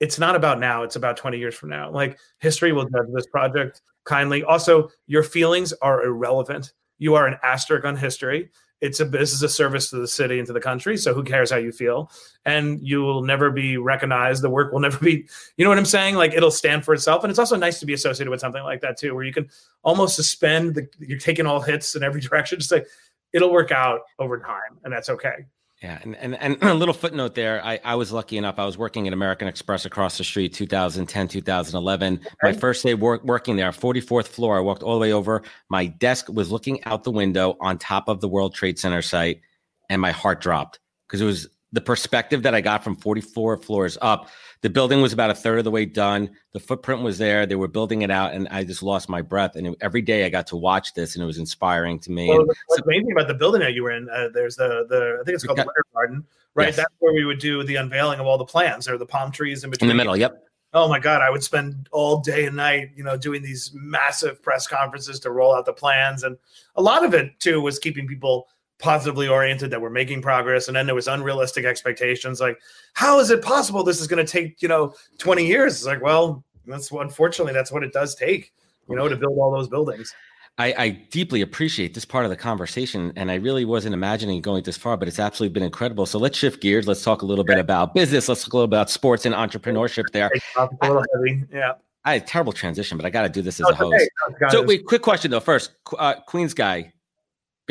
it's 0.00 0.18
not 0.18 0.36
about 0.36 0.60
now 0.60 0.82
it's 0.82 0.96
about 0.96 1.16
20 1.16 1.38
years 1.38 1.54
from 1.54 1.70
now. 1.70 1.90
Like 1.90 2.18
history 2.38 2.72
will 2.72 2.84
judge 2.84 3.06
this 3.12 3.26
project 3.26 3.80
kindly. 4.04 4.44
Also 4.44 4.90
your 5.06 5.22
feelings 5.22 5.72
are 5.80 6.04
irrelevant. 6.04 6.72
You 6.98 7.14
are 7.14 7.26
an 7.26 7.38
asterisk 7.42 7.84
on 7.84 7.96
history. 7.96 8.50
It's 8.80 9.00
a 9.00 9.06
this 9.06 9.32
is 9.32 9.42
a 9.42 9.48
service 9.48 9.88
to 9.90 9.96
the 9.96 10.08
city 10.08 10.38
and 10.38 10.46
to 10.46 10.52
the 10.52 10.60
country 10.60 10.98
so 10.98 11.14
who 11.14 11.22
cares 11.22 11.50
how 11.50 11.56
you 11.56 11.72
feel? 11.72 12.10
And 12.44 12.82
you 12.82 13.00
will 13.00 13.22
never 13.22 13.50
be 13.50 13.78
recognized. 13.78 14.42
The 14.42 14.50
work 14.50 14.72
will 14.72 14.80
never 14.80 14.98
be 14.98 15.26
you 15.56 15.64
know 15.64 15.70
what 15.70 15.78
i'm 15.78 15.86
saying? 15.86 16.16
Like 16.16 16.34
it'll 16.34 16.50
stand 16.50 16.84
for 16.84 16.92
itself. 16.92 17.24
And 17.24 17.30
it's 17.30 17.38
also 17.38 17.56
nice 17.56 17.80
to 17.80 17.86
be 17.86 17.94
associated 17.94 18.30
with 18.30 18.40
something 18.40 18.62
like 18.62 18.82
that 18.82 18.98
too 18.98 19.14
where 19.14 19.24
you 19.24 19.32
can 19.32 19.48
almost 19.84 20.16
suspend 20.16 20.74
the 20.74 20.88
you're 20.98 21.18
taking 21.18 21.46
all 21.46 21.60
hits 21.60 21.94
in 21.94 22.02
every 22.02 22.20
direction 22.28 22.58
just 22.58 22.72
like 22.72 22.86
it'll 23.32 23.52
work 23.52 23.70
out 23.70 24.00
over 24.18 24.38
time 24.38 24.78
and 24.82 24.92
that's 24.92 25.08
okay 25.08 25.46
yeah, 25.84 25.98
and, 26.02 26.16
and 26.16 26.34
and 26.40 26.56
a 26.62 26.72
little 26.72 26.94
footnote 26.94 27.34
there. 27.34 27.62
I, 27.62 27.78
I 27.84 27.94
was 27.94 28.10
lucky 28.10 28.38
enough. 28.38 28.58
I 28.58 28.64
was 28.64 28.78
working 28.78 29.06
at 29.06 29.12
American 29.12 29.46
Express 29.48 29.84
across 29.84 30.16
the 30.16 30.24
street, 30.24 30.54
2010, 30.54 31.28
2011. 31.28 32.14
Okay. 32.14 32.28
My 32.42 32.52
first 32.54 32.82
day 32.82 32.94
work, 32.94 33.22
working 33.22 33.56
there, 33.56 33.70
44th 33.70 34.28
floor. 34.28 34.56
I 34.56 34.60
walked 34.60 34.82
all 34.82 34.94
the 34.94 35.00
way 35.00 35.12
over. 35.12 35.42
My 35.68 35.84
desk 35.84 36.30
was 36.30 36.50
looking 36.50 36.82
out 36.84 37.04
the 37.04 37.10
window 37.10 37.58
on 37.60 37.76
top 37.76 38.08
of 38.08 38.22
the 38.22 38.28
World 38.28 38.54
Trade 38.54 38.78
Center 38.78 39.02
site, 39.02 39.42
and 39.90 40.00
my 40.00 40.10
heart 40.10 40.40
dropped 40.40 40.80
because 41.06 41.20
it 41.20 41.26
was 41.26 41.48
the 41.72 41.82
perspective 41.82 42.44
that 42.44 42.54
I 42.54 42.62
got 42.62 42.82
from 42.82 42.96
44 42.96 43.58
floors 43.58 43.98
up 44.00 44.30
the 44.64 44.70
building 44.70 45.02
was 45.02 45.12
about 45.12 45.28
a 45.28 45.34
third 45.34 45.58
of 45.58 45.64
the 45.64 45.70
way 45.70 45.84
done. 45.84 46.30
The 46.54 46.58
footprint 46.58 47.02
was 47.02 47.18
there. 47.18 47.44
They 47.44 47.54
were 47.54 47.68
building 47.68 48.00
it 48.00 48.10
out, 48.10 48.32
and 48.32 48.48
I 48.48 48.64
just 48.64 48.82
lost 48.82 49.10
my 49.10 49.20
breath. 49.20 49.56
And 49.56 49.66
it, 49.66 49.76
every 49.82 50.00
day 50.00 50.24
I 50.24 50.30
got 50.30 50.46
to 50.48 50.56
watch 50.56 50.94
this, 50.94 51.14
and 51.14 51.22
it 51.22 51.26
was 51.26 51.36
inspiring 51.36 51.98
to 51.98 52.10
me. 52.10 52.30
Well, 52.30 52.46
what's 52.46 52.60
so, 52.70 52.82
amazing 52.86 53.12
about 53.12 53.28
the 53.28 53.34
building 53.34 53.60
that 53.60 53.74
you 53.74 53.82
were 53.82 53.90
in, 53.90 54.08
uh, 54.08 54.30
there's 54.32 54.56
the 54.56 54.86
the 54.88 55.18
I 55.20 55.24
think 55.24 55.34
it's 55.34 55.44
called 55.44 55.58
got, 55.58 55.66
the 55.66 55.68
Winter 55.68 55.84
Garden, 55.92 56.24
right? 56.54 56.68
Yes. 56.68 56.76
That's 56.76 56.94
where 57.00 57.12
we 57.12 57.26
would 57.26 57.40
do 57.40 57.62
the 57.62 57.76
unveiling 57.76 58.20
of 58.20 58.26
all 58.26 58.38
the 58.38 58.46
plans. 58.46 58.86
There 58.86 58.94
are 58.94 58.98
the 58.98 59.04
palm 59.04 59.30
trees 59.30 59.64
in 59.64 59.70
between. 59.70 59.90
In 59.90 59.94
the 59.94 60.00
middle, 60.00 60.16
yep. 60.16 60.42
Oh 60.72 60.88
my 60.88 60.98
God, 60.98 61.20
I 61.20 61.28
would 61.28 61.44
spend 61.44 61.90
all 61.92 62.20
day 62.20 62.46
and 62.46 62.56
night, 62.56 62.88
you 62.96 63.04
know, 63.04 63.18
doing 63.18 63.42
these 63.42 63.70
massive 63.74 64.42
press 64.42 64.66
conferences 64.66 65.20
to 65.20 65.30
roll 65.30 65.54
out 65.54 65.66
the 65.66 65.74
plans, 65.74 66.22
and 66.22 66.38
a 66.76 66.80
lot 66.80 67.04
of 67.04 67.12
it 67.12 67.38
too 67.38 67.60
was 67.60 67.78
keeping 67.78 68.06
people 68.06 68.48
positively 68.78 69.28
oriented 69.28 69.70
that 69.70 69.80
we're 69.80 69.90
making 69.90 70.20
progress 70.20 70.68
and 70.68 70.76
then 70.76 70.86
there 70.86 70.94
was 70.94 71.06
unrealistic 71.06 71.64
expectations 71.64 72.40
like 72.40 72.58
how 72.94 73.20
is 73.20 73.30
it 73.30 73.40
possible 73.42 73.84
this 73.84 74.00
is 74.00 74.06
going 74.06 74.24
to 74.24 74.30
take 74.30 74.60
you 74.60 74.68
know 74.68 74.92
20 75.18 75.46
years 75.46 75.74
it's 75.74 75.86
like 75.86 76.02
well 76.02 76.44
that's 76.66 76.90
unfortunately 76.90 77.52
that's 77.52 77.70
what 77.70 77.84
it 77.84 77.92
does 77.92 78.14
take 78.14 78.52
you 78.88 78.96
know 78.96 79.08
to 79.08 79.16
build 79.16 79.38
all 79.38 79.52
those 79.52 79.68
buildings 79.68 80.12
I, 80.56 80.74
I, 80.78 80.88
deeply 80.90 81.40
appreciate 81.40 81.94
this 81.94 82.04
part 82.04 82.24
of 82.24 82.30
the 82.30 82.36
conversation, 82.36 83.12
and 83.16 83.28
I 83.28 83.34
really 83.34 83.64
wasn't 83.64 83.92
imagining 83.92 84.40
going 84.40 84.62
this 84.62 84.76
far, 84.76 84.96
but 84.96 85.08
it's 85.08 85.18
absolutely 85.18 85.52
been 85.52 85.64
incredible. 85.64 86.06
So 86.06 86.16
let's 86.20 86.38
shift 86.38 86.62
gears. 86.62 86.86
Let's 86.86 87.02
talk 87.02 87.22
a 87.22 87.26
little 87.26 87.42
bit 87.42 87.58
about 87.58 87.92
business. 87.92 88.28
Let's 88.28 88.44
talk 88.44 88.52
a 88.52 88.56
little 88.58 88.64
about 88.64 88.88
sports 88.88 89.26
and 89.26 89.34
entrepreneurship. 89.34 90.04
There, 90.12 90.30
a 90.56 90.68
little 90.80 91.04
heavy, 91.12 91.42
yeah. 91.52 91.72
I 92.04 92.14
had 92.14 92.22
a 92.22 92.24
terrible 92.24 92.52
transition, 92.52 92.96
but 92.96 93.04
I 93.04 93.10
got 93.10 93.22
to 93.22 93.28
do 93.28 93.42
this 93.42 93.58
as 93.58 93.64
no, 93.64 93.70
a 93.70 93.74
host. 93.74 94.10
Okay. 94.28 94.36
No, 94.42 94.48
so, 94.50 94.62
wait, 94.62 94.84
quick 94.84 95.02
question 95.02 95.32
though. 95.32 95.40
First, 95.40 95.72
uh, 95.98 96.20
Queens 96.26 96.54
guy, 96.54 96.92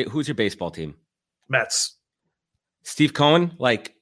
who's 0.10 0.28
your 0.28 0.36
baseball 0.36 0.72
team? 0.72 0.96
Mets. 1.50 1.96
Steve 2.84 3.14
Cohen, 3.14 3.54
like, 3.60 3.96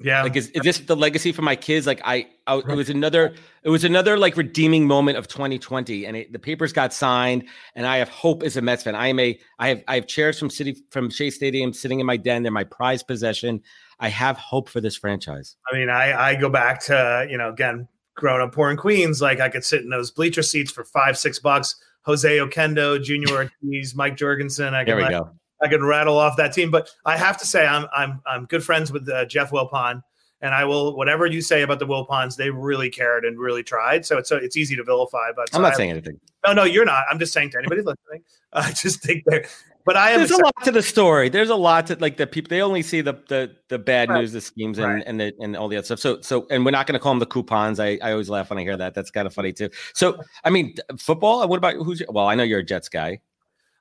yeah, 0.00 0.22
like 0.22 0.36
is, 0.36 0.48
is 0.50 0.62
this 0.62 0.78
the 0.78 0.94
legacy 0.94 1.32
for 1.32 1.42
my 1.42 1.56
kids? 1.56 1.84
Like, 1.84 2.00
I, 2.04 2.28
I 2.46 2.58
it 2.58 2.66
was 2.66 2.88
another, 2.88 3.34
it 3.64 3.68
was 3.68 3.82
another 3.82 4.16
like 4.16 4.36
redeeming 4.36 4.86
moment 4.86 5.18
of 5.18 5.26
2020, 5.26 6.06
and 6.06 6.16
it, 6.16 6.32
the 6.32 6.38
papers 6.38 6.72
got 6.72 6.92
signed, 6.92 7.48
and 7.74 7.84
I 7.84 7.96
have 7.96 8.08
hope 8.08 8.44
as 8.44 8.56
a 8.56 8.62
Mets 8.62 8.84
fan. 8.84 8.94
I 8.94 9.08
am 9.08 9.18
a, 9.18 9.36
I 9.58 9.68
have, 9.68 9.82
I 9.88 9.96
have 9.96 10.06
chairs 10.06 10.38
from 10.38 10.50
city 10.50 10.76
from 10.90 11.10
Shea 11.10 11.30
Stadium 11.30 11.72
sitting 11.72 11.98
in 11.98 12.06
my 12.06 12.16
den. 12.16 12.44
They're 12.44 12.52
my 12.52 12.62
prized 12.62 13.08
possession. 13.08 13.60
I 13.98 14.08
have 14.08 14.36
hope 14.36 14.68
for 14.68 14.80
this 14.80 14.96
franchise. 14.96 15.56
I 15.72 15.76
mean, 15.76 15.90
I, 15.90 16.30
I 16.30 16.34
go 16.36 16.48
back 16.48 16.80
to 16.84 17.26
you 17.28 17.36
know 17.36 17.48
again 17.48 17.88
growing 18.18 18.42
up 18.42 18.52
poor 18.52 18.70
in 18.70 18.76
Queens, 18.76 19.22
like 19.22 19.40
I 19.40 19.48
could 19.48 19.64
sit 19.64 19.82
in 19.82 19.90
those 19.90 20.10
bleacher 20.10 20.42
seats 20.42 20.70
for 20.70 20.84
five, 20.84 21.16
six 21.16 21.38
bucks. 21.38 21.74
Jose 22.08 22.38
Oquendo, 22.38 23.00
Junior 23.02 23.34
Ortiz, 23.34 23.94
Mike 23.94 24.16
Jorgensen. 24.16 24.72
I 24.72 24.82
there 24.82 24.96
we 24.96 25.06
go. 25.10 25.28
I 25.62 25.68
can 25.68 25.84
rattle 25.84 26.16
off 26.16 26.38
that 26.38 26.54
team. 26.54 26.70
But 26.70 26.88
I 27.04 27.18
have 27.18 27.36
to 27.36 27.46
say, 27.46 27.66
I'm 27.66 27.86
I'm 27.94 28.22
I'm 28.26 28.46
good 28.46 28.64
friends 28.64 28.90
with 28.90 29.06
uh, 29.10 29.26
Jeff 29.26 29.50
Wilpon, 29.50 30.02
and 30.40 30.54
I 30.54 30.64
will 30.64 30.96
whatever 30.96 31.26
you 31.26 31.42
say 31.42 31.60
about 31.60 31.80
the 31.80 31.86
Wilpons, 31.86 32.36
they 32.36 32.48
really 32.48 32.88
cared 32.88 33.26
and 33.26 33.38
really 33.38 33.62
tried. 33.62 34.06
So 34.06 34.16
it's 34.16 34.30
so 34.30 34.36
it's 34.36 34.56
easy 34.56 34.74
to 34.76 34.84
vilify. 34.84 35.32
But 35.36 35.50
I'm 35.52 35.60
not 35.60 35.74
I, 35.74 35.76
saying 35.76 35.90
anything. 35.90 36.18
No, 36.46 36.54
no, 36.54 36.64
you're 36.64 36.86
not. 36.86 37.04
I'm 37.10 37.18
just 37.18 37.34
saying 37.34 37.50
to 37.50 37.58
anybody 37.58 37.82
listening, 37.84 38.24
I 38.54 38.72
just 38.72 39.02
think 39.02 39.24
they're. 39.26 39.44
But 39.88 39.96
I 39.96 40.18
There's 40.18 40.30
a, 40.30 40.36
lot 40.36 40.64
to 40.64 40.70
the 40.70 40.82
story. 40.82 41.30
There's 41.30 41.48
a 41.48 41.56
lot 41.56 41.86
to 41.86 41.96
like 41.98 42.18
the 42.18 42.26
people. 42.26 42.50
They 42.50 42.60
only 42.60 42.82
see 42.82 43.00
the 43.00 43.14
the 43.28 43.56
the 43.68 43.78
bad 43.78 44.10
right. 44.10 44.20
news, 44.20 44.32
the 44.32 44.42
schemes, 44.42 44.76
and 44.76 44.86
right. 44.86 45.02
and 45.06 45.18
the 45.18 45.32
and 45.40 45.56
all 45.56 45.66
the 45.66 45.78
other 45.78 45.86
stuff. 45.86 45.98
So 45.98 46.20
so, 46.20 46.46
and 46.50 46.62
we're 46.62 46.72
not 46.72 46.86
going 46.86 46.92
to 46.92 46.98
call 46.98 47.12
them 47.12 47.20
the 47.20 47.24
coupons. 47.24 47.80
I 47.80 47.98
I 48.02 48.12
always 48.12 48.28
laugh 48.28 48.50
when 48.50 48.58
I 48.58 48.64
hear 48.64 48.76
that. 48.76 48.92
That's 48.92 49.10
kind 49.10 49.26
of 49.26 49.32
funny 49.32 49.50
too. 49.50 49.70
So 49.94 50.18
I 50.44 50.50
mean, 50.50 50.74
football. 50.98 51.48
What 51.48 51.56
about 51.56 51.76
who's? 51.76 52.00
Your, 52.00 52.12
Well, 52.12 52.26
I 52.26 52.34
know 52.34 52.42
you're 52.42 52.58
a 52.58 52.62
Jets 52.62 52.90
guy. 52.90 53.20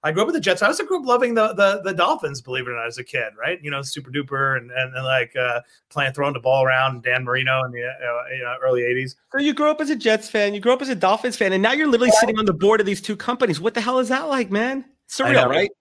I 0.01 0.13
grew 0.13 0.21
up 0.21 0.27
with 0.27 0.35
the 0.35 0.39
Jets. 0.39 0.61
I 0.61 0.67
also 0.67 0.85
grew 0.85 1.01
up 1.01 1.05
loving 1.05 1.33
the 1.33 1.53
the, 1.55 1.81
the 1.83 1.93
Dolphins, 1.93 2.39
believe 2.39 2.67
it 2.67 2.69
or 2.69 2.75
not, 2.75 2.87
as 2.87 2.97
a 2.97 3.03
kid, 3.03 3.33
right? 3.37 3.59
You 3.61 3.69
know, 3.69 3.81
super 3.81 4.09
duper 4.09 4.55
and, 4.55 4.71
and, 4.71 4.95
and 4.95 5.03
like 5.03 5.35
uh, 5.35 5.59
playing 5.89 6.13
throwing 6.13 6.31
the 6.31 6.39
ball 6.39 6.63
around 6.63 7.03
Dan 7.03 7.25
Marino 7.25 7.65
in 7.65 7.71
the 7.73 7.83
uh, 7.83 8.33
you 8.33 8.43
know, 8.43 8.55
early 8.63 8.83
80s. 8.83 9.15
So 9.33 9.41
you 9.41 9.53
grew 9.53 9.69
up 9.69 9.81
as 9.81 9.89
a 9.89 9.95
Jets 9.97 10.29
fan, 10.29 10.53
you 10.53 10.61
grew 10.61 10.71
up 10.71 10.81
as 10.81 10.87
a 10.87 10.95
Dolphins 10.95 11.35
fan, 11.35 11.51
and 11.51 11.61
now 11.61 11.73
you're 11.73 11.87
literally 11.87 12.11
sitting 12.11 12.39
on 12.39 12.45
the 12.45 12.53
board 12.53 12.79
of 12.79 12.85
these 12.85 13.01
two 13.01 13.17
companies. 13.17 13.59
What 13.59 13.73
the 13.73 13.81
hell 13.81 13.99
is 13.99 14.07
that 14.07 14.29
like, 14.29 14.49
man? 14.49 14.85
Surreal, 15.09 15.33
know, 15.33 15.49
right? 15.49 15.71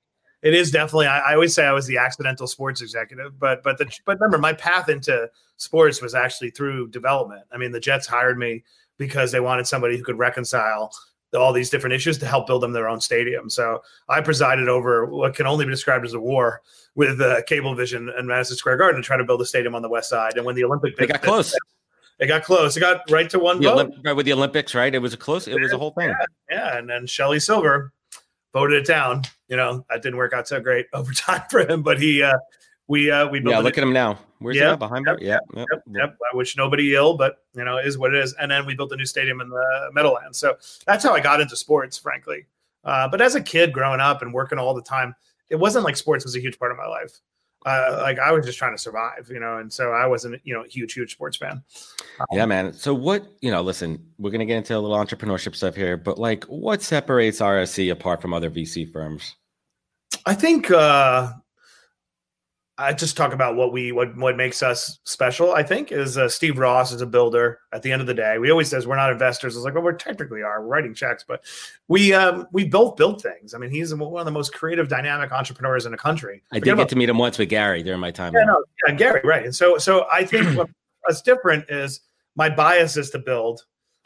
It 0.42 0.54
is 0.54 0.70
definitely. 0.70 1.06
I, 1.06 1.30
I, 1.30 1.34
always 1.34 1.54
say 1.54 1.64
I 1.64 1.72
was 1.72 1.86
the 1.86 1.98
accidental 1.98 2.46
sports 2.46 2.82
executive, 2.82 3.38
but 3.38 3.62
but 3.62 3.78
the 3.78 3.90
but 4.04 4.18
remember 4.20 4.38
my 4.38 4.52
path 4.52 4.88
into 4.88 5.28
sports 5.56 6.02
was 6.02 6.14
actually 6.14 6.50
through 6.50 6.88
development. 6.88 7.42
I 7.52 7.56
mean, 7.56 7.72
the 7.72 7.80
Jets 7.80 8.06
hired 8.06 8.38
me 8.38 8.62
because 8.98 9.32
they 9.32 9.40
wanted 9.40 9.66
somebody 9.66 9.96
who 9.96 10.04
could 10.04 10.18
reconcile 10.18 10.92
all 11.34 11.52
these 11.52 11.70
different 11.70 11.94
issues 11.94 12.18
to 12.18 12.26
help 12.26 12.46
build 12.46 12.62
them 12.62 12.72
their 12.72 12.88
own 12.88 13.00
stadium. 13.00 13.50
So 13.50 13.82
I 14.08 14.20
presided 14.20 14.68
over 14.68 15.06
what 15.06 15.34
can 15.34 15.46
only 15.46 15.64
be 15.64 15.70
described 15.70 16.04
as 16.04 16.14
a 16.14 16.20
war 16.20 16.62
with 16.94 17.20
uh, 17.20 17.42
Cablevision 17.48 18.16
and 18.16 18.26
Madison 18.26 18.56
Square 18.56 18.78
Garden 18.78 19.00
to 19.02 19.06
try 19.06 19.16
to 19.16 19.24
build 19.24 19.40
a 19.40 19.46
stadium 19.46 19.74
on 19.74 19.82
the 19.82 19.88
west 19.88 20.08
side. 20.08 20.36
And 20.36 20.46
when 20.46 20.54
the 20.54 20.64
Olympic 20.64 20.96
they 20.96 21.06
got 21.06 21.22
close, 21.22 21.54
it 22.18 22.26
got 22.26 22.44
close. 22.44 22.76
It 22.76 22.80
got 22.80 23.10
right 23.10 23.28
to 23.30 23.38
one 23.38 23.62
vote 23.62 23.92
Olymp- 23.92 24.16
with 24.16 24.26
the 24.26 24.32
Olympics, 24.32 24.74
right? 24.74 24.94
It 24.94 25.00
was 25.00 25.12
a 25.12 25.18
close. 25.18 25.46
It 25.46 25.60
was 25.60 25.72
a 25.72 25.78
whole 25.78 25.90
thing. 25.90 26.08
Yeah, 26.08 26.24
yeah. 26.50 26.78
and 26.78 26.88
then 26.88 27.06
Shelly 27.06 27.40
Silver 27.40 27.92
voted 28.56 28.78
it 28.78 28.86
down. 28.86 29.22
You 29.48 29.56
know 29.56 29.84
that 29.90 30.02
didn't 30.02 30.16
work 30.16 30.32
out 30.32 30.48
so 30.48 30.60
great 30.60 30.86
over 30.92 31.12
time 31.12 31.42
for 31.50 31.60
him, 31.60 31.82
but 31.82 32.00
he 32.00 32.22
uh, 32.22 32.38
we 32.88 33.10
uh 33.10 33.28
we 33.28 33.40
built 33.40 33.54
yeah 33.54 33.60
look 33.60 33.76
at 33.76 33.84
him 33.84 33.92
now. 33.92 34.18
Where's 34.38 34.56
yeah, 34.56 34.72
he 34.72 34.76
behind 34.76 35.06
yep, 35.06 35.18
yep, 35.20 35.40
yep, 35.54 35.66
yep, 35.70 35.82
yep, 35.88 36.18
I 36.32 36.36
wish 36.36 36.56
nobody 36.56 36.94
ill 36.94 37.16
but 37.16 37.44
you 37.54 37.64
know 37.64 37.78
is 37.78 37.98
what 37.98 38.14
it 38.14 38.22
is. 38.22 38.34
And 38.40 38.50
then 38.50 38.66
we 38.66 38.74
built 38.74 38.92
a 38.92 38.96
new 38.96 39.06
stadium 39.06 39.40
in 39.40 39.48
the 39.48 39.90
Meadowlands. 39.92 40.38
So 40.38 40.56
that's 40.86 41.04
how 41.04 41.12
I 41.12 41.20
got 41.20 41.40
into 41.40 41.56
sports 41.56 41.98
frankly. 41.98 42.46
Uh, 42.84 43.08
but 43.08 43.20
as 43.20 43.34
a 43.34 43.40
kid 43.40 43.72
growing 43.72 44.00
up 44.00 44.22
and 44.22 44.32
working 44.32 44.58
all 44.58 44.74
the 44.74 44.82
time 44.82 45.14
it 45.48 45.56
wasn't 45.56 45.84
like 45.84 45.96
sports 45.96 46.24
was 46.24 46.36
a 46.36 46.40
huge 46.40 46.58
part 46.58 46.70
of 46.70 46.76
my 46.76 46.86
life 46.86 47.20
uh, 47.66 47.98
like 48.00 48.18
I 48.18 48.30
was 48.30 48.46
just 48.46 48.58
trying 48.58 48.74
to 48.74 48.80
survive, 48.80 49.28
you 49.28 49.40
know, 49.40 49.58
and 49.58 49.72
so 49.72 49.90
I 49.90 50.06
wasn't, 50.06 50.40
you 50.44 50.54
know, 50.54 50.62
a 50.62 50.68
huge, 50.68 50.94
huge 50.94 51.12
sports 51.12 51.36
fan. 51.36 51.62
Um, 52.20 52.26
yeah, 52.32 52.46
man. 52.46 52.72
So 52.72 52.94
what, 52.94 53.26
you 53.40 53.50
know, 53.50 53.60
listen, 53.60 54.02
we're 54.18 54.30
gonna 54.30 54.46
get 54.46 54.56
into 54.56 54.76
a 54.76 54.78
little 54.78 54.96
entrepreneurship 54.96 55.56
stuff 55.56 55.74
here, 55.74 55.96
but 55.96 56.16
like, 56.16 56.44
what 56.44 56.80
separates 56.80 57.40
RSE 57.40 57.90
apart 57.90 58.22
from 58.22 58.32
other 58.32 58.50
VC 58.50 58.90
firms? 58.90 59.34
I 60.24 60.34
think 60.34 60.70
uh, 60.70 61.32
I 62.78 62.92
just 62.92 63.16
talk 63.16 63.32
about 63.32 63.56
what 63.56 63.72
we 63.72 63.90
what 63.90 64.14
what 64.16 64.36
makes 64.36 64.62
us 64.62 64.98
special. 65.04 65.54
I 65.54 65.62
think 65.62 65.92
is 65.92 66.18
uh, 66.18 66.28
Steve 66.28 66.58
Ross 66.58 66.92
is 66.92 67.00
a 67.00 67.06
builder. 67.06 67.60
At 67.72 67.82
the 67.82 67.90
end 67.90 68.02
of 68.02 68.06
the 68.06 68.14
day, 68.14 68.38
we 68.38 68.50
always 68.50 68.68
says 68.68 68.86
we're 68.86 68.96
not 68.96 69.10
investors. 69.10 69.56
It's 69.56 69.64
like 69.64 69.74
well, 69.74 69.82
we 69.82 69.92
technically 69.94 70.42
are. 70.42 70.60
We're 70.60 70.68
writing 70.68 70.94
checks, 70.94 71.24
but 71.26 71.42
we 71.88 72.12
um, 72.12 72.46
we 72.52 72.66
both 72.66 72.96
built 72.96 73.22
things. 73.22 73.54
I 73.54 73.58
mean, 73.58 73.70
he's 73.70 73.94
one 73.94 74.20
of 74.20 74.26
the 74.26 74.30
most 74.30 74.52
creative, 74.52 74.88
dynamic 74.88 75.32
entrepreneurs 75.32 75.86
in 75.86 75.92
the 75.92 75.98
country. 75.98 76.42
I 76.52 76.58
did 76.58 76.76
get 76.76 76.90
to 76.90 76.96
meet 76.96 77.08
him 77.08 77.16
once 77.16 77.38
with 77.38 77.48
Gary 77.48 77.82
during 77.82 78.00
my 78.00 78.10
time. 78.10 78.34
Yeah, 78.34 78.44
no, 78.44 78.62
yeah, 78.86 78.94
Gary, 78.94 79.22
right. 79.24 79.44
And 79.44 79.54
so 79.54 79.78
so 79.78 80.06
I 80.12 80.24
think 80.24 80.58
what's 81.02 81.22
different 81.22 81.64
is 81.70 82.00
my 82.36 82.50
bias 82.50 82.98
is 82.98 83.08
to 83.10 83.18
build, 83.18 83.64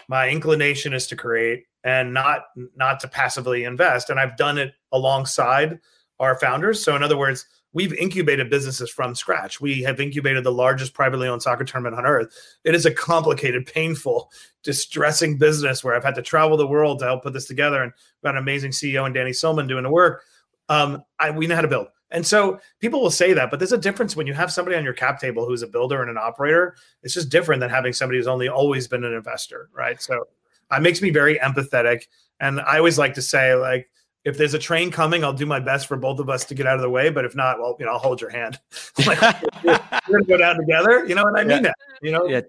my 0.09 0.29
inclination 0.29 0.93
is 0.93 1.09
to 1.09 1.17
create, 1.17 1.65
and 1.83 2.15
not 2.15 2.45
not 2.77 3.01
to 3.01 3.09
passively 3.09 3.65
invest. 3.65 4.11
And 4.11 4.21
I've 4.21 4.37
done 4.37 4.59
it 4.59 4.75
alongside 4.93 5.81
our 6.21 6.39
founders. 6.39 6.85
So 6.85 6.95
in 6.95 7.03
other 7.03 7.17
words 7.17 7.47
we've 7.73 7.93
incubated 7.95 8.51
businesses 8.51 8.91
from 8.91 9.15
scratch. 9.15 9.61
We 9.61 9.83
have 9.83 10.01
incubated 10.01 10.45
the 10.45 10.53
largest 10.53 10.95
privately 10.95 11.29
owned 11.29 11.43
soccer 11.43 11.65
tournament 11.65 11.97
on 11.97 12.07
earth. 12.07 12.35
It 12.65 12.75
is 12.75 12.87
a 12.87 12.93
complicated, 12.93 13.67
painful, 13.67 14.31
distressing 14.63 15.39
business 15.39 15.85
where 15.85 15.95
I've 15.95 16.05
had 16.05 16.17
to 16.17 16.23
travel 16.23 16.57
the 16.57 16.67
world 16.67 16.99
to 16.99 17.05
help 17.07 17.23
put 17.23 17.33
this 17.33 17.47
together 17.47 17.83
and 17.83 17.93
got 18.23 18.35
an 18.35 18.39
amazing 18.39 18.73
CEO 18.73 19.05
and 19.05 19.15
Danny 19.15 19.31
Sillman 19.31 19.69
doing 19.69 19.85
the 19.85 19.91
work. 19.91 20.25
Um, 20.69 21.05
I, 21.19 21.31
we 21.31 21.47
know 21.47 21.57
how 21.57 21.63
to 21.63 21.69
build. 21.69 21.89
And 22.13 22.27
so 22.27 22.59
people 22.81 23.01
will 23.01 23.11
say 23.11 23.33
that, 23.35 23.51
but 23.51 23.61
there's 23.61 23.73
a 23.73 23.79
difference 23.79 24.17
when 24.17 24.27
you 24.27 24.35
have 24.35 24.53
somebody 24.53 24.77
on 24.77 24.83
your 24.83 24.93
cap 24.93 25.21
table 25.21 25.47
who's 25.47 25.63
a 25.63 25.69
builder 25.69 26.01
and 26.01 26.11
an 26.11 26.19
operator. 26.19 26.75
It's 27.03 27.15
just 27.15 27.29
different 27.29 27.61
than 27.61 27.71
having 27.71 27.93
somebody 27.93 28.19
who's 28.19 28.27
only 28.27 28.49
always 28.49 28.89
been 28.89 29.05
an 29.05 29.13
investor, 29.13 29.71
right? 29.73 30.03
So 30.03 30.27
it 30.73 30.83
makes 30.83 31.01
me 31.01 31.11
very 31.11 31.39
empathetic. 31.39 32.09
And 32.41 32.61
I 32.61 32.79
always 32.79 32.99
like 32.99 33.15
to 33.15 33.23
say, 33.23 33.55
like, 33.55 33.89
if 34.25 34.37
there's 34.37 34.55
a 34.55 34.59
train 34.59 34.91
coming, 34.91 35.25
I'll 35.25 35.33
do 35.33 35.47
my 35.47 35.61
best 35.61 35.87
for 35.87 35.97
both 35.97 36.19
of 36.19 36.29
us 36.29 36.45
to 36.47 36.55
get 36.55 36.67
out 36.67 36.77
of 36.77 36.83
the 36.83 36.91
way. 36.91 37.11
But 37.11 37.25
if 37.25 37.35
not, 37.35 37.59
well, 37.59 37.77
you 37.79 37.87
know, 37.87 37.93
I'll 37.93 37.99
hold 37.99 38.21
your 38.21 38.31
hand. 38.31 38.59
like, 39.07 39.21
we're, 39.65 39.79
gonna 40.11 40.25
go 40.25 40.37
down 40.37 40.57
together. 40.57 41.07
You 41.07 41.15
know, 41.15 41.25
what 41.25 41.39
I 41.39 41.45
mean 41.45 41.59
yeah. 41.59 41.63
that. 41.63 41.75
You 42.03 42.13
know, 42.13 42.27
yeah. 42.27 42.43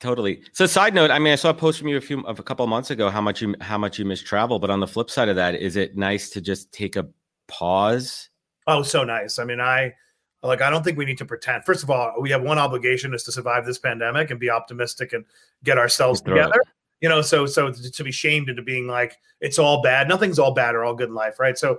Totally. 0.00 0.42
So, 0.52 0.64
side 0.64 0.94
note, 0.94 1.10
I 1.10 1.18
mean, 1.18 1.34
I 1.34 1.36
saw 1.36 1.50
a 1.50 1.54
post 1.54 1.78
from 1.78 1.88
you 1.88 1.98
a 1.98 2.00
few 2.00 2.20
of 2.20 2.38
a 2.38 2.42
couple 2.42 2.64
of 2.64 2.70
months 2.70 2.90
ago 2.90 3.10
how 3.10 3.20
much 3.20 3.42
you 3.42 3.54
how 3.60 3.76
much 3.76 3.98
you 3.98 4.06
miss 4.06 4.22
travel. 4.22 4.58
But 4.58 4.70
on 4.70 4.80
the 4.80 4.86
flip 4.86 5.10
side 5.10 5.28
of 5.28 5.36
that, 5.36 5.54
is 5.54 5.76
it 5.76 5.96
nice 5.96 6.30
to 6.30 6.40
just 6.40 6.72
take 6.72 6.96
a 6.96 7.06
pause? 7.48 8.30
Oh, 8.66 8.82
so 8.82 9.04
nice. 9.04 9.38
I 9.38 9.44
mean, 9.44 9.60
I 9.60 9.92
like 10.42 10.62
I 10.62 10.70
don't 10.70 10.82
think 10.82 10.96
we 10.96 11.04
need 11.04 11.18
to 11.18 11.26
pretend. 11.26 11.64
First 11.66 11.82
of 11.82 11.90
all, 11.90 12.14
we 12.18 12.30
have 12.30 12.42
one 12.42 12.58
obligation 12.58 13.12
is 13.12 13.24
to 13.24 13.32
survive 13.32 13.66
this 13.66 13.78
pandemic 13.78 14.30
and 14.30 14.40
be 14.40 14.48
optimistic 14.48 15.12
and 15.12 15.26
get 15.64 15.76
ourselves 15.76 16.22
together. 16.22 16.54
It. 16.54 16.68
You 17.00 17.08
know, 17.08 17.22
so 17.22 17.46
so 17.46 17.72
to, 17.72 18.04
be 18.04 18.12
shamed 18.12 18.48
into 18.48 18.62
being 18.62 18.86
like 18.86 19.18
it's 19.40 19.58
all 19.58 19.82
bad. 19.82 20.08
Nothing's 20.08 20.38
all 20.38 20.52
bad 20.52 20.74
or 20.74 20.84
all 20.84 20.94
good 20.94 21.08
in 21.08 21.14
life, 21.14 21.40
right? 21.40 21.56
So 21.56 21.78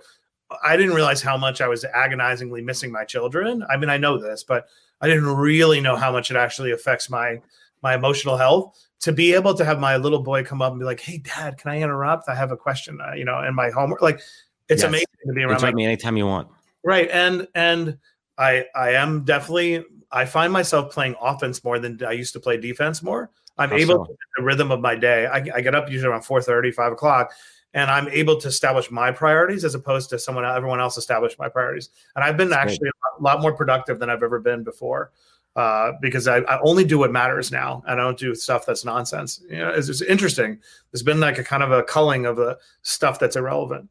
I 0.64 0.76
didn't 0.76 0.94
realize 0.94 1.22
how 1.22 1.38
much 1.38 1.62
I 1.62 1.68
was 1.68 1.86
agonizingly 1.86 2.62
missing 2.62 2.92
my 2.92 3.04
children. 3.04 3.64
I 3.70 3.78
mean, 3.78 3.90
I 3.90 3.98
know 3.98 4.18
this, 4.18 4.44
but 4.44 4.68
I 5.00 5.08
didn't 5.08 5.28
really 5.28 5.80
know 5.80 5.96
how 5.96 6.12
much 6.12 6.32
it 6.32 6.38
actually 6.38 6.72
affects 6.72 7.10
my 7.10 7.42
my 7.84 7.96
emotional 7.96 8.38
health 8.38 8.78
to 9.02 9.12
be 9.12 9.34
able 9.34 9.54
to 9.56 9.66
have 9.66 9.80
my 9.80 9.98
little 9.98 10.22
boy 10.22 10.44
come 10.44 10.62
up 10.62 10.72
and 10.72 10.80
be 10.80 10.86
like, 10.86 11.00
"Hey, 11.00 11.18
Dad, 11.18 11.58
can 11.58 11.72
I 11.72 11.82
interrupt? 11.82 12.30
I 12.30 12.36
have 12.36 12.52
a 12.52 12.58
question." 12.58 13.00
Uh, 13.02 13.14
you 13.14 13.26
know, 13.26 13.40
and 13.40 13.56
my 13.56 13.70
homework. 13.70 14.02
Like, 14.02 14.22
it's 14.70 14.82
yes. 14.82 14.90
amazing 14.90 15.08
to 15.28 15.34
be 15.34 15.44
around. 15.44 15.58
Interrupt 15.58 15.76
me 15.76 15.86
anytime 15.86 16.18
you 16.18 16.28
want. 16.28 16.48
Right, 16.84 17.10
and 17.12 17.48
and 17.56 17.98
I 18.38 18.66
I 18.76 18.92
am 18.92 19.24
definitely 19.24 19.84
I 20.12 20.26
find 20.26 20.52
myself 20.52 20.94
playing 20.94 21.16
offense 21.22 21.64
more 21.64 21.80
than 21.80 22.04
I 22.04 22.12
used 22.12 22.34
to 22.34 22.40
play 22.40 22.58
defense 22.58 23.02
more. 23.02 23.30
I'm 23.58 23.70
How 23.70 23.76
able 23.76 24.06
so? 24.06 24.06
to 24.06 24.18
the 24.38 24.44
rhythm 24.44 24.72
of 24.72 24.80
my 24.80 24.96
day. 24.96 25.28
I, 25.28 25.38
I 25.56 25.62
get 25.62 25.76
up 25.76 25.90
usually 25.90 26.10
around 26.10 26.24
4 26.24 26.42
30, 26.42 26.72
5 26.72 26.92
o'clock, 26.94 27.32
and 27.74 27.90
I'm 27.90 28.08
able 28.10 28.38
to 28.38 28.48
establish 28.48 28.90
my 28.92 29.12
priorities 29.12 29.64
as 29.64 29.76
opposed 29.76 30.10
to 30.12 30.20
someone 30.20 30.46
everyone 30.46 30.80
else 30.80 30.98
establish 30.98 31.38
my 31.38 31.50
priorities. 31.50 31.90
And 32.16 32.24
I've 32.24 32.38
been 32.38 32.50
That's 32.50 32.74
actually 32.74 32.90
a 32.90 33.24
lot 33.24 33.42
more 33.42 33.54
productive 33.54 34.00
than 34.00 34.10
I've 34.10 34.24
ever 34.24 34.40
been 34.40 34.64
before 34.64 35.12
uh, 35.56 35.94
because 36.02 36.28
I, 36.28 36.38
I, 36.38 36.60
only 36.62 36.86
do 36.86 36.98
what 36.98 37.12
matters 37.12 37.52
now. 37.52 37.84
I 37.86 37.96
don't 37.96 38.18
do 38.18 38.34
stuff 38.36 38.66
that's 38.66 38.86
nonsense. 38.86 39.42
You 39.50 39.58
know, 39.58 39.70
it's, 39.70 39.90
it's 39.90 40.02
interesting. 40.02 40.60
There's 40.92 41.04
been 41.04 41.20
like 41.20 41.38
a 41.38 41.44
kind 41.44 41.62
of 41.62 41.72
a 41.72 41.84
culling 41.84 42.26
of 42.26 42.38
the 42.38 42.58
stuff 42.84 43.20
that's 43.20 43.36
irrelevant. 43.36 43.90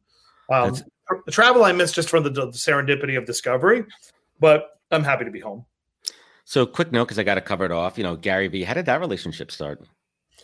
Um, 0.51 0.75
the 1.25 1.31
travel 1.31 1.63
I 1.63 1.71
miss 1.71 1.91
just 1.91 2.09
from 2.09 2.23
the, 2.23 2.29
the, 2.29 2.47
serendipity 2.47 3.17
of 3.17 3.25
discovery, 3.25 3.85
but 4.39 4.79
I'm 4.89 5.03
happy 5.03 5.25
to 5.25 5.31
be 5.31 5.39
home. 5.39 5.65
So, 6.51 6.65
quick 6.65 6.91
note 6.91 7.05
because 7.05 7.17
I 7.17 7.23
got 7.23 7.35
to 7.35 7.41
cover 7.41 7.63
it 7.63 7.71
off. 7.71 7.97
You 7.97 8.03
know, 8.03 8.17
Gary 8.17 8.49
Vee. 8.49 8.63
How 8.63 8.73
did 8.73 8.85
that 8.87 8.99
relationship 8.99 9.51
start? 9.51 9.87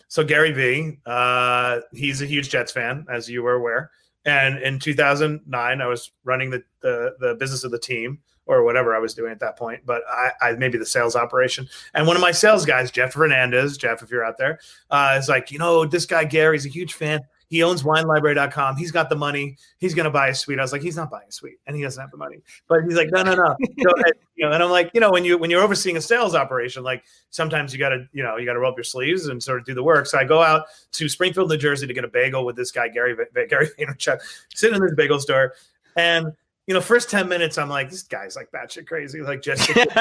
So 0.08 0.24
Gary 0.24 0.52
Vee, 0.52 0.96
uh, 1.04 1.80
he's 1.92 2.22
a 2.22 2.24
huge 2.24 2.48
Jets 2.48 2.72
fan, 2.72 3.04
as 3.10 3.28
you 3.28 3.42
were 3.42 3.52
aware. 3.52 3.90
And 4.24 4.58
in 4.62 4.78
2009, 4.78 5.80
I 5.82 5.86
was 5.86 6.10
running 6.24 6.48
the, 6.48 6.62
the, 6.80 7.14
the 7.20 7.34
business 7.34 7.62
of 7.62 7.72
the 7.72 7.78
team 7.78 8.20
or 8.46 8.64
whatever 8.64 8.96
I 8.96 9.00
was 9.00 9.12
doing 9.12 9.32
at 9.32 9.40
that 9.40 9.58
point, 9.58 9.82
but 9.84 10.00
I, 10.08 10.30
I, 10.40 10.52
maybe 10.52 10.78
the 10.78 10.86
sales 10.86 11.14
operation. 11.14 11.68
And 11.92 12.06
one 12.06 12.16
of 12.16 12.22
my 12.22 12.32
sales 12.32 12.64
guys, 12.64 12.90
Jeff 12.90 13.12
Fernandez, 13.12 13.76
Jeff, 13.76 14.02
if 14.02 14.10
you're 14.10 14.24
out 14.24 14.38
there, 14.38 14.60
uh, 14.88 15.16
is 15.18 15.28
like, 15.28 15.50
you 15.50 15.58
know, 15.58 15.84
this 15.84 16.06
guy 16.06 16.24
Gary's 16.24 16.64
a 16.64 16.70
huge 16.70 16.94
fan. 16.94 17.20
He 17.48 17.62
owns 17.62 17.82
winelibrary.com. 17.82 18.76
He's 18.76 18.92
got 18.92 19.08
the 19.08 19.16
money. 19.16 19.56
He's 19.78 19.94
going 19.94 20.04
to 20.04 20.10
buy 20.10 20.28
a 20.28 20.34
suite. 20.34 20.58
I 20.58 20.62
was 20.62 20.72
like, 20.72 20.82
he's 20.82 20.96
not 20.96 21.10
buying 21.10 21.28
a 21.28 21.32
suite 21.32 21.58
and 21.66 21.74
he 21.74 21.82
doesn't 21.82 22.00
have 22.00 22.10
the 22.10 22.16
money. 22.16 22.38
But 22.68 22.84
he's 22.84 22.94
like, 22.94 23.10
no, 23.10 23.22
no, 23.22 23.34
no. 23.34 23.56
so, 23.80 23.90
and, 23.96 24.12
you 24.36 24.46
know, 24.46 24.52
and 24.52 24.62
I'm 24.62 24.70
like, 24.70 24.90
you 24.92 25.00
know, 25.00 25.10
when 25.10 25.24
you 25.24 25.38
when 25.38 25.50
you're 25.50 25.62
overseeing 25.62 25.96
a 25.96 26.00
sales 26.00 26.34
operation, 26.34 26.82
like 26.82 27.04
sometimes 27.30 27.72
you 27.72 27.78
got 27.78 27.90
to, 27.90 28.06
you 28.12 28.22
know, 28.22 28.36
you 28.36 28.44
got 28.44 28.52
to 28.52 28.60
roll 28.60 28.72
up 28.72 28.76
your 28.76 28.84
sleeves 28.84 29.26
and 29.26 29.42
sort 29.42 29.58
of 29.58 29.64
do 29.64 29.74
the 29.74 29.82
work. 29.82 30.06
So 30.06 30.18
I 30.18 30.24
go 30.24 30.42
out 30.42 30.66
to 30.92 31.08
Springfield, 31.08 31.48
New 31.48 31.56
Jersey 31.56 31.86
to 31.86 31.94
get 31.94 32.04
a 32.04 32.08
bagel 32.08 32.44
with 32.44 32.56
this 32.56 32.70
guy 32.70 32.88
Gary 32.88 33.16
Gary 33.48 33.68
Vaynerchuk, 33.78 34.20
sitting 34.54 34.76
in 34.76 34.82
this 34.82 34.94
bagel 34.94 35.18
store, 35.18 35.54
and 35.96 36.32
you 36.68 36.74
know, 36.74 36.82
first 36.82 37.08
10 37.08 37.30
minutes, 37.30 37.56
I'm 37.56 37.70
like, 37.70 37.88
this 37.88 38.02
guy's 38.02 38.36
like 38.36 38.50
batshit 38.52 38.86
crazy, 38.86 39.22
like 39.22 39.40
just 39.40 39.74
like, 39.76 39.96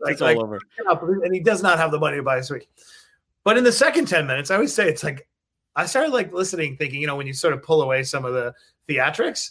like, 0.00 0.20
like, 0.22 0.36
all 0.38 0.44
over. 0.44 0.58
and 1.22 1.34
he 1.34 1.40
does 1.40 1.62
not 1.62 1.78
have 1.78 1.90
the 1.90 1.98
money 1.98 2.16
to 2.16 2.22
buy 2.22 2.38
a 2.38 2.42
suite. 2.42 2.66
But 3.44 3.58
in 3.58 3.64
the 3.64 3.72
second 3.72 4.08
10 4.08 4.26
minutes, 4.26 4.50
I 4.50 4.54
always 4.54 4.72
say 4.72 4.88
it's 4.88 5.04
like 5.04 5.28
I 5.74 5.86
started 5.86 6.12
like 6.12 6.32
listening, 6.32 6.76
thinking, 6.76 7.00
you 7.00 7.06
know, 7.06 7.16
when 7.16 7.26
you 7.26 7.32
sort 7.32 7.54
of 7.54 7.62
pull 7.62 7.82
away 7.82 8.02
some 8.02 8.24
of 8.24 8.34
the 8.34 8.54
theatrics, 8.88 9.50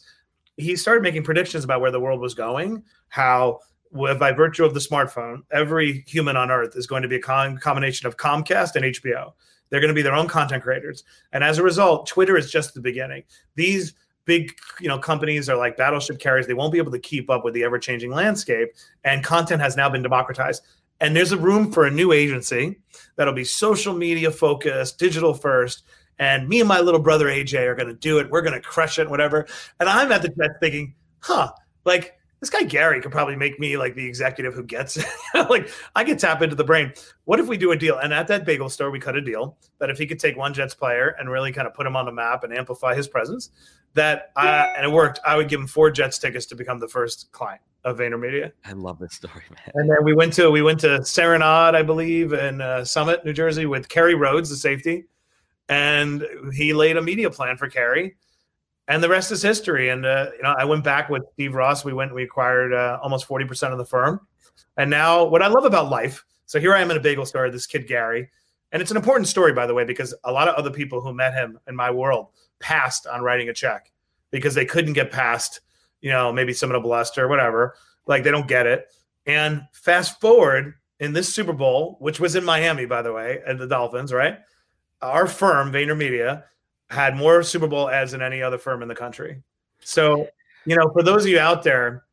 he 0.58 0.76
started 0.76 1.02
making 1.02 1.24
predictions 1.24 1.64
about 1.64 1.82
where 1.82 1.92
the 1.92 2.00
world 2.00 2.20
was 2.20 2.34
going, 2.34 2.84
how 3.10 3.60
by 3.92 4.32
virtue 4.32 4.64
of 4.64 4.74
the 4.74 4.80
smartphone, 4.80 5.42
every 5.52 6.04
human 6.08 6.38
on 6.38 6.50
earth 6.50 6.76
is 6.76 6.88
going 6.88 7.02
to 7.02 7.08
be 7.08 7.18
a 7.18 7.22
con- 7.22 7.58
combination 7.58 8.08
of 8.08 8.18
Comcast 8.18 8.76
and 8.76 8.86
HBO. 8.86 9.34
They're 9.70 9.82
going 9.82 9.90
to 9.90 9.96
be 9.96 10.02
their 10.02 10.14
own 10.14 10.28
content 10.28 10.64
creators. 10.64 11.04
And 11.32 11.44
as 11.44 11.58
a 11.58 11.64
result, 11.64 12.08
Twitter 12.08 12.38
is 12.38 12.52
just 12.52 12.74
the 12.74 12.82
beginning. 12.82 13.24
These 13.56 13.94
big 14.26 14.56
you 14.80 14.88
know 14.88 15.00
companies 15.00 15.50
are 15.50 15.58
like 15.58 15.78
battleship 15.78 16.20
carriers 16.20 16.46
they 16.46 16.54
won't 16.54 16.72
be 16.72 16.78
able 16.78 16.92
to 16.92 17.00
keep 17.00 17.30
up 17.30 17.44
with 17.44 17.54
the 17.54 17.64
ever 17.64 17.80
changing 17.80 18.12
landscape 18.12 18.70
and 19.04 19.24
content 19.24 19.62
has 19.62 19.76
now 19.76 19.90
been 19.90 20.04
democratized 20.04 20.64
and 21.00 21.16
there's 21.16 21.32
a 21.32 21.38
room 21.38 21.72
for 21.72 21.86
a 21.86 21.92
new 21.92 22.12
agency 22.12 22.80
that'll 23.16 23.34
be 23.34 23.44
social 23.44 23.94
media 23.94 24.30
focused 24.30 25.00
digital 25.00 25.34
first 25.34 25.84
and 26.22 26.48
me 26.48 26.60
and 26.60 26.70
my 26.70 26.80
little 26.80 27.00
brother 27.00 27.26
AJ 27.26 27.66
are 27.66 27.74
going 27.74 27.88
to 27.88 27.96
do 27.96 28.20
it. 28.20 28.30
We're 28.30 28.44
going 28.44 28.54
to 28.54 28.62
crush 28.62 29.00
it, 29.00 29.10
whatever. 29.10 29.48
And 29.80 29.90
I'm 29.90 30.12
at 30.12 30.22
the 30.22 30.30
Jets 30.30 30.54
thinking, 30.62 30.94
huh, 31.20 31.52
like 31.84 32.16
this 32.40 32.52
guy 32.52 32.62
Gary 32.62 33.02
could 33.02 33.12
probably 33.12 33.36
make 33.36 33.60
me 33.60 33.76
like 33.76 33.96
the 33.96 34.06
executive 34.06 34.54
who 34.54 34.64
gets 34.64 34.98
it. 34.98 35.06
like 35.50 35.72
I 35.96 36.04
could 36.04 36.20
tap 36.20 36.44
into 36.44 36.56
the 36.56 36.64
brain. 36.64 36.94
What 37.26 37.40
if 37.40 37.48
we 37.48 37.58
do 37.58 37.72
a 37.72 37.76
deal? 37.76 37.98
And 37.98 38.14
at 38.14 38.28
that 38.28 38.46
bagel 38.46 38.70
store, 38.70 38.92
we 38.92 39.00
cut 39.00 39.16
a 39.16 39.22
deal 39.22 39.58
that 39.80 39.90
if 39.90 39.98
he 39.98 40.06
could 40.06 40.20
take 40.20 40.38
one 40.38 40.54
Jets 40.54 40.76
player 40.76 41.16
and 41.18 41.28
really 41.28 41.52
kind 41.52 41.68
of 41.68 41.74
put 41.74 41.88
him 41.88 41.96
on 41.96 42.06
the 42.06 42.12
map 42.12 42.44
and 42.44 42.54
amplify 42.54 42.94
his 42.94 43.08
presence, 43.08 43.50
that 43.96 44.32
I, 44.36 44.76
and 44.78 44.86
it 44.86 44.92
worked. 44.92 45.20
I 45.26 45.36
would 45.36 45.50
give 45.50 45.60
him 45.60 45.68
four 45.68 45.90
Jets 45.90 46.20
tickets 46.20 46.46
to 46.48 46.56
become 46.56 46.80
the 46.80 46.88
first 46.88 47.32
client 47.32 47.62
of 47.84 47.98
VaynerMedia. 47.98 48.52
I 48.64 48.74
love 48.74 49.00
this 49.00 49.16
story, 49.16 49.44
man. 49.50 49.72
And 49.74 49.90
then 49.90 50.04
we 50.04 50.14
went 50.14 50.34
to 50.34 50.52
we 50.52 50.62
went 50.62 50.80
to 50.82 51.04
Serenade, 51.04 51.74
I 51.74 51.82
believe, 51.82 52.32
in 52.32 52.62
uh, 52.62 52.86
Summit, 52.86 53.26
New 53.26 53.34
Jersey, 53.34 53.66
with 53.66 53.90
Kerry 53.90 54.14
Rhodes, 54.14 54.52
the 54.52 54.56
safety 54.56 55.06
and 55.72 56.28
he 56.54 56.74
laid 56.74 56.98
a 56.98 57.02
media 57.02 57.32
plan 57.32 57.56
for 57.56 57.70
Kerry, 57.70 58.18
and 58.90 59.02
the 59.02 59.10
rest 59.10 59.32
is 59.32 59.42
history. 59.42 59.90
And 59.90 60.06
uh, 60.06 60.30
you 60.36 60.44
know, 60.44 60.54
I 60.56 60.66
went 60.66 60.84
back 60.84 61.10
with 61.10 61.24
Steve 61.34 61.56
Ross. 61.56 61.84
We 61.86 61.94
went, 61.94 62.14
we 62.14 62.24
acquired 62.24 62.74
uh, 62.74 63.00
almost 63.02 63.26
forty 63.26 63.46
percent 63.46 63.72
of 63.72 63.80
the 63.80 63.86
firm, 63.86 64.20
and 64.78 64.90
now 64.92 65.24
what 65.24 65.42
I 65.42 65.48
love 65.48 65.66
about 65.66 65.90
life. 65.90 66.24
So 66.46 66.60
here 66.60 66.76
I 66.76 66.82
am 66.82 66.92
in 66.92 66.98
a 66.98 67.00
bagel 67.00 67.26
store. 67.26 67.50
This 67.50 67.66
kid 67.66 67.88
Gary, 67.88 68.30
and 68.74 68.82
it's 68.82 68.92
an 68.92 68.98
important 68.98 69.30
story, 69.30 69.54
by 69.54 69.66
the 69.66 69.74
way, 69.74 69.86
because 69.86 70.14
a 70.26 70.32
lot 70.32 70.50
of 70.50 70.56
other 70.56 70.72
people 70.72 71.00
who 71.00 71.14
met 71.14 71.34
him 71.34 71.58
in 71.68 71.76
my 71.76 71.90
world 71.90 72.28
passed 72.60 73.08
on 73.08 73.22
writing 73.22 73.48
a 73.48 73.54
check 73.54 73.92
because 74.30 74.54
they 74.54 74.66
couldn't 74.66 74.94
get 74.94 75.12
past, 75.12 75.62
you 76.02 76.12
know, 76.12 76.34
maybe 76.34 76.54
some 76.54 76.70
of 76.70 76.74
the 76.74 76.80
bluster 76.82 77.24
or 77.24 77.28
whatever. 77.30 77.76
Like 78.08 78.24
they 78.24 78.32
don't 78.32 78.48
get 78.48 78.68
it. 78.68 78.94
And 79.26 79.64
fast 79.72 80.20
forward 80.20 80.74
in 81.00 81.14
this 81.14 81.34
Super 81.34 81.54
Bowl, 81.54 81.96
which 82.00 82.20
was 82.20 82.36
in 82.36 82.44
Miami, 82.44 82.86
by 82.86 83.02
the 83.02 83.14
way, 83.14 83.40
and 83.48 83.58
the 83.58 83.68
Dolphins, 83.68 84.12
right? 84.12 84.40
Our 85.02 85.28
firm, 85.28 85.72
VaynerMedia, 85.72 86.44
had 86.90 87.16
more 87.16 87.44
Super 87.44 87.68
Bowl 87.68 87.90
ads 87.90 88.12
than 88.12 88.22
any 88.22 88.42
other 88.42 88.58
firm 88.58 88.82
in 88.82 88.88
the 88.88 88.96
country. 88.96 89.42
So, 89.80 90.28
you 90.66 90.76
know, 90.76 90.92
for 90.92 91.04
those 91.04 91.24
of 91.24 91.32
you 91.32 91.40
out 91.40 91.64
there, 91.64 92.04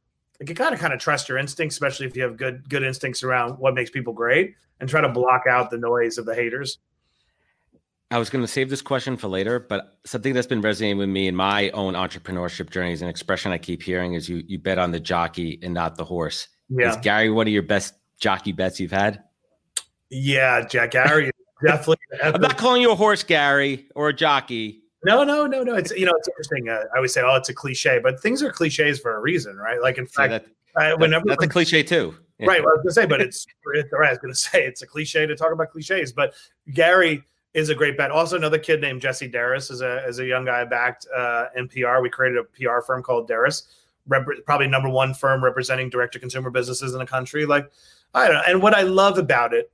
you 0.40 0.54
gotta 0.54 0.76
kind 0.76 0.92
of 0.92 1.00
trust 1.00 1.28
your 1.28 1.38
instincts, 1.38 1.74
especially 1.74 2.06
if 2.06 2.16
you 2.16 2.22
have 2.22 2.36
good 2.36 2.68
good 2.68 2.82
instincts 2.82 3.22
around 3.22 3.58
what 3.58 3.74
makes 3.74 3.90
people 3.90 4.12
great, 4.12 4.54
and 4.80 4.88
try 4.88 5.00
to 5.00 5.08
block 5.08 5.44
out 5.48 5.70
the 5.70 5.78
noise 5.78 6.16
of 6.16 6.26
the 6.26 6.34
haters. 6.34 6.78
I 8.10 8.18
was 8.18 8.30
going 8.30 8.42
to 8.42 8.48
save 8.48 8.70
this 8.70 8.80
question 8.80 9.18
for 9.18 9.28
later, 9.28 9.60
but 9.60 9.98
something 10.06 10.32
that's 10.32 10.46
been 10.46 10.62
resonating 10.62 10.96
with 10.96 11.10
me 11.10 11.28
in 11.28 11.36
my 11.36 11.68
own 11.70 11.92
entrepreneurship 11.92 12.70
journey 12.70 12.92
is 12.92 13.02
an 13.02 13.08
expression 13.08 13.52
I 13.52 13.58
keep 13.58 13.82
hearing: 13.82 14.14
is 14.14 14.28
you 14.28 14.42
you 14.46 14.58
bet 14.58 14.78
on 14.78 14.92
the 14.92 15.00
jockey 15.00 15.58
and 15.62 15.74
not 15.74 15.96
the 15.96 16.04
horse. 16.04 16.48
Yeah. 16.70 16.90
Is 16.90 16.96
Gary 16.98 17.30
one 17.30 17.46
of 17.46 17.52
your 17.52 17.62
best 17.62 17.94
jockey 18.18 18.52
bets 18.52 18.80
you've 18.80 18.92
had? 18.92 19.22
Yeah, 20.10 20.66
Jack 20.66 20.92
Gary 20.92 21.30
definitely. 21.64 21.96
I'm 22.22 22.40
not 22.40 22.56
calling 22.56 22.82
you 22.82 22.92
a 22.92 22.94
horse, 22.94 23.22
Gary, 23.22 23.86
or 23.94 24.08
a 24.08 24.12
jockey. 24.14 24.82
No, 25.04 25.22
no, 25.22 25.46
no, 25.46 25.62
no. 25.62 25.74
It's 25.74 25.92
you 25.92 26.06
know, 26.06 26.12
it's 26.16 26.28
interesting. 26.28 26.68
Uh, 26.68 26.84
I 26.92 26.96
always 26.96 27.12
say, 27.12 27.22
"Oh, 27.22 27.36
it's 27.36 27.48
a 27.48 27.54
cliche," 27.54 28.00
but 28.02 28.20
things 28.20 28.42
are 28.42 28.50
cliches 28.50 28.98
for 28.98 29.16
a 29.16 29.20
reason, 29.20 29.56
right? 29.56 29.80
Like 29.80 29.98
in 29.98 30.06
fact, 30.06 30.46
that, 30.74 30.92
uh, 30.92 30.96
whenever 30.96 31.24
that's 31.26 31.44
a 31.44 31.48
cliche 31.48 31.82
too. 31.82 32.16
Yeah. 32.38 32.46
Right. 32.46 32.62
Well, 32.62 32.72
I 32.72 32.76
was 32.76 32.82
gonna 32.82 32.92
say, 32.92 33.06
but 33.06 33.20
it's, 33.20 33.46
right. 33.92 34.08
I 34.08 34.10
was 34.10 34.18
gonna 34.18 34.34
say 34.34 34.64
it's 34.64 34.82
a 34.82 34.86
cliche 34.86 35.26
to 35.26 35.36
talk 35.36 35.52
about 35.52 35.70
cliches, 35.70 36.12
but 36.12 36.34
Gary 36.72 37.22
is 37.54 37.68
a 37.68 37.74
great 37.74 37.96
bet. 37.96 38.10
Also, 38.10 38.36
another 38.36 38.58
kid 38.58 38.80
named 38.80 39.00
Jesse 39.00 39.30
Derris 39.30 39.70
is 39.70 39.82
a 39.82 40.04
is 40.06 40.18
a 40.18 40.26
young 40.26 40.44
guy 40.44 40.64
backed 40.64 41.06
uh, 41.14 41.46
NPR. 41.56 42.02
We 42.02 42.10
created 42.10 42.38
a 42.38 42.44
PR 42.44 42.80
firm 42.80 43.02
called 43.02 43.28
Derris, 43.28 43.68
rep- 44.06 44.26
probably 44.46 44.66
number 44.66 44.88
one 44.88 45.14
firm 45.14 45.42
representing 45.42 45.90
direct 45.90 46.12
to 46.14 46.18
consumer 46.18 46.50
businesses 46.50 46.92
in 46.92 46.98
the 46.98 47.06
country. 47.06 47.46
Like 47.46 47.70
I 48.14 48.26
don't 48.26 48.34
know. 48.34 48.42
And 48.48 48.62
what 48.62 48.74
I 48.74 48.82
love 48.82 49.18
about 49.18 49.54
it 49.54 49.70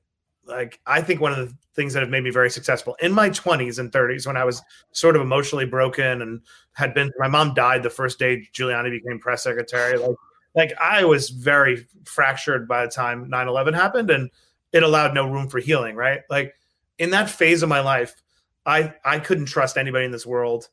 like 0.47 0.81
I 0.87 1.01
think 1.01 1.21
one 1.21 1.33
of 1.33 1.39
the 1.39 1.55
things 1.75 1.93
that 1.95 2.01
have 2.01 2.11
made 2.11 2.23
me 2.23 2.31
very 2.31 2.51
successful 2.51 2.97
in 3.01 3.13
my 3.13 3.31
20s 3.31 3.79
and 3.79 3.91
30s 3.91 4.27
when 4.27 4.37
I 4.37 4.45
was 4.45 4.63
sort 4.93 5.17
of 5.17 5.23
emotionally 5.23 5.67
broken 5.67 6.23
and 6.23 6.41
had 6.73 6.95
been 6.95 7.11
my 7.19 7.29
mom 7.29 7.55
died 7.55 7.83
the 7.83 7.91
first 7.91 8.19
day 8.19 8.47
Giuliani 8.53 8.91
became 8.91 9.19
press 9.19 9.43
secretary 9.43 9.99
like 9.99 10.17
like 10.55 10.73
I 10.81 11.05
was 11.05 11.31
very 11.31 11.87
fractured 12.05 12.69
by 12.69 12.85
the 12.85 12.93
time 12.93 13.31
9/11 13.31 13.75
happened 13.75 14.11
and 14.11 14.31
it 14.73 14.83
allowed 14.83 15.15
no 15.15 15.31
room 15.31 15.49
for 15.49 15.59
healing 15.59 15.97
right? 15.97 16.21
Like 16.31 16.55
in 16.99 17.11
that 17.11 17.31
phase 17.31 17.63
of 17.63 17.69
my 17.69 17.81
life 17.81 18.23
I 18.67 18.95
I 19.05 19.19
couldn't 19.19 19.47
trust 19.47 19.77
anybody 19.77 20.05
in 20.05 20.13
this 20.13 20.27
world. 20.27 20.69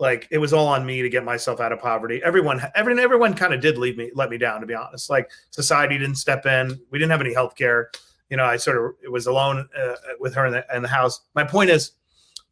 Like 0.00 0.26
it 0.30 0.38
was 0.38 0.52
all 0.52 0.66
on 0.66 0.84
me 0.84 1.02
to 1.02 1.08
get 1.08 1.24
myself 1.24 1.60
out 1.60 1.72
of 1.72 1.80
poverty. 1.80 2.20
Everyone 2.24 2.60
everyone 2.74 3.00
everyone 3.00 3.34
kind 3.34 3.54
of 3.54 3.60
did 3.60 3.78
leave 3.78 3.96
me 3.96 4.10
let 4.14 4.30
me 4.30 4.38
down 4.38 4.60
to 4.60 4.66
be 4.66 4.74
honest. 4.74 5.10
Like 5.10 5.30
society 5.50 5.98
didn't 5.98 6.16
step 6.16 6.46
in. 6.46 6.80
We 6.90 6.98
didn't 6.98 7.12
have 7.12 7.20
any 7.20 7.34
health 7.34 7.54
care 7.54 7.90
you 8.34 8.36
know, 8.36 8.46
I 8.46 8.56
sort 8.56 8.76
of 8.78 9.12
was 9.12 9.28
alone 9.28 9.68
uh, 9.80 9.94
with 10.18 10.34
her 10.34 10.46
in 10.46 10.52
the, 10.54 10.66
in 10.74 10.82
the 10.82 10.88
house. 10.88 11.20
My 11.36 11.44
point 11.44 11.70
is, 11.70 11.92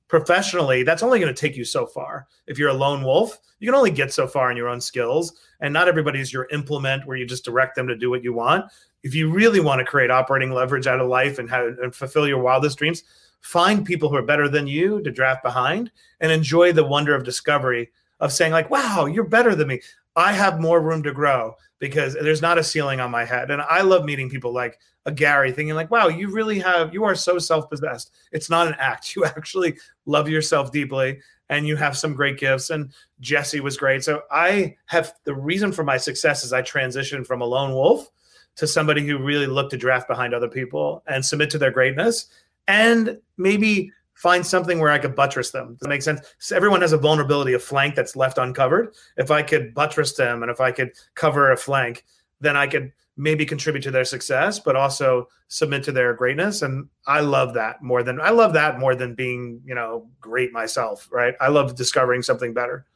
professionally, 0.06 0.84
that's 0.84 1.02
only 1.02 1.18
going 1.18 1.34
to 1.34 1.40
take 1.40 1.56
you 1.56 1.64
so 1.64 1.86
far. 1.86 2.28
If 2.46 2.56
you're 2.56 2.68
a 2.68 2.72
lone 2.72 3.02
wolf, 3.02 3.36
you 3.58 3.66
can 3.66 3.74
only 3.74 3.90
get 3.90 4.12
so 4.12 4.28
far 4.28 4.52
in 4.52 4.56
your 4.56 4.68
own 4.68 4.80
skills. 4.80 5.40
And 5.58 5.74
not 5.74 5.88
everybody's 5.88 6.32
your 6.32 6.46
implement 6.52 7.04
where 7.04 7.16
you 7.16 7.26
just 7.26 7.44
direct 7.44 7.74
them 7.74 7.88
to 7.88 7.96
do 7.96 8.10
what 8.10 8.22
you 8.22 8.32
want. 8.32 8.66
If 9.02 9.12
you 9.12 9.28
really 9.28 9.58
want 9.58 9.80
to 9.80 9.84
create 9.84 10.12
operating 10.12 10.52
leverage 10.52 10.86
out 10.86 11.00
of 11.00 11.08
life 11.08 11.40
and, 11.40 11.50
have, 11.50 11.76
and 11.82 11.92
fulfill 11.92 12.28
your 12.28 12.40
wildest 12.40 12.78
dreams, 12.78 13.02
find 13.40 13.84
people 13.84 14.08
who 14.08 14.14
are 14.14 14.22
better 14.22 14.48
than 14.48 14.68
you 14.68 15.02
to 15.02 15.10
draft 15.10 15.42
behind 15.42 15.90
and 16.20 16.30
enjoy 16.30 16.72
the 16.72 16.84
wonder 16.84 17.12
of 17.12 17.24
discovery 17.24 17.90
of 18.20 18.32
saying, 18.32 18.52
like, 18.52 18.70
wow, 18.70 19.06
you're 19.06 19.24
better 19.24 19.56
than 19.56 19.66
me. 19.66 19.80
I 20.16 20.32
have 20.32 20.60
more 20.60 20.80
room 20.80 21.02
to 21.04 21.12
grow 21.12 21.54
because 21.78 22.14
there's 22.14 22.42
not 22.42 22.58
a 22.58 22.64
ceiling 22.64 23.00
on 23.00 23.10
my 23.10 23.24
head. 23.24 23.50
And 23.50 23.62
I 23.62 23.82
love 23.82 24.04
meeting 24.04 24.30
people 24.30 24.52
like 24.52 24.78
a 25.04 25.12
Gary 25.12 25.50
thinking 25.50 25.74
like, 25.74 25.90
wow, 25.90 26.08
you 26.08 26.30
really 26.30 26.58
have, 26.60 26.94
you 26.94 27.04
are 27.04 27.14
so 27.14 27.38
self-possessed. 27.38 28.12
It's 28.30 28.48
not 28.48 28.68
an 28.68 28.76
act. 28.78 29.16
You 29.16 29.24
actually 29.24 29.78
love 30.06 30.28
yourself 30.28 30.70
deeply 30.70 31.20
and 31.48 31.66
you 31.66 31.76
have 31.76 31.96
some 31.96 32.14
great 32.14 32.38
gifts. 32.38 32.70
And 32.70 32.92
Jesse 33.20 33.60
was 33.60 33.76
great. 33.76 34.04
So 34.04 34.22
I 34.30 34.76
have 34.86 35.14
the 35.24 35.34
reason 35.34 35.72
for 35.72 35.82
my 35.82 35.96
success 35.96 36.44
is 36.44 36.52
I 36.52 36.62
transitioned 36.62 37.26
from 37.26 37.40
a 37.40 37.46
lone 37.46 37.72
wolf 37.72 38.08
to 38.56 38.66
somebody 38.66 39.06
who 39.06 39.18
really 39.18 39.46
looked 39.46 39.70
to 39.70 39.76
draft 39.76 40.08
behind 40.08 40.34
other 40.34 40.48
people 40.48 41.02
and 41.06 41.24
submit 41.24 41.50
to 41.50 41.58
their 41.58 41.70
greatness 41.70 42.26
and 42.68 43.18
maybe 43.36 43.92
find 44.22 44.46
something 44.46 44.78
where 44.78 44.92
I 44.92 45.00
could 45.00 45.16
buttress 45.16 45.50
them. 45.50 45.70
Does 45.70 45.78
that 45.80 45.88
make 45.88 46.00
sense? 46.00 46.20
So 46.38 46.54
everyone 46.54 46.80
has 46.82 46.92
a 46.92 46.96
vulnerability, 46.96 47.54
a 47.54 47.58
flank 47.58 47.96
that's 47.96 48.14
left 48.14 48.38
uncovered. 48.38 48.94
If 49.16 49.32
I 49.32 49.42
could 49.42 49.74
buttress 49.74 50.12
them 50.12 50.44
and 50.44 50.50
if 50.50 50.60
I 50.60 50.70
could 50.70 50.92
cover 51.16 51.50
a 51.50 51.56
flank, 51.56 52.04
then 52.40 52.56
I 52.56 52.68
could 52.68 52.92
maybe 53.16 53.44
contribute 53.44 53.82
to 53.82 53.90
their 53.90 54.04
success, 54.04 54.60
but 54.60 54.76
also 54.76 55.26
submit 55.48 55.82
to 55.84 55.92
their 55.92 56.14
greatness. 56.14 56.62
And 56.62 56.88
I 57.04 57.18
love 57.18 57.52
that 57.54 57.82
more 57.82 58.04
than 58.04 58.20
I 58.20 58.30
love 58.30 58.52
that 58.52 58.78
more 58.78 58.94
than 58.94 59.16
being, 59.16 59.60
you 59.66 59.74
know, 59.74 60.08
great 60.20 60.52
myself. 60.52 61.08
Right. 61.10 61.34
I 61.40 61.48
love 61.48 61.74
discovering 61.74 62.22
something 62.22 62.54
better. 62.54 62.86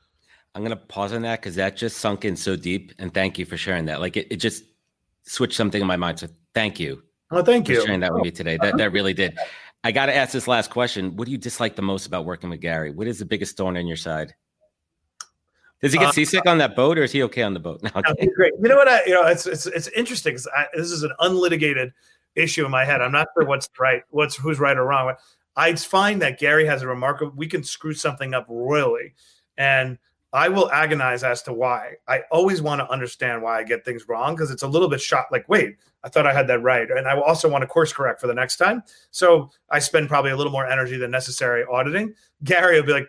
I'm 0.55 0.63
gonna 0.63 0.77
pause 0.77 1.13
on 1.13 1.23
that 1.23 1.41
because 1.41 1.57
that 1.57 1.77
just 1.77 1.99
sunk 1.99 2.25
in 2.25 2.37
so 2.37 2.55
deep. 2.55 2.93
And 3.01 3.13
thank 3.13 3.37
you 3.37 3.45
for 3.45 3.57
sharing 3.57 3.87
that. 3.87 4.01
Like 4.01 4.17
it, 4.17 4.29
it 4.31 4.37
just 4.37 4.63
switched 5.25 5.57
something 5.57 5.81
in 5.81 5.89
my 5.89 5.97
mind. 5.97 6.21
So 6.21 6.29
thank 6.55 6.79
you. 6.79 7.03
Oh, 7.33 7.43
thank 7.43 7.69
you. 7.69 7.81
For 7.81 7.87
sharing 7.87 8.01
that 8.01 8.15
with 8.15 8.23
me 8.23 8.31
today. 8.31 8.59
That 8.63 8.77
that 8.77 8.93
really 8.93 9.13
did. 9.13 9.37
I 9.85 9.93
got 9.93 10.07
to 10.07 10.15
ask 10.15 10.33
this 10.33 10.49
last 10.49 10.71
question. 10.71 11.17
What 11.17 11.27
do 11.27 11.33
you 11.33 11.39
dislike 11.39 11.77
the 11.77 11.83
most 11.83 12.07
about 12.07 12.25
working 12.25 12.51
with 12.51 12.61
Gary? 12.61 12.91
What 12.91 13.07
is 13.07 13.19
the 13.19 13.25
biggest 13.25 13.57
thorn 13.57 13.77
in 13.77 13.87
your 13.87 13.97
side? 13.97 14.35
Does 15.83 15.93
he 15.93 15.99
get 15.99 16.09
uh, 16.09 16.13
seasick 16.13 16.47
on 16.47 16.59
that 16.59 16.75
boat, 16.75 16.99
or 16.99 17.03
is 17.03 17.13
he 17.13 17.23
okay 17.25 17.43
on 17.43 17.55
the 17.55 17.61
boat? 17.61 17.81
No, 17.85 17.91
okay. 17.95 18.29
great. 18.35 18.53
You 18.61 18.69
know 18.69 18.77
what? 18.77 18.89
I, 18.89 19.05
you 19.05 19.13
know, 19.13 19.27
it's 19.27 19.47
it's 19.47 19.67
it's 19.67 19.89
interesting. 19.89 20.35
Cause 20.35 20.49
I, 20.57 20.67
this 20.75 20.91
is 20.91 21.03
an 21.03 21.13
unlitigated 21.21 21.93
issue 22.35 22.65
in 22.65 22.71
my 22.71 22.85
head. 22.85 23.03
I'm 23.03 23.13
not 23.13 23.29
sure 23.37 23.47
what's 23.47 23.69
right, 23.79 24.03
what's 24.11 24.37
who's 24.37 24.59
right 24.59 24.77
or 24.77 24.85
wrong. 24.85 25.15
I 25.55 25.75
find 25.75 26.21
that 26.23 26.39
Gary 26.39 26.67
has 26.67 26.83
a 26.83 26.89
remarkable. 26.89 27.33
We 27.37 27.47
can 27.47 27.63
screw 27.63 27.95
something 27.95 28.35
up 28.35 28.47
royally, 28.49 29.15
and 29.59 29.99
I 30.37 30.49
will 30.49 30.71
agonize 30.71 31.25
as 31.25 31.43
to 31.45 31.53
why. 31.55 31.95
I 32.07 32.21
always 32.31 32.61
want 32.61 32.81
to 32.83 32.91
understand 32.91 33.43
why 33.43 33.59
I 33.59 33.63
get 33.65 33.87
things 33.87 34.07
wrong 34.07 34.35
because 34.35 34.51
it's 34.51 34.63
a 34.63 34.69
little 34.69 34.89
bit 34.89 35.01
shot. 35.01 35.27
Like, 35.33 35.49
wait, 35.49 35.77
I 36.05 36.11
thought 36.11 36.27
I 36.27 36.35
had 36.35 36.47
that 36.49 36.61
right, 36.63 36.91
and 36.91 37.09
I 37.09 37.19
also 37.19 37.49
want 37.49 37.63
to 37.63 37.67
course 37.67 37.91
correct 37.91 38.21
for 38.21 38.27
the 38.27 38.35
next 38.35 38.59
time. 38.59 38.83
So 39.11 39.51
I 39.71 39.79
spend 39.79 40.09
probably 40.09 40.33
a 40.33 40.37
little 40.37 40.53
more 40.53 40.67
energy 40.67 40.99
than 40.99 41.11
necessary 41.11 41.65
auditing. 41.73 42.13
Gary 42.45 42.79
will 42.79 42.87
be 42.87 42.93
like, 42.93 43.09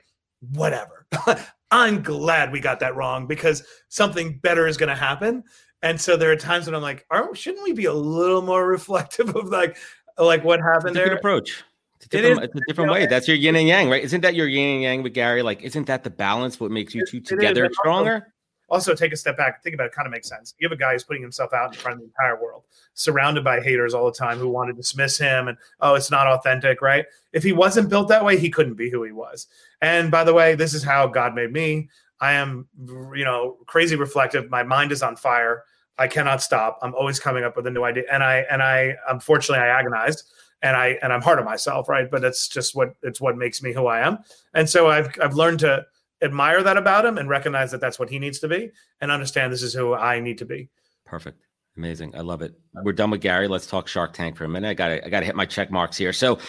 whatever. 0.53 1.05
I'm 1.71 2.01
glad 2.01 2.53
we 2.53 2.61
got 2.61 2.79
that 2.79 2.95
wrong 2.95 3.27
because 3.27 3.63
something 3.89 4.39
better 4.39 4.65
is 4.65 4.77
going 4.77 4.89
to 4.89 4.95
happen. 4.95 5.43
And 5.81 5.99
so 5.99 6.15
there 6.15 6.31
are 6.31 6.37
times 6.37 6.65
when 6.65 6.75
I'm 6.75 6.81
like, 6.81 7.05
aren't 7.11 7.37
shouldn't 7.37 7.63
we 7.65 7.73
be 7.73 7.85
a 7.85 7.93
little 7.93 8.41
more 8.41 8.65
reflective 8.69 9.35
of 9.35 9.49
like 9.49 9.75
like 10.17 10.45
what 10.45 10.61
happened 10.61 10.95
it's 10.95 11.05
there? 11.05 11.15
approach. 11.15 11.63
It's 12.07 12.15
a 12.15 12.21
different, 12.21 12.39
it 12.39 12.43
is, 12.43 12.49
it's 12.49 12.55
a 12.55 12.61
different 12.67 12.91
way. 12.91 13.05
That's 13.05 13.27
your 13.27 13.37
yin 13.37 13.55
and 13.55 13.67
yang, 13.67 13.89
right? 13.89 14.03
Isn't 14.03 14.21
that 14.21 14.35
your 14.35 14.47
yin 14.47 14.75
and 14.75 14.83
yang 14.83 15.03
with 15.03 15.13
Gary? 15.13 15.41
Like, 15.41 15.61
isn't 15.61 15.87
that 15.87 16.03
the 16.03 16.09
balance? 16.09 16.59
What 16.59 16.71
makes 16.71 16.95
you 16.95 17.05
two 17.05 17.19
together 17.19 17.69
stronger? 17.73 18.33
also 18.69 18.93
take 18.93 19.13
a 19.13 19.17
step 19.17 19.37
back 19.37 19.63
think 19.63 19.73
about 19.73 19.87
it 19.87 19.93
kind 19.93 20.05
of 20.05 20.11
makes 20.11 20.27
sense 20.27 20.53
you 20.59 20.67
have 20.67 20.77
a 20.77 20.79
guy 20.79 20.93
who's 20.93 21.03
putting 21.03 21.21
himself 21.21 21.53
out 21.53 21.73
in 21.73 21.79
front 21.79 21.93
of 21.93 21.99
the 21.99 22.05
entire 22.05 22.41
world 22.41 22.63
surrounded 22.93 23.43
by 23.43 23.59
haters 23.59 23.93
all 23.93 24.05
the 24.05 24.11
time 24.11 24.37
who 24.37 24.49
want 24.49 24.69
to 24.69 24.73
dismiss 24.73 25.17
him 25.17 25.47
and 25.47 25.57
oh 25.81 25.95
it's 25.95 26.11
not 26.11 26.27
authentic 26.27 26.81
right 26.81 27.05
if 27.33 27.43
he 27.43 27.51
wasn't 27.51 27.89
built 27.89 28.07
that 28.07 28.23
way 28.23 28.37
he 28.37 28.49
couldn't 28.49 28.75
be 28.75 28.89
who 28.89 29.03
he 29.03 29.11
was 29.11 29.47
and 29.81 30.11
by 30.11 30.23
the 30.23 30.33
way 30.33 30.55
this 30.55 30.73
is 30.73 30.83
how 30.83 31.07
god 31.07 31.33
made 31.33 31.51
me 31.51 31.87
i 32.19 32.31
am 32.33 32.67
you 33.15 33.23
know 33.23 33.57
crazy 33.65 33.95
reflective 33.95 34.49
my 34.49 34.63
mind 34.63 34.91
is 34.91 35.01
on 35.01 35.15
fire 35.15 35.63
i 35.97 36.07
cannot 36.07 36.41
stop 36.41 36.77
i'm 36.81 36.95
always 36.95 37.19
coming 37.19 37.43
up 37.43 37.55
with 37.55 37.67
a 37.67 37.71
new 37.71 37.83
idea 37.83 38.03
and 38.11 38.23
i 38.23 38.45
and 38.51 38.61
i 38.61 38.93
unfortunately 39.09 39.63
i 39.63 39.67
agonized 39.67 40.23
and 40.61 40.75
i 40.75 40.97
and 41.01 41.13
i'm 41.13 41.21
hard 41.21 41.39
on 41.39 41.45
myself 41.45 41.87
right 41.87 42.09
but 42.09 42.23
it's 42.23 42.47
just 42.47 42.75
what 42.75 42.93
it's 43.03 43.21
what 43.21 43.37
makes 43.37 43.61
me 43.61 43.73
who 43.73 43.87
i 43.87 43.99
am 43.99 44.17
and 44.53 44.69
so 44.69 44.87
i've 44.87 45.09
i've 45.21 45.33
learned 45.33 45.59
to 45.59 45.85
admire 46.21 46.63
that 46.63 46.77
about 46.77 47.05
him 47.05 47.17
and 47.17 47.29
recognize 47.29 47.71
that 47.71 47.81
that's 47.81 47.99
what 47.99 48.09
he 48.09 48.19
needs 48.19 48.39
to 48.39 48.47
be 48.47 48.71
and 49.01 49.11
understand 49.11 49.51
this 49.53 49.61
is 49.61 49.73
who 49.73 49.93
I 49.93 50.19
need 50.19 50.37
to 50.39 50.45
be. 50.45 50.69
Perfect. 51.05 51.41
Amazing. 51.75 52.15
I 52.15 52.21
love 52.21 52.41
it. 52.41 52.55
We're 52.83 52.93
done 52.93 53.11
with 53.11 53.21
Gary. 53.21 53.47
Let's 53.47 53.67
talk 53.67 53.87
Shark 53.87 54.13
Tank 54.13 54.35
for 54.35 54.45
a 54.45 54.49
minute. 54.49 54.69
I 54.69 54.73
got 54.73 54.91
I 54.91 55.09
got 55.09 55.19
to 55.19 55.25
hit 55.27 55.35
my 55.35 55.45
check 55.45 55.69
marks 55.69 55.95
here. 55.95 56.11
So 56.11 56.39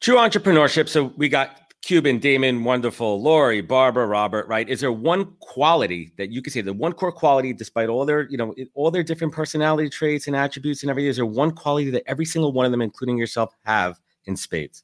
true 0.00 0.16
entrepreneurship. 0.16 0.88
So 0.88 1.12
we 1.16 1.28
got 1.28 1.67
Cuban, 1.82 2.20
Daymond, 2.20 2.64
wonderful, 2.64 3.22
Lori, 3.22 3.60
Barbara, 3.60 4.06
Robert, 4.06 4.46
right? 4.48 4.68
Is 4.68 4.80
there 4.80 4.92
one 4.92 5.36
quality 5.40 6.12
that 6.18 6.30
you 6.30 6.42
could 6.42 6.52
say 6.52 6.60
the 6.60 6.72
one 6.72 6.92
core 6.92 7.12
quality, 7.12 7.52
despite 7.52 7.88
all 7.88 8.04
their, 8.04 8.28
you 8.28 8.36
know, 8.36 8.54
all 8.74 8.90
their 8.90 9.04
different 9.04 9.32
personality 9.32 9.88
traits 9.88 10.26
and 10.26 10.34
attributes 10.34 10.82
and 10.82 10.90
everything, 10.90 11.08
is 11.08 11.16
there 11.16 11.26
one 11.26 11.52
quality 11.52 11.90
that 11.90 12.02
every 12.06 12.24
single 12.24 12.52
one 12.52 12.66
of 12.66 12.72
them, 12.72 12.82
including 12.82 13.16
yourself, 13.16 13.54
have 13.64 13.98
in 14.24 14.36
spades? 14.36 14.82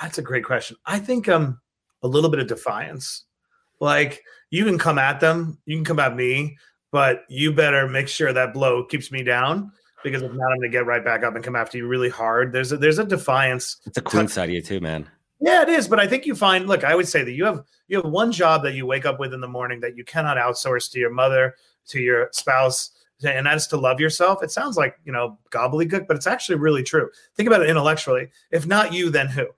That's 0.00 0.18
a 0.18 0.22
great 0.22 0.44
question. 0.44 0.76
I 0.84 0.98
think 0.98 1.28
um 1.28 1.60
a 2.02 2.08
little 2.08 2.30
bit 2.30 2.40
of 2.40 2.48
defiance. 2.48 3.24
Like 3.80 4.22
you 4.50 4.64
can 4.64 4.78
come 4.78 4.98
at 4.98 5.20
them, 5.20 5.58
you 5.64 5.76
can 5.76 5.84
come 5.84 6.00
at 6.00 6.16
me, 6.16 6.58
but 6.90 7.24
you 7.28 7.52
better 7.52 7.88
make 7.88 8.08
sure 8.08 8.32
that 8.32 8.52
blow 8.52 8.84
keeps 8.84 9.10
me 9.12 9.22
down 9.22 9.72
because 10.02 10.22
if 10.22 10.32
not, 10.32 10.50
I'm 10.52 10.58
going 10.58 10.62
to 10.62 10.68
get 10.68 10.84
right 10.84 11.04
back 11.04 11.22
up 11.22 11.36
and 11.36 11.44
come 11.44 11.56
after 11.56 11.78
you 11.78 11.86
really 11.86 12.08
hard. 12.08 12.52
There's 12.52 12.72
a, 12.72 12.76
there's 12.76 12.98
a 12.98 13.04
defiance. 13.04 13.76
It's 13.86 13.98
a 13.98 14.02
queen 14.02 14.28
side 14.28 14.48
of 14.48 14.54
you 14.54 14.62
too, 14.62 14.80
man. 14.80 15.08
Yeah, 15.42 15.62
it 15.62 15.68
is. 15.68 15.88
But 15.88 15.98
I 15.98 16.06
think 16.06 16.24
you 16.24 16.36
find, 16.36 16.68
look, 16.68 16.84
I 16.84 16.94
would 16.94 17.08
say 17.08 17.24
that 17.24 17.32
you 17.32 17.44
have 17.44 17.64
you 17.88 18.00
have 18.00 18.10
one 18.10 18.30
job 18.30 18.62
that 18.62 18.74
you 18.74 18.86
wake 18.86 19.04
up 19.04 19.18
with 19.18 19.34
in 19.34 19.40
the 19.40 19.48
morning 19.48 19.80
that 19.80 19.96
you 19.96 20.04
cannot 20.04 20.36
outsource 20.36 20.90
to 20.92 21.00
your 21.00 21.10
mother, 21.10 21.56
to 21.88 22.00
your 22.00 22.28
spouse, 22.32 22.90
and 23.24 23.46
that 23.46 23.56
is 23.56 23.66
to 23.68 23.76
love 23.76 23.98
yourself. 24.00 24.42
It 24.42 24.52
sounds 24.52 24.76
like 24.76 24.96
you 25.04 25.12
know 25.12 25.38
gobbledygook, 25.50 26.06
but 26.06 26.16
it's 26.16 26.28
actually 26.28 26.58
really 26.58 26.84
true. 26.84 27.10
Think 27.34 27.48
about 27.48 27.62
it 27.62 27.68
intellectually. 27.68 28.28
If 28.52 28.66
not 28.66 28.92
you, 28.92 29.10
then 29.10 29.26
who? 29.26 29.48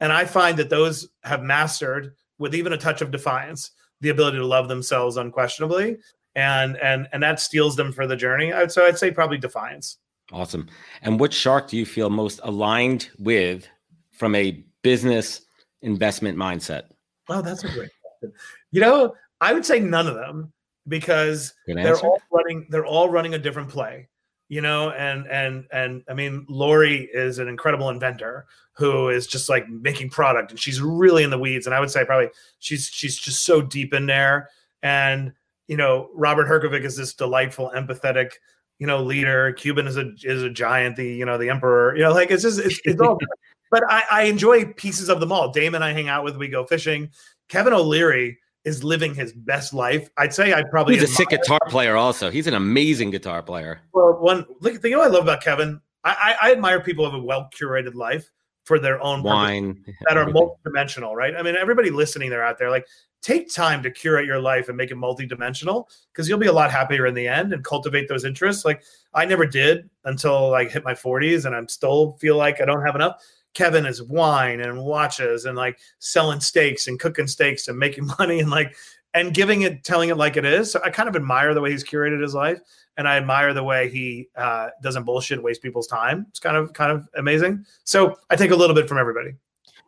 And 0.00 0.12
I 0.12 0.26
find 0.26 0.58
that 0.58 0.68
those 0.68 1.08
have 1.24 1.42
mastered 1.42 2.14
with 2.38 2.54
even 2.54 2.74
a 2.74 2.78
touch 2.78 3.00
of 3.00 3.10
defiance 3.10 3.70
the 4.02 4.10
ability 4.10 4.36
to 4.36 4.46
love 4.46 4.68
themselves 4.68 5.16
unquestionably 5.16 5.96
and 6.34 6.76
and 6.78 7.08
and 7.12 7.22
that 7.22 7.40
steels 7.40 7.76
them 7.76 7.92
for 7.92 8.06
the 8.06 8.16
journey. 8.16 8.52
So 8.68 8.84
I'd 8.84 8.98
say 8.98 9.10
probably 9.10 9.38
defiance. 9.38 9.98
Awesome. 10.30 10.68
And 11.02 11.20
what 11.20 11.32
shark 11.32 11.68
do 11.68 11.76
you 11.76 11.86
feel 11.86 12.10
most 12.10 12.40
aligned 12.42 13.08
with 13.18 13.66
from 14.10 14.34
a 14.34 14.64
business 14.82 15.42
investment 15.82 16.36
mindset? 16.36 16.84
Oh, 17.28 17.42
that's 17.42 17.64
a 17.64 17.68
great 17.68 17.90
question. 18.02 18.36
You 18.70 18.80
know, 18.80 19.14
I 19.40 19.52
would 19.52 19.66
say 19.66 19.80
none 19.80 20.06
of 20.06 20.14
them 20.14 20.52
because 20.88 21.54
they're 21.66 21.96
all 21.98 22.20
running 22.32 22.66
they're 22.70 22.86
all 22.86 23.08
running 23.08 23.34
a 23.34 23.38
different 23.38 23.68
play 23.68 24.08
you 24.48 24.60
know 24.60 24.90
and 24.90 25.26
and 25.28 25.64
and 25.72 26.02
i 26.08 26.14
mean 26.14 26.44
lori 26.48 27.08
is 27.14 27.38
an 27.38 27.48
incredible 27.48 27.88
inventor 27.88 28.46
who 28.74 29.08
is 29.08 29.26
just 29.26 29.48
like 29.48 29.68
making 29.68 30.10
product 30.10 30.50
and 30.50 30.58
she's 30.58 30.80
really 30.80 31.22
in 31.22 31.30
the 31.30 31.38
weeds 31.38 31.66
and 31.66 31.74
i 31.74 31.80
would 31.80 31.90
say 31.90 32.04
probably 32.04 32.28
she's 32.58 32.86
she's 32.92 33.16
just 33.16 33.44
so 33.44 33.62
deep 33.62 33.94
in 33.94 34.06
there 34.06 34.48
and 34.82 35.32
you 35.68 35.76
know 35.76 36.10
robert 36.14 36.48
herjavec 36.48 36.84
is 36.84 36.96
this 36.96 37.14
delightful 37.14 37.72
empathetic 37.76 38.32
you 38.78 38.86
know 38.86 39.02
leader 39.02 39.52
cuban 39.52 39.86
is 39.86 39.96
a 39.96 40.12
is 40.24 40.42
a 40.42 40.50
giant 40.50 40.96
the 40.96 41.06
you 41.06 41.24
know 41.24 41.38
the 41.38 41.48
emperor 41.48 41.94
you 41.96 42.02
know 42.02 42.12
like 42.12 42.30
it's 42.30 42.42
just 42.42 42.58
it's, 42.58 42.80
it's 42.84 43.00
all 43.00 43.18
but 43.72 43.82
I, 43.88 44.04
I 44.10 44.22
enjoy 44.24 44.66
pieces 44.66 45.08
of 45.08 45.18
them 45.18 45.32
all 45.32 45.52
daymond 45.52 45.82
i 45.82 45.92
hang 45.92 46.08
out 46.08 46.22
with 46.22 46.36
we 46.36 46.46
go 46.46 46.64
fishing 46.64 47.10
kevin 47.48 47.72
o'leary 47.72 48.38
is 48.64 48.84
living 48.84 49.14
his 49.14 49.32
best 49.32 49.74
life. 49.74 50.08
I'd 50.16 50.32
say 50.32 50.54
I 50.54 50.62
probably 50.70 50.94
he's 50.94 51.02
a 51.02 51.12
sick 51.12 51.30
guitar 51.30 51.58
player. 51.68 51.96
Also, 51.96 52.30
he's 52.30 52.46
an 52.46 52.54
amazing 52.54 53.10
guitar 53.10 53.42
player. 53.42 53.80
Well, 53.92 54.18
one 54.20 54.46
look, 54.60 54.74
the 54.74 54.78
thing 54.78 54.94
I 54.94 55.06
love 55.06 55.22
about 55.24 55.42
Kevin, 55.42 55.80
I, 56.04 56.36
I, 56.40 56.48
I 56.48 56.52
admire 56.52 56.80
people 56.80 57.04
who 57.04 57.12
have 57.12 57.20
a 57.20 57.24
well 57.24 57.48
curated 57.58 57.94
life 57.94 58.30
for 58.64 58.78
their 58.78 59.02
own 59.02 59.24
wine 59.24 59.84
that 60.06 60.16
are 60.16 60.26
multidimensional, 60.26 61.14
right? 61.14 61.34
I 61.34 61.42
mean, 61.42 61.56
everybody 61.56 61.90
listening 61.90 62.30
they're 62.30 62.44
out 62.44 62.58
there, 62.58 62.70
like 62.70 62.86
take 63.20 63.52
time 63.52 63.82
to 63.82 63.90
curate 63.90 64.26
your 64.26 64.40
life 64.40 64.68
and 64.68 64.76
make 64.76 64.90
it 64.90 64.96
multidimensional 64.96 65.86
because 66.12 66.28
you'll 66.28 66.38
be 66.38 66.46
a 66.46 66.52
lot 66.52 66.70
happier 66.70 67.06
in 67.06 67.14
the 67.14 67.26
end 67.26 67.52
and 67.52 67.64
cultivate 67.64 68.08
those 68.08 68.24
interests. 68.24 68.64
Like 68.64 68.82
I 69.14 69.24
never 69.24 69.46
did 69.46 69.90
until 70.04 70.50
like 70.50 70.70
hit 70.70 70.84
my 70.84 70.94
40s, 70.94 71.44
and 71.44 71.56
I'm 71.56 71.68
still 71.68 72.12
feel 72.20 72.36
like 72.36 72.60
I 72.60 72.64
don't 72.64 72.84
have 72.84 72.94
enough. 72.94 73.20
Kevin 73.54 73.86
is 73.86 74.02
wine 74.02 74.60
and 74.60 74.82
watches 74.82 75.44
and 75.44 75.56
like 75.56 75.78
selling 75.98 76.40
steaks 76.40 76.88
and 76.88 76.98
cooking 76.98 77.26
steaks 77.26 77.68
and 77.68 77.78
making 77.78 78.06
money 78.18 78.40
and 78.40 78.50
like 78.50 78.74
and 79.14 79.34
giving 79.34 79.62
it, 79.62 79.84
telling 79.84 80.08
it 80.08 80.16
like 80.16 80.36
it 80.36 80.44
is. 80.44 80.70
So 80.70 80.80
I 80.84 80.90
kind 80.90 81.08
of 81.08 81.16
admire 81.16 81.54
the 81.54 81.60
way 81.60 81.70
he's 81.70 81.84
curated 81.84 82.22
his 82.22 82.34
life, 82.34 82.60
and 82.96 83.06
I 83.06 83.16
admire 83.16 83.52
the 83.52 83.62
way 83.62 83.88
he 83.90 84.28
uh, 84.36 84.70
doesn't 84.82 85.04
bullshit, 85.04 85.42
waste 85.42 85.62
people's 85.62 85.86
time. 85.86 86.26
It's 86.30 86.40
kind 86.40 86.56
of 86.56 86.72
kind 86.72 86.92
of 86.92 87.08
amazing. 87.16 87.64
So 87.84 88.16
I 88.30 88.36
take 88.36 88.50
a 88.50 88.56
little 88.56 88.74
bit 88.74 88.88
from 88.88 88.98
everybody. 88.98 89.34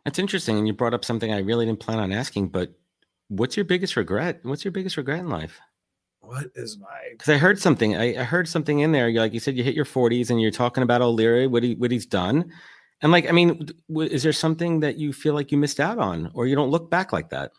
That's 0.03 0.19
interesting, 0.19 0.57
and 0.57 0.67
you 0.67 0.73
brought 0.73 0.93
up 0.93 1.03
something 1.03 1.33
I 1.33 1.39
really 1.39 1.65
didn't 1.65 1.79
plan 1.79 1.99
on 1.99 2.11
asking, 2.11 2.49
but 2.49 2.71
what's 3.29 3.57
your 3.57 3.65
biggest 3.65 3.95
regret? 3.95 4.39
What's 4.43 4.63
your 4.63 4.71
biggest 4.71 4.97
regret 4.97 5.19
in 5.19 5.29
life? 5.29 5.59
What 6.21 6.47
is 6.55 6.77
my? 6.77 6.87
Because 7.11 7.29
I 7.29 7.37
heard 7.37 7.59
something. 7.59 7.95
I, 7.95 8.21
I, 8.21 8.23
heard 8.23 8.47
something 8.47 8.79
in 8.79 8.91
there. 8.91 9.11
Like 9.11 9.33
you 9.33 9.39
said, 9.39 9.57
you 9.57 9.63
hit 9.63 9.75
your 9.75 9.85
forties, 9.85 10.29
and 10.29 10.39
you're 10.39 10.51
talking 10.51 10.83
about 10.83 11.01
O'Leary, 11.01 11.47
what 11.47 11.63
he 11.63 11.75
what 11.75 11.91
he's 11.91 12.05
done, 12.05 12.51
and 13.01 13.11
like, 13.11 13.27
I 13.27 13.31
mean, 13.31 13.67
is 13.89 14.23
there 14.23 14.33
something 14.33 14.79
that 14.79 14.97
you 14.97 15.13
feel 15.13 15.33
like 15.33 15.51
you 15.51 15.57
missed 15.57 15.79
out 15.79 15.99
on, 15.99 16.31
or 16.33 16.47
you 16.47 16.55
don't 16.55 16.71
look 16.71 16.89
back 16.89 17.11
like 17.11 17.29
that? 17.29 17.51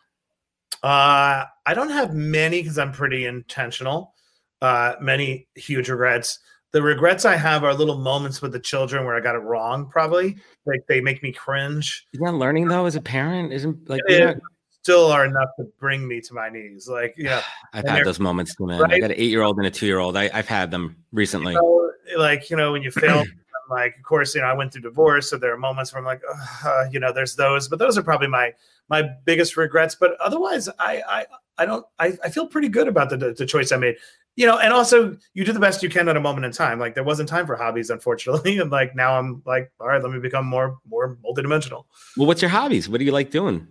Uh, 0.83 1.45
I 1.65 1.73
don't 1.73 1.89
have 1.89 2.13
many 2.13 2.61
because 2.61 2.77
I'm 2.77 2.91
pretty 2.91 3.25
intentional. 3.25 4.13
Uh, 4.61 4.93
many 4.99 5.47
huge 5.55 5.89
regrets. 5.89 6.39
The 6.71 6.81
regrets 6.81 7.25
I 7.25 7.35
have 7.35 7.63
are 7.63 7.73
little 7.73 7.97
moments 7.97 8.41
with 8.41 8.51
the 8.51 8.59
children 8.59 9.05
where 9.05 9.15
I 9.15 9.21
got 9.21 9.35
it 9.35 9.39
wrong. 9.39 9.89
Probably 9.89 10.37
like 10.65 10.81
they 10.87 11.01
make 11.01 11.23
me 11.23 11.31
cringe. 11.31 12.05
You're 12.11 12.25
not 12.25 12.35
learning 12.35 12.67
though 12.67 12.85
as 12.85 12.95
a 12.95 13.01
parent, 13.01 13.53
isn't 13.53 13.89
like 13.89 14.01
yeah, 14.07 14.33
still 14.81 15.07
are 15.11 15.25
enough 15.25 15.49
to 15.59 15.65
bring 15.79 16.07
me 16.07 16.19
to 16.21 16.33
my 16.33 16.49
knees. 16.49 16.87
Like 16.89 17.15
yeah, 17.17 17.41
I've 17.73 17.87
had 17.87 18.05
those 18.05 18.19
moments 18.19 18.55
too, 18.55 18.67
man. 18.67 18.81
Right? 18.81 18.93
I 18.93 18.99
got 18.99 19.11
an 19.11 19.17
eight 19.17 19.29
year 19.29 19.43
old 19.43 19.57
and 19.57 19.65
a 19.65 19.71
two 19.71 19.85
year 19.85 19.99
old. 19.99 20.17
I've 20.17 20.47
had 20.47 20.71
them 20.71 20.97
recently. 21.11 21.53
You 21.53 21.61
know, 21.61 22.21
like 22.21 22.49
you 22.49 22.57
know 22.57 22.73
when 22.73 22.81
you 22.81 22.91
fail. 22.91 23.23
like 23.69 23.95
of 23.97 24.03
course 24.03 24.33
you 24.35 24.41
know 24.41 24.47
i 24.47 24.53
went 24.53 24.71
through 24.71 24.81
divorce 24.81 25.29
so 25.29 25.37
there 25.37 25.53
are 25.53 25.57
moments 25.57 25.93
where 25.93 25.99
i'm 25.99 26.05
like 26.05 26.21
uh, 26.65 26.85
you 26.91 26.99
know 26.99 27.11
there's 27.11 27.35
those 27.35 27.67
but 27.67 27.79
those 27.79 27.97
are 27.97 28.03
probably 28.03 28.27
my 28.27 28.51
my 28.89 29.03
biggest 29.25 29.57
regrets. 29.57 29.95
But 29.95 30.19
otherwise, 30.19 30.69
I 30.79 31.01
I 31.07 31.25
I 31.57 31.65
don't 31.65 31.85
I, 31.99 32.17
I 32.23 32.29
feel 32.29 32.47
pretty 32.47 32.69
good 32.69 32.87
about 32.87 33.09
the 33.09 33.17
the 33.17 33.45
choice 33.45 33.71
I 33.71 33.77
made. 33.77 33.95
You 34.35 34.45
know, 34.45 34.59
and 34.59 34.71
also 34.71 35.17
you 35.33 35.43
do 35.43 35.51
the 35.51 35.59
best 35.59 35.81
you 35.81 35.89
can 35.89 36.07
at 36.07 36.15
a 36.15 36.19
moment 36.19 36.45
in 36.45 36.51
time. 36.51 36.79
Like 36.79 36.93
there 36.93 37.03
wasn't 37.03 37.27
time 37.27 37.47
for 37.47 37.55
hobbies, 37.55 37.89
unfortunately, 37.89 38.57
and 38.59 38.71
like 38.71 38.95
now 38.95 39.17
I'm 39.17 39.41
like, 39.45 39.71
all 39.79 39.87
right, 39.87 40.01
let 40.01 40.11
me 40.11 40.19
become 40.19 40.45
more 40.45 40.77
more 40.87 41.17
multidimensional. 41.25 41.85
Well, 42.15 42.27
what's 42.27 42.41
your 42.41 42.49
hobbies? 42.49 42.87
What 42.87 42.99
do 42.99 43.05
you 43.05 43.11
like 43.11 43.31
doing? 43.31 43.67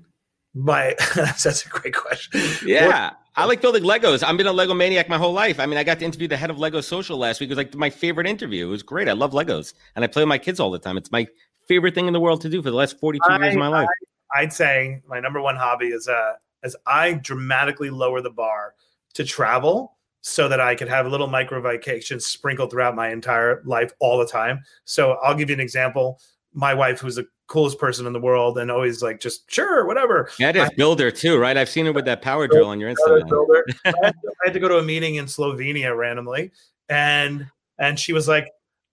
My 0.55 0.95
that's 1.15 1.65
a 1.65 1.69
great 1.69 1.95
question. 1.95 2.41
Yeah. 2.65 2.87
What, 2.87 3.19
I 3.39 3.45
like 3.45 3.61
building 3.61 3.83
Legos. 3.83 4.23
I've 4.23 4.37
been 4.39 4.47
a 4.47 4.53
Lego 4.53 4.73
maniac 4.73 5.11
my 5.11 5.19
whole 5.19 5.35
life. 5.35 5.61
I 5.61 5.67
mean, 5.67 5.77
I 5.77 5.85
got 5.85 5.99
to 5.99 6.07
interview 6.07 6.27
the 6.27 6.39
head 6.39 6.49
of 6.49 6.59
Lego 6.59 6.81
Social 6.81 7.19
last 7.19 7.39
week. 7.39 7.49
It 7.49 7.53
was 7.53 7.59
like 7.59 7.75
my 7.75 7.91
favorite 7.91 8.27
interview. 8.27 8.67
It 8.67 8.71
was 8.71 8.83
great. 8.83 9.09
I 9.09 9.13
love 9.13 9.33
Legos, 9.33 9.75
and 9.95 10.03
I 10.05 10.09
play 10.09 10.23
with 10.23 10.29
my 10.29 10.39
kids 10.39 10.59
all 10.59 10.71
the 10.71 10.79
time. 10.79 10.97
It's 10.97 11.13
my 11.13 11.27
favorite 11.69 11.95
thing 11.95 12.07
in 12.07 12.15
the 12.15 12.21
world 12.21 12.41
to 12.41 12.49
do 12.49 12.63
for 12.63 12.71
the 12.71 12.77
last 12.77 12.99
forty-two 12.99 13.29
I, 13.29 13.39
years 13.39 13.55
of 13.55 13.59
my 13.59 13.69
life. 13.69 13.89
I'd 14.35 14.53
say 14.53 15.03
my 15.07 15.21
number 15.21 15.41
one 15.43 15.57
hobby 15.57 15.89
is 15.89 16.09
uh 16.09 16.35
as 16.63 16.75
I 16.87 17.15
dramatically 17.15 17.91
lower 17.91 18.23
the 18.23 18.31
bar 18.31 18.75
to 19.15 19.25
travel 19.25 19.97
so 20.23 20.49
that 20.49 20.61
I 20.61 20.75
could 20.75 20.89
have 20.89 21.07
a 21.07 21.09
little 21.09 21.29
micro 21.29 21.61
vacations 21.61 22.27
sprinkled 22.27 22.71
throughout 22.71 22.97
my 22.97 23.11
entire 23.11 23.63
life 23.65 23.93
all 24.01 24.19
the 24.19 24.27
time. 24.27 24.63
So 24.85 25.13
I'll 25.23 25.35
give 25.35 25.51
you 25.51 25.55
an 25.55 25.61
example. 25.61 26.21
My 26.55 26.75
wife, 26.75 27.01
who's 27.01 27.17
the 27.17 27.29
coolest 27.47 27.79
person 27.79 28.07
in 28.07 28.13
the 28.13 28.21
world 28.21 28.59
and 28.59 28.71
always 28.71 29.03
like 29.03 29.21
just 29.21 29.51
sure, 29.51 29.87
whatever. 29.87 30.31
Yeah, 30.39 30.51
it 30.51 30.57
is 30.57 30.69
I, 30.69 30.75
builder 30.77 31.11
too, 31.11 31.39
right? 31.39 31.57
I've 31.57 31.69
seen 31.69 31.87
her 31.87 31.93
with 31.93 32.05
that 32.07 32.23
power 32.23 32.49
drill 32.49 32.69
on 32.69 32.81
your 32.81 32.93
Instagram. 32.93 33.29
Builder. 33.29 33.65
I, 33.85 33.93
had 34.03 34.13
to, 34.13 34.29
I 34.29 34.47
had 34.47 34.55
to 34.55 34.61
go 34.61 34.69
to 34.69 34.79
a 34.79 34.83
meeting 34.83 35.17
in 35.17 35.27
Slovenia 35.27 35.97
randomly, 35.97 36.53
and 36.89 37.47
and 37.79 37.99
she 37.99 38.13
was 38.13 38.27
like, 38.27 38.49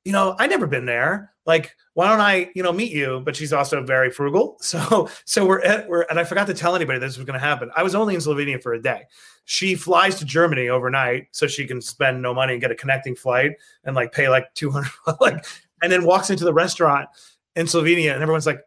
you 0.05 0.11
know, 0.11 0.35
I 0.37 0.47
never 0.47 0.67
been 0.67 0.85
there. 0.85 1.31
Like, 1.45 1.75
why 1.93 2.07
don't 2.07 2.21
I, 2.21 2.49
you 2.55 2.63
know, 2.63 2.71
meet 2.71 2.91
you? 2.91 3.21
But 3.23 3.35
she's 3.35 3.53
also 3.53 3.83
very 3.83 4.09
frugal. 4.09 4.57
So, 4.63 5.09
so 5.25 5.45
we're 5.45 5.61
at, 5.61 5.87
we're, 5.87 6.03
and 6.03 6.19
I 6.19 6.23
forgot 6.23 6.47
to 6.47 6.53
tell 6.53 6.75
anybody 6.75 6.99
this 6.99 7.17
was 7.17 7.25
going 7.25 7.39
to 7.39 7.45
happen. 7.45 7.69
I 7.75 7.83
was 7.83 7.95
only 7.95 8.15
in 8.15 8.21
Slovenia 8.21 8.61
for 8.61 8.73
a 8.73 8.81
day. 8.81 9.03
She 9.45 9.75
flies 9.75 10.15
to 10.19 10.25
Germany 10.25 10.69
overnight 10.69 11.27
so 11.31 11.47
she 11.47 11.67
can 11.67 11.81
spend 11.81 12.21
no 12.21 12.33
money 12.33 12.53
and 12.53 12.61
get 12.61 12.71
a 12.71 12.75
connecting 12.75 13.15
flight 13.15 13.51
and 13.83 13.95
like 13.95 14.11
pay 14.11 14.29
like 14.29 14.53
200, 14.55 14.89
like, 15.21 15.45
and 15.81 15.91
then 15.91 16.05
walks 16.05 16.29
into 16.29 16.45
the 16.45 16.53
restaurant 16.53 17.09
in 17.55 17.65
Slovenia 17.65 18.13
and 18.13 18.21
everyone's 18.21 18.45
like, 18.45 18.61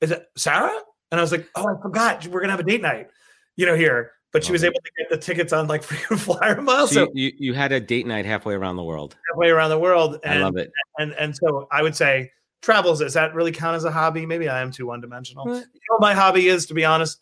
is 0.00 0.10
it 0.10 0.26
Sarah? 0.36 0.78
And 1.10 1.20
I 1.20 1.22
was 1.22 1.32
like, 1.32 1.48
oh, 1.54 1.66
I 1.68 1.80
forgot. 1.80 2.26
We're 2.26 2.40
going 2.40 2.48
to 2.48 2.52
have 2.52 2.60
a 2.60 2.64
date 2.64 2.82
night, 2.82 3.08
you 3.56 3.66
know, 3.66 3.74
here 3.76 4.12
but 4.36 4.44
she 4.44 4.52
was 4.52 4.64
able 4.64 4.74
to 4.74 4.90
get 4.98 5.08
the 5.08 5.16
tickets 5.16 5.50
on 5.54 5.66
like 5.66 5.82
freaking 5.86 6.18
flyer 6.18 6.60
miles. 6.60 6.90
So, 6.90 7.06
so 7.06 7.10
you, 7.14 7.32
you 7.38 7.54
had 7.54 7.72
a 7.72 7.80
date 7.80 8.06
night 8.06 8.26
halfway 8.26 8.52
around 8.52 8.76
the 8.76 8.84
world. 8.84 9.16
Halfway 9.32 9.48
around 9.48 9.70
the 9.70 9.78
world. 9.78 10.18
And, 10.24 10.40
I 10.40 10.44
love 10.44 10.58
it. 10.58 10.70
And 10.98 11.12
and 11.14 11.34
so 11.34 11.66
I 11.70 11.82
would 11.82 11.96
say 11.96 12.30
travels. 12.60 12.98
Does 12.98 13.14
that 13.14 13.34
really 13.34 13.52
count 13.52 13.76
as 13.76 13.84
a 13.84 13.90
hobby? 13.90 14.26
Maybe 14.26 14.46
I 14.46 14.60
am 14.60 14.70
too 14.70 14.88
one 14.88 15.00
dimensional. 15.00 15.46
You 15.48 15.54
know 15.54 15.98
my 16.00 16.12
hobby 16.12 16.48
is 16.48 16.66
to 16.66 16.74
be 16.74 16.84
honest. 16.84 17.18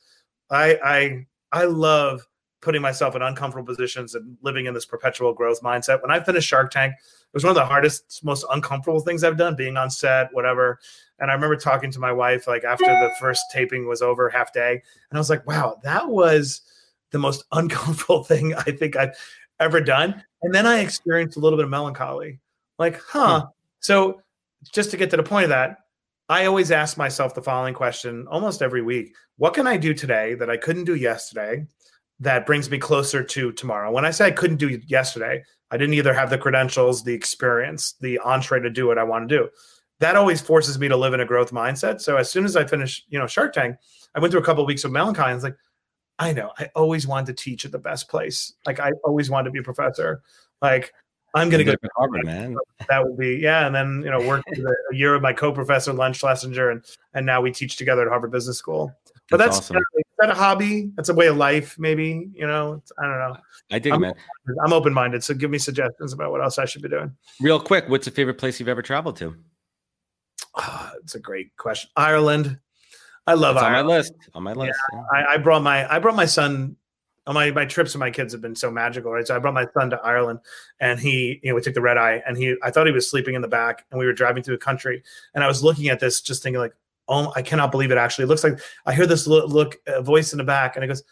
I 0.50 0.76
I 0.84 1.26
I 1.52 1.64
love 1.66 2.26
putting 2.64 2.82
myself 2.82 3.14
in 3.14 3.22
uncomfortable 3.22 3.66
positions 3.66 4.14
and 4.14 4.36
living 4.42 4.66
in 4.66 4.74
this 4.74 4.86
perpetual 4.86 5.32
growth 5.32 5.60
mindset. 5.62 6.02
When 6.02 6.10
I 6.10 6.20
finished 6.20 6.48
Shark 6.48 6.70
Tank, 6.70 6.94
it 6.94 7.34
was 7.34 7.44
one 7.44 7.50
of 7.50 7.56
the 7.56 7.64
hardest, 7.64 8.24
most 8.24 8.44
uncomfortable 8.50 9.00
things 9.00 9.22
I've 9.22 9.36
done, 9.36 9.54
being 9.54 9.76
on 9.76 9.90
set, 9.90 10.28
whatever. 10.32 10.78
And 11.20 11.30
I 11.30 11.34
remember 11.34 11.56
talking 11.56 11.92
to 11.92 12.00
my 12.00 12.10
wife 12.10 12.48
like 12.48 12.64
after 12.64 12.86
the 12.86 13.10
first 13.20 13.44
taping 13.52 13.86
was 13.86 14.02
over, 14.02 14.28
half 14.28 14.52
day, 14.52 14.72
and 14.72 15.16
I 15.16 15.18
was 15.18 15.30
like, 15.30 15.46
"Wow, 15.46 15.78
that 15.84 16.08
was." 16.08 16.62
the 17.14 17.18
most 17.18 17.44
uncomfortable 17.52 18.22
thing 18.22 18.52
I 18.54 18.64
think 18.64 18.96
I've 18.96 19.16
ever 19.58 19.80
done. 19.80 20.22
And 20.42 20.54
then 20.54 20.66
I 20.66 20.80
experienced 20.80 21.38
a 21.38 21.40
little 21.40 21.56
bit 21.56 21.64
of 21.64 21.70
melancholy. 21.70 22.40
Like, 22.78 23.00
huh. 23.00 23.40
Hmm. 23.40 23.46
So 23.80 24.20
just 24.74 24.90
to 24.90 24.98
get 24.98 25.08
to 25.10 25.16
the 25.16 25.22
point 25.22 25.44
of 25.44 25.50
that, 25.50 25.78
I 26.28 26.46
always 26.46 26.70
ask 26.70 26.98
myself 26.98 27.34
the 27.34 27.42
following 27.42 27.74
question 27.74 28.26
almost 28.30 28.62
every 28.62 28.80
week 28.82 29.14
What 29.36 29.52
can 29.52 29.66
I 29.66 29.76
do 29.76 29.92
today 29.92 30.34
that 30.34 30.48
I 30.48 30.56
couldn't 30.56 30.84
do 30.84 30.94
yesterday 30.94 31.66
that 32.20 32.46
brings 32.46 32.70
me 32.70 32.78
closer 32.78 33.22
to 33.22 33.52
tomorrow? 33.52 33.92
When 33.92 34.04
I 34.04 34.10
say 34.10 34.26
I 34.26 34.30
couldn't 34.30 34.56
do 34.56 34.80
yesterday, 34.86 35.44
I 35.70 35.76
didn't 35.76 35.94
either 35.94 36.14
have 36.14 36.30
the 36.30 36.38
credentials, 36.38 37.04
the 37.04 37.14
experience, 37.14 37.94
the 38.00 38.18
entree 38.18 38.60
to 38.60 38.70
do 38.70 38.86
what 38.86 38.98
I 38.98 39.04
want 39.04 39.28
to 39.28 39.36
do. 39.36 39.48
That 40.00 40.16
always 40.16 40.40
forces 40.40 40.78
me 40.78 40.88
to 40.88 40.96
live 40.96 41.14
in 41.14 41.20
a 41.20 41.24
growth 41.24 41.52
mindset. 41.52 42.00
So 42.00 42.16
as 42.16 42.30
soon 42.30 42.44
as 42.44 42.56
I 42.56 42.64
finish, 42.64 43.04
you 43.08 43.18
know, 43.18 43.26
Shark 43.26 43.52
Tank, 43.52 43.76
I 44.14 44.20
went 44.20 44.32
through 44.32 44.40
a 44.40 44.44
couple 44.44 44.62
of 44.62 44.68
weeks 44.68 44.84
of 44.84 44.92
melancholy. 44.92 45.30
And 45.30 45.36
it's 45.36 45.44
like, 45.44 45.56
I 46.18 46.32
know. 46.32 46.52
I 46.58 46.70
always 46.74 47.06
wanted 47.06 47.36
to 47.36 47.44
teach 47.44 47.64
at 47.64 47.72
the 47.72 47.78
best 47.78 48.08
place. 48.08 48.52
Like 48.66 48.80
I 48.80 48.92
always 49.04 49.30
wanted 49.30 49.44
to 49.46 49.50
be 49.50 49.58
a 49.58 49.62
professor. 49.62 50.22
Like 50.62 50.92
I'm 51.34 51.48
going 51.48 51.58
to 51.58 51.64
go 51.64 51.72
to 51.72 51.88
Harvard, 51.96 52.24
man. 52.24 52.56
That 52.88 53.02
would 53.02 53.16
be 53.16 53.36
yeah. 53.36 53.66
And 53.66 53.74
then 53.74 54.02
you 54.04 54.10
know 54.10 54.20
work 54.26 54.42
a 54.46 54.94
year 54.94 55.14
with 55.14 55.22
my 55.22 55.32
co-professor 55.32 55.92
Len 55.92 56.12
Schlesinger, 56.12 56.70
and 56.70 56.84
and 57.14 57.24
now 57.24 57.40
we 57.40 57.50
teach 57.50 57.76
together 57.76 58.02
at 58.02 58.08
Harvard 58.08 58.30
Business 58.30 58.58
School. 58.58 58.92
But 59.30 59.38
that's, 59.38 59.56
that's 59.56 59.70
awesome. 59.70 59.76
That 60.20 60.30
a 60.30 60.34
hobby? 60.34 60.90
That's 60.96 61.08
a 61.08 61.14
way 61.14 61.26
of 61.26 61.36
life, 61.36 61.78
maybe. 61.78 62.28
You 62.34 62.46
know, 62.46 62.82
I 62.98 63.02
don't 63.02 63.18
know. 63.18 63.36
I 63.70 63.78
dig, 63.78 63.92
I'm, 63.92 64.00
man. 64.00 64.14
I'm 64.64 64.72
open 64.72 64.92
minded, 64.92 65.24
so 65.24 65.34
give 65.34 65.50
me 65.50 65.58
suggestions 65.58 66.12
about 66.12 66.30
what 66.30 66.42
else 66.42 66.58
I 66.58 66.64
should 66.64 66.82
be 66.82 66.88
doing. 66.88 67.14
Real 67.40 67.60
quick, 67.60 67.88
what's 67.88 68.04
the 68.04 68.10
favorite 68.10 68.38
place 68.38 68.60
you've 68.60 68.68
ever 68.68 68.82
traveled 68.82 69.16
to? 69.16 69.34
Ah, 70.56 70.92
oh, 70.92 70.98
it's 71.02 71.14
a 71.14 71.20
great 71.20 71.56
question. 71.56 71.90
Ireland. 71.96 72.58
I 73.26 73.34
love 73.34 73.56
Ireland. 73.56 73.76
on 73.76 73.86
my 73.86 73.96
list. 73.96 74.12
On 74.34 74.42
my 74.42 74.52
list. 74.52 74.78
Yeah, 74.92 74.98
yeah. 74.98 75.26
I, 75.28 75.34
I, 75.34 75.36
brought 75.38 75.62
my 75.62 75.92
I 75.92 75.98
brought 75.98 76.16
my 76.16 76.26
son. 76.26 76.76
My 77.26 77.50
my 77.52 77.64
trips 77.64 77.94
with 77.94 78.00
my 78.00 78.10
kids 78.10 78.34
have 78.34 78.42
been 78.42 78.54
so 78.54 78.70
magical, 78.70 79.10
right? 79.10 79.26
So 79.26 79.34
I 79.34 79.38
brought 79.38 79.54
my 79.54 79.66
son 79.72 79.88
to 79.90 79.96
Ireland, 79.96 80.40
and 80.78 81.00
he, 81.00 81.40
you 81.42 81.48
know, 81.48 81.54
we 81.54 81.62
took 81.62 81.72
the 81.72 81.80
red 81.80 81.96
eye, 81.96 82.22
and 82.26 82.36
he, 82.36 82.54
I 82.62 82.70
thought 82.70 82.86
he 82.86 82.92
was 82.92 83.10
sleeping 83.10 83.34
in 83.34 83.40
the 83.40 83.48
back, 83.48 83.86
and 83.90 83.98
we 83.98 84.04
were 84.04 84.12
driving 84.12 84.42
through 84.42 84.56
the 84.56 84.62
country, 84.62 85.02
and 85.34 85.42
I 85.42 85.48
was 85.48 85.64
looking 85.64 85.88
at 85.88 86.00
this, 86.00 86.20
just 86.20 86.42
thinking 86.42 86.60
like, 86.60 86.74
oh, 87.08 87.32
I 87.36 87.42
cannot 87.42 87.70
believe 87.70 87.90
it. 87.90 87.98
Actually, 87.98 88.24
it 88.24 88.28
looks 88.28 88.44
like 88.44 88.58
I 88.86 88.94
hear 88.94 89.06
this 89.06 89.26
look, 89.26 89.48
look 89.48 89.76
uh, 89.86 90.02
voice 90.02 90.32
in 90.32 90.38
the 90.38 90.44
back, 90.44 90.76
and 90.76 90.84
it 90.84 90.88
goes, 90.88 91.02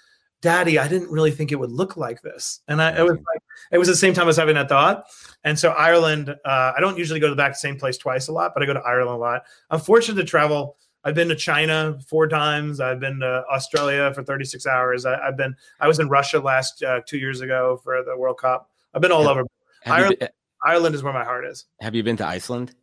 Daddy, 0.40 0.78
I 0.78 0.88
didn't 0.88 1.10
really 1.10 1.30
think 1.30 1.52
it 1.52 1.56
would 1.56 1.70
look 1.70 1.96
like 1.96 2.22
this, 2.22 2.60
and 2.68 2.82
I 2.82 2.98
it 2.98 3.02
was 3.02 3.12
like 3.12 3.42
it 3.70 3.78
was 3.78 3.88
the 3.88 3.96
same 3.96 4.14
time 4.14 4.24
I 4.24 4.26
was 4.26 4.36
having 4.36 4.54
that 4.56 4.68
thought, 4.68 5.04
and 5.44 5.58
so 5.58 5.70
Ireland, 5.70 6.30
uh, 6.30 6.72
I 6.76 6.80
don't 6.80 6.98
usually 6.98 7.20
go 7.20 7.26
to 7.26 7.32
the 7.32 7.36
back 7.36 7.54
same 7.56 7.78
place 7.78 7.96
twice 7.96 8.28
a 8.28 8.32
lot, 8.32 8.52
but 8.54 8.62
I 8.62 8.66
go 8.66 8.74
to 8.74 8.80
Ireland 8.80 9.16
a 9.16 9.20
lot. 9.20 9.42
I'm 9.70 9.80
fortunate 9.80 10.20
to 10.20 10.26
travel 10.26 10.76
I've 11.04 11.14
been 11.14 11.28
to 11.28 11.36
China 11.36 11.98
four 12.06 12.28
times. 12.28 12.80
I've 12.80 13.00
been 13.00 13.18
to 13.20 13.44
Australia 13.50 14.12
for 14.14 14.22
36 14.22 14.66
hours. 14.66 15.04
I, 15.04 15.24
have 15.24 15.36
been. 15.36 15.56
I 15.80 15.88
was 15.88 15.98
in 15.98 16.08
Russia 16.08 16.38
last 16.38 16.82
uh, 16.82 17.00
two 17.06 17.18
years 17.18 17.40
ago 17.40 17.80
for 17.82 18.02
the 18.04 18.16
World 18.16 18.38
Cup. 18.38 18.70
I've 18.94 19.02
been 19.02 19.12
all 19.12 19.22
have, 19.22 19.30
over. 19.30 19.46
Have 19.82 19.94
Ireland, 19.94 20.18
been, 20.20 20.28
Ireland, 20.64 20.94
is 20.94 21.02
where 21.02 21.12
my 21.12 21.24
heart 21.24 21.44
is. 21.44 21.66
Have 21.80 21.94
you 21.94 22.02
been 22.02 22.16
to 22.18 22.26
Iceland? 22.26 22.74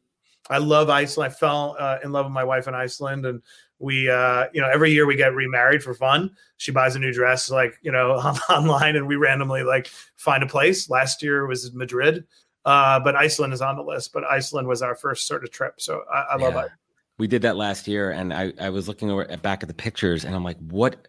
I 0.50 0.58
love 0.58 0.90
Iceland. 0.90 1.32
I 1.32 1.36
fell 1.36 1.76
uh, 1.80 1.98
in 2.04 2.12
love 2.12 2.26
with 2.26 2.34
my 2.34 2.44
wife 2.44 2.68
in 2.68 2.74
Iceland, 2.74 3.26
and 3.26 3.42
we, 3.80 4.10
uh, 4.10 4.46
you 4.54 4.62
know, 4.62 4.70
every 4.70 4.92
year 4.92 5.06
we 5.06 5.16
get 5.16 5.34
remarried 5.34 5.84
for 5.84 5.94
fun. 5.94 6.32
She 6.58 6.72
buys 6.72 6.96
a 6.96 7.00
new 7.00 7.14
dress, 7.14 7.50
like 7.50 7.78
you 7.82 7.92
know, 7.92 8.14
online, 8.50 8.96
and 8.96 9.08
we 9.08 9.16
randomly 9.16 9.64
like 9.64 9.88
find 10.16 10.44
a 10.44 10.48
place. 10.48 10.90
Last 10.90 11.22
year 11.24 11.46
was 11.46 11.74
Madrid, 11.74 12.26
uh, 12.66 13.00
but 13.00 13.16
Iceland 13.16 13.54
is 13.54 13.62
on 13.62 13.76
the 13.76 13.84
list. 13.84 14.12
But 14.12 14.26
Iceland 14.26 14.68
was 14.68 14.82
our 14.82 14.96
first 14.96 15.28
sort 15.28 15.44
of 15.44 15.52
trip, 15.52 15.80
so 15.80 16.04
I, 16.12 16.20
I 16.32 16.36
love 16.36 16.54
yeah. 16.54 16.66
it. 16.66 16.72
We 17.18 17.28
did 17.28 17.42
that 17.44 17.58
last 17.58 17.88
year, 17.88 18.12
and 18.12 18.34
I, 18.34 18.54
I 18.60 18.70
was 18.70 18.88
looking 18.88 19.12
over 19.12 19.30
at 19.30 19.42
back 19.42 19.62
at 19.62 19.68
the 19.68 19.76
pictures, 19.76 20.26
and 20.26 20.36
I'm 20.36 20.44
like, 20.44 20.58
what? 20.58 21.08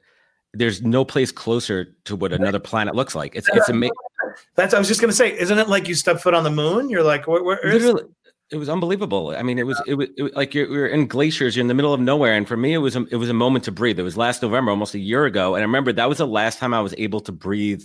There's 0.53 0.83
no 0.83 1.05
place 1.05 1.31
closer 1.31 1.97
to 2.07 2.16
what 2.16 2.33
another 2.33 2.59
planet 2.59 2.97
looks 2.97 3.14
like. 3.14 3.37
It's 3.37 3.49
it's 3.53 3.68
amazing. 3.68 3.95
That's 4.55 4.74
I 4.74 4.78
was 4.78 4.89
just 4.89 5.01
gonna 5.01 5.12
say, 5.12 5.37
isn't 5.39 5.59
it 5.59 5.68
like 5.68 5.89
you 5.89 5.95
step 5.95 6.20
foot 6.20 6.35
on 6.35 6.45
the 6.45 6.51
moon? 6.51 6.89
You're 6.89 7.05
like, 7.05 7.26
where, 7.26 7.43
where 7.43 7.64
is 7.64 7.95
it 8.51 8.57
was 8.57 8.68
unbelievable. 8.68 9.34
I 9.36 9.42
mean, 9.42 9.59
it 9.59 9.66
was 9.66 9.80
it 9.86 9.94
was, 9.94 10.09
it 10.16 10.22
was 10.22 10.32
like 10.32 10.55
you're, 10.55 10.68
you're, 10.68 10.86
in 10.86 11.07
glaciers, 11.07 11.55
you're 11.55 11.62
in 11.62 11.68
the 11.68 11.74
middle 11.74 11.94
of 11.94 12.01
nowhere, 12.01 12.34
and 12.34 12.48
for 12.48 12.57
me, 12.57 12.74
it 12.74 12.78
was 12.78 12.96
a, 12.96 13.07
it 13.11 13.16
was 13.16 13.28
a 13.28 13.34
moment 13.34 13.64
to 13.64 13.72
breathe. 13.72 13.98
It 13.98 14.03
was 14.03 14.16
last 14.16 14.42
November, 14.42 14.70
almost 14.70 14.94
a 14.94 14.98
year 14.98 15.24
ago, 15.24 15.55
and 15.55 15.62
I 15.62 15.64
remember 15.64 15.92
that 15.92 16.09
was 16.09 16.18
the 16.18 16.26
last 16.26 16.59
time 16.59 16.74
I 16.74 16.80
was 16.80 16.94
able 16.98 17.20
to 17.20 17.32
breathe, 17.32 17.84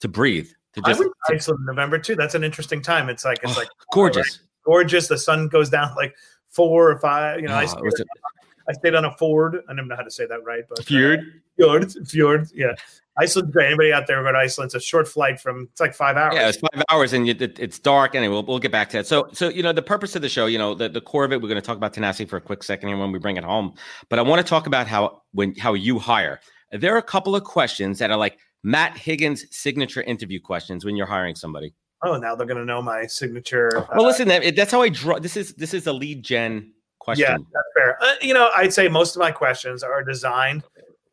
to 0.00 0.08
breathe. 0.08 0.50
To 0.74 0.82
just, 0.82 1.00
I 1.00 1.04
went 1.04 1.12
to 1.26 1.34
Iceland 1.34 1.60
in 1.60 1.66
November 1.66 1.98
too. 1.98 2.14
That's 2.14 2.34
an 2.34 2.44
interesting 2.44 2.80
time. 2.80 3.08
It's 3.08 3.24
like 3.24 3.38
it's 3.42 3.56
oh, 3.56 3.60
like 3.60 3.68
gorgeous, 3.92 4.40
gorgeous. 4.64 5.08
The 5.08 5.18
sun 5.18 5.48
goes 5.48 5.68
down 5.68 5.94
like 5.96 6.14
four 6.48 6.90
or 6.90 6.98
five. 6.98 7.40
You 7.40 7.48
know, 7.48 7.54
oh, 7.54 7.58
I, 7.58 7.66
stayed, 7.66 7.82
I 8.68 8.72
stayed 8.72 8.94
on 8.94 9.04
a 9.04 9.12
Ford. 9.16 9.62
I 9.68 9.74
don't 9.74 9.88
know 9.88 9.96
how 9.96 10.02
to 10.02 10.10
say 10.10 10.26
that 10.26 10.44
right, 10.44 10.64
but 10.68 10.84
fjord, 10.84 11.20
uh, 11.20 11.22
fjord, 11.56 11.92
fjord. 12.08 12.48
Yeah, 12.54 12.74
Iceland's 13.18 13.52
great. 13.52 13.66
Anybody 13.66 13.92
out 13.92 14.06
there 14.06 14.22
go 14.22 14.32
to 14.32 14.38
Iceland? 14.38 14.68
It's 14.68 14.74
a 14.74 14.80
short 14.80 15.06
flight 15.08 15.40
from. 15.40 15.68
It's 15.70 15.80
like 15.80 15.94
five 15.94 16.16
hours. 16.16 16.34
Yeah, 16.34 16.48
it's 16.48 16.58
five 16.58 16.82
hours, 16.90 17.12
and 17.12 17.26
you, 17.26 17.34
it, 17.38 17.58
it's 17.58 17.78
dark. 17.78 18.14
Anyway, 18.14 18.32
we'll, 18.32 18.44
we'll 18.44 18.58
get 18.58 18.72
back 18.72 18.88
to 18.90 18.98
that. 18.98 19.06
So, 19.06 19.28
so 19.32 19.48
you 19.48 19.62
know, 19.62 19.72
the 19.72 19.82
purpose 19.82 20.16
of 20.16 20.22
the 20.22 20.28
show, 20.28 20.46
you 20.46 20.58
know, 20.58 20.74
the, 20.74 20.88
the 20.88 21.00
core 21.00 21.24
of 21.24 21.32
it. 21.32 21.42
We're 21.42 21.48
going 21.48 21.60
to 21.60 21.66
talk 21.66 21.76
about 21.76 21.92
tenacity 21.92 22.24
for 22.24 22.36
a 22.36 22.40
quick 22.40 22.62
second 22.62 22.88
here 22.88 22.96
when 22.96 23.12
we 23.12 23.18
bring 23.18 23.36
it 23.36 23.44
home. 23.44 23.74
But 24.08 24.18
I 24.18 24.22
want 24.22 24.44
to 24.44 24.48
talk 24.48 24.66
about 24.66 24.86
how 24.86 25.22
when 25.32 25.54
how 25.56 25.74
you 25.74 25.98
hire. 25.98 26.40
There 26.70 26.94
are 26.94 26.98
a 26.98 27.02
couple 27.02 27.36
of 27.36 27.44
questions 27.44 27.98
that 27.98 28.10
are 28.10 28.16
like 28.16 28.38
Matt 28.62 28.96
Higgins 28.96 29.44
signature 29.50 30.02
interview 30.02 30.40
questions 30.40 30.84
when 30.84 30.96
you're 30.96 31.06
hiring 31.06 31.34
somebody. 31.34 31.74
Oh, 32.04 32.16
now 32.16 32.34
they're 32.34 32.46
going 32.46 32.58
to 32.58 32.64
know 32.64 32.82
my 32.82 33.06
signature. 33.06 33.78
Uh, 33.78 33.86
well, 33.94 34.06
listen, 34.06 34.26
that, 34.28 34.56
that's 34.56 34.72
how 34.72 34.82
I 34.82 34.88
draw. 34.88 35.18
This 35.18 35.36
is 35.36 35.54
this 35.54 35.74
is 35.74 35.86
a 35.86 35.92
lead 35.92 36.24
gen 36.24 36.72
question. 37.02 37.26
Yeah, 37.28 37.36
that's 37.36 37.68
fair. 37.74 37.98
Uh, 38.02 38.14
you 38.20 38.32
know, 38.32 38.50
I'd 38.56 38.72
say 38.72 38.88
most 38.88 39.16
of 39.16 39.20
my 39.20 39.30
questions 39.30 39.82
are 39.82 40.02
designed 40.04 40.62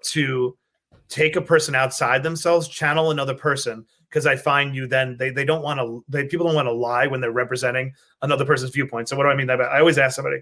to 0.04 0.56
take 1.10 1.36
a 1.36 1.42
person 1.42 1.74
outside 1.74 2.22
themselves, 2.22 2.68
channel 2.68 3.12
another 3.12 3.34
person, 3.34 3.86
because 4.08 4.26
I 4.26 4.36
find 4.36 4.76
you 4.76 4.88
then 4.88 5.18
they, 5.18 5.32
they 5.32 5.46
don't 5.46 5.64
want 5.64 5.80
to 5.80 6.04
they 6.08 6.26
people 6.26 6.46
don't 6.46 6.56
want 6.56 6.68
to 6.68 6.74
lie 6.74 7.08
when 7.08 7.22
they're 7.22 7.32
representing 7.32 7.94
another 8.22 8.46
person's 8.46 8.72
viewpoint. 8.72 9.10
So 9.10 9.18
what 9.18 9.24
do 9.24 9.30
I 9.30 9.36
mean 9.36 9.48
that? 9.48 9.62
I 9.62 9.80
always 9.80 9.98
ask 9.98 10.16
somebody, 10.16 10.42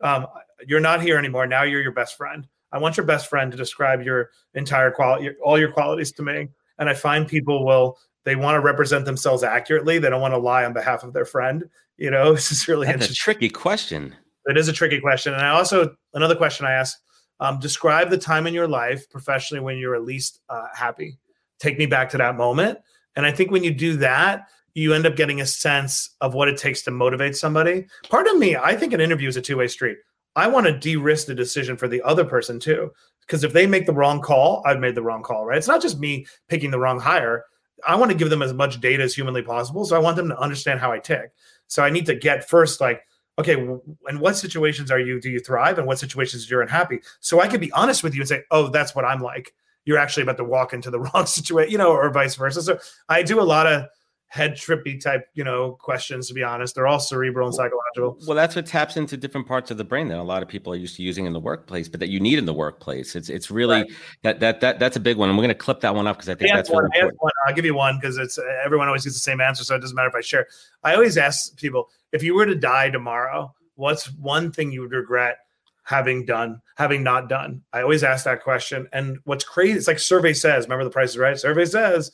um, 0.00 0.26
you're 0.66 0.80
not 0.80 1.00
here 1.00 1.16
anymore. 1.16 1.46
Now 1.46 1.62
you're 1.62 1.82
your 1.82 1.92
best 1.92 2.16
friend. 2.16 2.46
I 2.72 2.78
want 2.78 2.96
your 2.96 3.06
best 3.06 3.28
friend 3.28 3.50
to 3.50 3.56
describe 3.56 4.02
your 4.02 4.30
entire 4.54 4.90
quality, 4.90 5.30
all 5.42 5.58
your 5.58 5.72
qualities 5.72 6.12
to 6.12 6.22
me. 6.22 6.48
And 6.78 6.88
I 6.88 6.94
find 6.94 7.26
people 7.26 7.64
will 7.64 7.98
they 8.24 8.36
want 8.36 8.56
to 8.56 8.60
represent 8.60 9.04
themselves 9.04 9.42
accurately. 9.42 9.98
They 9.98 10.10
don't 10.10 10.20
want 10.20 10.34
to 10.34 10.38
lie 10.38 10.64
on 10.64 10.72
behalf 10.72 11.02
of 11.02 11.12
their 11.12 11.24
friend. 11.24 11.64
You 11.96 12.10
know, 12.10 12.32
this 12.34 12.52
is 12.52 12.68
really 12.68 12.86
That's 12.86 13.10
a 13.10 13.14
tricky 13.14 13.48
question. 13.48 14.14
It 14.48 14.56
is 14.56 14.68
a 14.68 14.72
tricky 14.72 15.00
question. 15.00 15.34
And 15.34 15.42
I 15.42 15.50
also 15.50 15.94
another 16.14 16.34
question 16.34 16.66
I 16.66 16.72
ask 16.72 16.96
um, 17.40 17.60
describe 17.60 18.10
the 18.10 18.18
time 18.18 18.46
in 18.46 18.54
your 18.54 18.66
life 18.66 19.08
professionally 19.10 19.62
when 19.62 19.78
you're 19.78 19.94
at 19.94 20.02
least 20.02 20.40
uh, 20.48 20.66
happy. 20.74 21.18
Take 21.60 21.78
me 21.78 21.86
back 21.86 22.10
to 22.10 22.18
that 22.18 22.36
moment. 22.36 22.78
And 23.14 23.26
I 23.26 23.30
think 23.30 23.50
when 23.50 23.62
you 23.62 23.72
do 23.72 23.96
that, 23.98 24.48
you 24.74 24.94
end 24.94 25.06
up 25.06 25.16
getting 25.16 25.40
a 25.40 25.46
sense 25.46 26.16
of 26.20 26.34
what 26.34 26.48
it 26.48 26.56
takes 26.56 26.82
to 26.82 26.90
motivate 26.90 27.36
somebody. 27.36 27.86
Part 28.08 28.26
of 28.26 28.38
me, 28.38 28.56
I 28.56 28.76
think 28.76 28.92
an 28.92 29.00
interview 29.00 29.28
is 29.28 29.36
a 29.36 29.42
two 29.42 29.56
way 29.56 29.68
street. 29.68 29.98
I 30.36 30.46
want 30.46 30.66
to 30.66 30.78
de 30.78 30.96
risk 30.96 31.26
the 31.26 31.34
decision 31.34 31.76
for 31.76 31.88
the 31.88 32.02
other 32.02 32.24
person 32.24 32.60
too. 32.60 32.92
Because 33.20 33.44
if 33.44 33.52
they 33.52 33.66
make 33.66 33.86
the 33.86 33.92
wrong 33.92 34.22
call, 34.22 34.62
I've 34.64 34.80
made 34.80 34.94
the 34.94 35.02
wrong 35.02 35.22
call, 35.22 35.44
right? 35.44 35.58
It's 35.58 35.68
not 35.68 35.82
just 35.82 35.98
me 35.98 36.26
picking 36.48 36.70
the 36.70 36.78
wrong 36.78 36.98
hire. 36.98 37.44
I 37.86 37.94
want 37.94 38.10
to 38.10 38.16
give 38.16 38.30
them 38.30 38.42
as 38.42 38.54
much 38.54 38.80
data 38.80 39.02
as 39.02 39.14
humanly 39.14 39.42
possible. 39.42 39.84
So 39.84 39.96
I 39.96 39.98
want 39.98 40.16
them 40.16 40.28
to 40.28 40.38
understand 40.38 40.80
how 40.80 40.92
I 40.92 40.98
tick. 40.98 41.32
So 41.66 41.82
I 41.82 41.90
need 41.90 42.06
to 42.06 42.14
get 42.14 42.48
first, 42.48 42.80
like, 42.80 43.02
okay, 43.38 43.54
in 43.54 44.18
what 44.18 44.36
situations 44.36 44.90
are 44.90 44.98
you 44.98 45.20
do 45.20 45.30
you 45.30 45.40
thrive 45.40 45.78
and 45.78 45.86
what 45.86 45.98
situations 45.98 46.50
you're 46.50 46.62
unhappy? 46.62 47.00
So 47.20 47.40
I 47.40 47.46
can 47.46 47.60
be 47.60 47.72
honest 47.72 48.02
with 48.02 48.14
you 48.14 48.20
and 48.20 48.28
say, 48.28 48.42
oh, 48.50 48.68
that's 48.68 48.94
what 48.94 49.04
I'm 49.04 49.20
like. 49.20 49.54
You're 49.84 49.98
actually 49.98 50.24
about 50.24 50.36
to 50.38 50.44
walk 50.44 50.72
into 50.72 50.90
the 50.90 51.00
wrong 51.14 51.26
situation, 51.26 51.72
you 51.72 51.78
know, 51.78 51.90
or 51.92 52.10
vice 52.10 52.34
versa. 52.34 52.62
So 52.62 52.78
I 53.08 53.22
do 53.22 53.40
a 53.40 53.42
lot 53.42 53.66
of 53.66 53.86
head 54.26 54.52
trippy 54.52 55.02
type, 55.02 55.26
you 55.34 55.42
know, 55.42 55.72
questions. 55.80 56.28
To 56.28 56.34
be 56.34 56.42
honest, 56.42 56.74
they're 56.74 56.86
all 56.86 57.00
cerebral 57.00 57.46
and 57.46 57.54
psychological. 57.54 58.18
Well, 58.26 58.36
that's 58.36 58.54
what 58.54 58.66
taps 58.66 58.96
into 58.96 59.16
different 59.16 59.46
parts 59.46 59.70
of 59.70 59.78
the 59.78 59.84
brain 59.84 60.08
that 60.08 60.18
a 60.18 60.22
lot 60.22 60.42
of 60.42 60.48
people 60.48 60.72
are 60.72 60.76
used 60.76 60.96
to 60.96 61.02
using 61.02 61.24
in 61.24 61.32
the 61.32 61.40
workplace, 61.40 61.88
but 61.88 62.00
that 62.00 62.08
you 62.08 62.20
need 62.20 62.38
in 62.38 62.44
the 62.44 62.52
workplace. 62.52 63.16
It's 63.16 63.30
it's 63.30 63.50
really 63.50 63.82
right. 63.82 63.90
that 64.22 64.40
that 64.40 64.60
that 64.60 64.78
that's 64.78 64.96
a 64.96 65.00
big 65.00 65.16
one, 65.16 65.28
and 65.28 65.38
we're 65.38 65.44
going 65.44 65.48
to 65.48 65.54
clip 65.54 65.80
that 65.80 65.94
one 65.94 66.06
up 66.06 66.16
because 66.16 66.28
I 66.28 66.34
think 66.34 66.52
I 66.52 66.56
that's 66.56 66.70
one, 66.70 66.88
really 66.94 67.12
one. 67.18 67.32
I'll 67.46 67.54
give 67.54 67.64
you 67.64 67.74
one 67.74 67.98
because 67.98 68.18
it's 68.18 68.38
everyone 68.64 68.88
always 68.88 69.04
gets 69.04 69.16
the 69.16 69.20
same 69.20 69.40
answer, 69.40 69.64
so 69.64 69.74
it 69.74 69.80
doesn't 69.80 69.96
matter 69.96 70.08
if 70.08 70.14
I 70.14 70.20
share. 70.20 70.46
I 70.84 70.94
always 70.94 71.16
ask 71.16 71.56
people 71.56 71.88
if 72.12 72.22
you 72.22 72.34
were 72.34 72.46
to 72.46 72.54
die 72.54 72.90
tomorrow, 72.90 73.54
what's 73.74 74.10
one 74.12 74.52
thing 74.52 74.72
you 74.72 74.82
would 74.82 74.92
regret 74.92 75.38
having 75.84 76.24
done, 76.24 76.60
having 76.76 77.02
not 77.02 77.28
done? 77.28 77.62
I 77.72 77.82
always 77.82 78.04
ask 78.04 78.24
that 78.24 78.42
question. 78.42 78.88
And 78.92 79.18
what's 79.24 79.44
crazy, 79.44 79.78
it's 79.78 79.86
like 79.86 79.98
survey 79.98 80.32
says, 80.32 80.64
remember 80.64 80.84
the 80.84 80.90
price 80.90 81.10
is 81.10 81.18
right? 81.18 81.38
Survey 81.38 81.64
says 81.64 82.10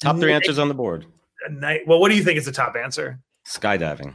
top 0.00 0.18
three 0.18 0.32
answers 0.32 0.58
on 0.58 0.68
the 0.68 0.74
board. 0.74 1.06
Night. 1.50 1.82
Well, 1.86 2.00
what 2.00 2.10
do 2.10 2.16
you 2.16 2.24
think 2.24 2.38
is 2.38 2.46
the 2.46 2.52
top 2.52 2.76
answer? 2.76 3.20
Skydiving. 3.46 4.14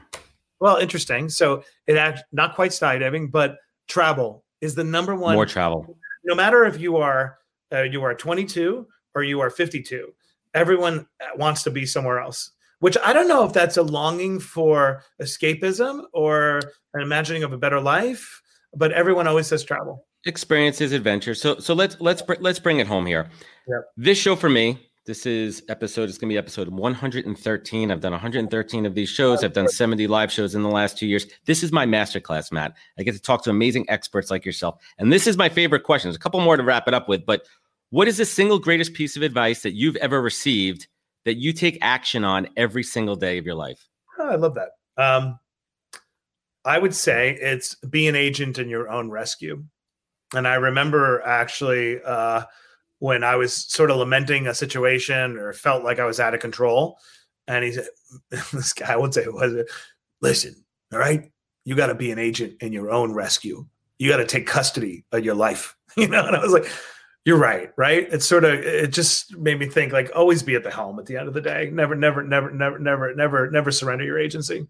Well, 0.60 0.78
interesting. 0.78 1.30
So 1.30 1.64
it 1.88 1.98
act 1.98 2.24
not 2.32 2.56
quite 2.56 2.72
skydiving, 2.72 3.32
but 3.32 3.58
travel 3.88 4.44
is 4.62 4.76
the 4.76 4.84
number 4.84 5.16
one. 5.16 5.36
More 5.36 5.46
travel. 5.46 5.98
No 6.24 6.36
matter 6.36 6.66
if 6.66 6.80
you 6.80 6.98
are 6.98 7.38
uh, 7.72 7.82
you 7.82 8.04
are 8.04 8.14
22 8.14 8.88
or 9.16 9.24
you 9.24 9.40
are 9.40 9.50
52, 9.50 10.14
everyone 10.54 11.08
wants 11.36 11.64
to 11.64 11.72
be 11.72 11.86
somewhere 11.86 12.20
else 12.20 12.52
which 12.84 12.98
I 13.02 13.14
don't 13.14 13.30
know 13.30 13.46
if 13.46 13.54
that's 13.54 13.78
a 13.78 13.82
longing 13.82 14.42
for 14.42 15.04
escapism 15.22 16.04
or 16.12 16.60
an 16.94 17.02
imagining 17.02 17.44
of 17.44 17.54
a 17.54 17.58
better 17.58 17.80
life, 17.80 18.42
but 18.76 18.92
everyone 18.92 19.26
always 19.26 19.48
says 19.48 19.64
travel. 19.64 20.06
Experiences, 20.26 20.92
adventure. 20.92 21.34
So 21.34 21.60
so 21.60 21.74
let's 21.74 21.96
let's 22.02 22.22
let's 22.42 22.60
bring 22.60 22.80
it 22.80 22.88
home 22.88 23.06
here. 23.06 23.30
Yep. 23.70 23.80
This 23.96 24.18
show 24.18 24.36
for 24.36 24.50
me, 24.50 24.86
this 25.06 25.26
is 25.26 25.64
episode. 25.70 26.10
It's 26.10 26.18
gonna 26.18 26.34
be 26.34 26.38
episode 26.38 26.68
113. 26.68 27.90
I've 27.90 28.02
done 28.02 28.12
113 28.12 28.86
of 28.86 28.96
these 28.96 29.10
shows. 29.10 29.46
I've 29.46 29.54
done 29.54 29.70
70 29.70 30.06
live 30.08 30.30
shows 30.30 30.54
in 30.54 30.62
the 30.62 30.70
last 30.70 30.98
two 30.98 31.08
years. 31.08 31.26
This 31.46 31.64
is 31.64 31.72
my 31.72 31.86
masterclass, 31.86 32.52
Matt. 32.52 32.76
I 33.00 33.04
get 33.04 33.14
to 33.14 33.22
talk 33.22 33.46
to 33.46 33.50
amazing 33.50 33.86
experts 33.90 34.30
like 34.30 34.44
yourself, 34.44 34.84
and 34.98 35.10
this 35.10 35.26
is 35.26 35.38
my 35.38 35.48
favorite 35.48 35.84
question. 35.84 36.10
There's 36.10 36.18
a 36.18 36.20
couple 36.20 36.42
more 36.42 36.58
to 36.58 36.64
wrap 36.64 36.90
it 36.90 36.94
up 36.94 37.08
with, 37.08 37.26
but 37.26 37.46
what 37.92 38.10
is 38.10 38.18
the 38.18 38.26
single 38.26 38.60
greatest 38.60 38.94
piece 38.94 39.16
of 39.16 39.22
advice 39.22 39.62
that 39.62 39.72
you've 39.72 39.96
ever 39.98 40.22
received 40.22 40.88
that 41.26 41.36
you 41.36 41.54
take 41.54 41.78
action 41.82 42.24
on 42.24 42.48
every 42.58 42.84
single 42.84 43.16
day 43.16 43.38
of 43.38 43.46
your 43.46 43.56
life? 43.56 43.88
Oh, 44.20 44.30
I 44.30 44.36
love 44.36 44.56
that. 44.56 44.72
Um, 44.98 45.40
I 46.66 46.78
would 46.78 46.96
say 46.96 47.38
it's 47.42 47.76
be 47.76 48.08
an 48.08 48.16
agent 48.16 48.58
in 48.58 48.70
your 48.70 48.90
own 48.90 49.10
rescue. 49.10 49.64
And 50.34 50.48
I 50.48 50.56
remember 50.56 51.22
actually 51.22 52.02
uh, 52.04 52.44
when 53.00 53.24
I 53.24 53.36
was 53.36 53.54
sort 53.54 53.92
of 53.92 53.98
lamenting 53.98 54.48
a 54.48 54.54
situation 54.54 55.38
or 55.38 55.54
felt 55.54 55.84
like 55.84 56.00
I 56.00 56.06
was 56.06 56.20
out 56.20 56.34
of 56.34 56.40
control. 56.40 56.98
And 57.48 57.64
he 57.66 57.74
said, 57.74 57.88
This 58.54 58.74
guy, 58.74 58.94
I 58.94 58.96
would 58.96 59.14
say, 59.14 59.24
it 59.24 59.34
was 59.34 59.54
it? 59.54 59.70
Listen, 60.22 60.56
all 60.94 61.00
right, 61.00 61.32
you 61.66 61.76
got 61.76 61.88
to 61.88 61.96
be 61.96 62.12
an 62.12 62.20
agent 62.20 62.56
in 62.62 62.72
your 62.72 62.92
own 62.92 63.14
rescue. 63.14 63.66
You 64.00 64.10
got 64.10 64.18
to 64.18 64.26
take 64.26 64.48
custody 64.48 65.06
of 65.12 65.26
your 65.26 65.36
life. 65.36 65.76
You 65.96 66.08
know, 66.08 66.26
and 66.26 66.36
I 66.36 66.40
was 66.40 66.52
like, 66.52 66.66
you're 67.26 67.38
right, 67.38 67.72
right? 67.78 68.08
It's 68.12 68.26
sort 68.26 68.44
of 68.44 68.54
it 68.54 68.92
just 68.92 69.36
made 69.38 69.60
me 69.60 69.68
think 69.68 69.94
like 69.94 70.12
always 70.14 70.44
be 70.44 70.56
at 70.56 70.64
the 70.64 70.72
helm 70.72 71.00
at 71.00 71.06
the 71.06 71.18
end 71.18 71.28
of 71.28 71.34
the 71.34 71.42
day. 71.42 71.70
Never, 71.72 71.96
never, 71.96 72.22
never, 72.22 72.52
never, 72.52 72.80
never, 72.80 73.16
never, 73.16 73.50
never 73.50 73.72
surrender 73.72 74.04
your 74.04 74.20
agency. 74.20 74.68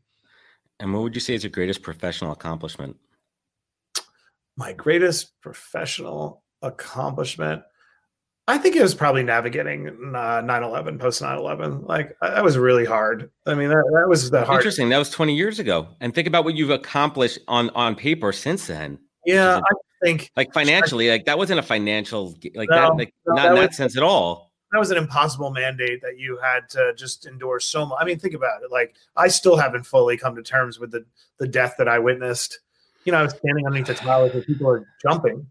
And 0.79 0.93
what 0.93 1.03
would 1.03 1.15
you 1.15 1.21
say 1.21 1.33
is 1.33 1.43
your 1.43 1.51
greatest 1.51 1.81
professional 1.81 2.31
accomplishment? 2.31 2.97
My 4.55 4.73
greatest 4.73 5.39
professional 5.41 6.43
accomplishment. 6.61 7.63
I 8.47 8.57
think 8.57 8.75
it 8.75 8.81
was 8.81 8.93
probably 8.93 9.23
navigating 9.23 9.87
uh, 9.87 10.41
9/11, 10.41 10.99
post 10.99 11.21
9/11. 11.23 11.87
Like 11.87 12.15
that 12.21 12.43
was 12.43 12.57
really 12.57 12.85
hard. 12.85 13.31
I 13.47 13.55
mean, 13.55 13.69
that, 13.69 13.83
that 13.93 14.07
was 14.07 14.29
the 14.29 14.45
hard. 14.45 14.59
Interesting. 14.59 14.89
That 14.89 14.97
was 14.97 15.09
20 15.09 15.33
years 15.33 15.57
ago. 15.59 15.87
And 16.01 16.13
think 16.13 16.27
about 16.27 16.43
what 16.43 16.55
you've 16.55 16.69
accomplished 16.69 17.39
on 17.47 17.71
on 17.71 17.95
paper 17.95 18.31
since 18.31 18.67
then. 18.67 18.99
Yeah, 19.25 19.57
I 19.57 19.73
think 20.03 20.31
like 20.35 20.53
financially, 20.53 21.09
like 21.09 21.25
that 21.25 21.37
wasn't 21.37 21.59
a 21.59 21.63
financial 21.63 22.35
like 22.55 22.69
no, 22.69 22.75
that, 22.75 22.95
like 22.95 23.13
no, 23.25 23.33
not 23.33 23.43
that 23.43 23.49
in 23.49 23.55
that 23.55 23.67
was, 23.69 23.77
sense 23.77 23.97
at 23.97 24.03
all. 24.03 24.51
That 24.71 24.79
was 24.79 24.91
an 24.91 24.97
impossible 24.97 25.51
mandate 25.51 26.01
that 26.01 26.17
you 26.17 26.39
had 26.41 26.69
to 26.71 26.93
just 26.95 27.25
endure 27.25 27.59
so 27.59 27.85
much. 27.85 27.97
I 28.01 28.05
mean, 28.05 28.19
think 28.19 28.33
about 28.33 28.63
it. 28.63 28.71
Like 28.71 28.95
I 29.15 29.27
still 29.27 29.57
haven't 29.57 29.83
fully 29.83 30.17
come 30.17 30.35
to 30.35 30.43
terms 30.43 30.79
with 30.79 30.91
the 30.91 31.05
the 31.39 31.47
death 31.47 31.75
that 31.77 31.87
I 31.87 31.99
witnessed. 31.99 32.59
You 33.05 33.11
know, 33.11 33.19
I 33.19 33.23
was 33.23 33.33
standing 33.33 33.65
underneath 33.65 33.87
the 33.87 33.95
towers 33.95 34.33
where 34.33 34.43
people 34.43 34.69
are 34.69 34.87
jumping. 35.01 35.47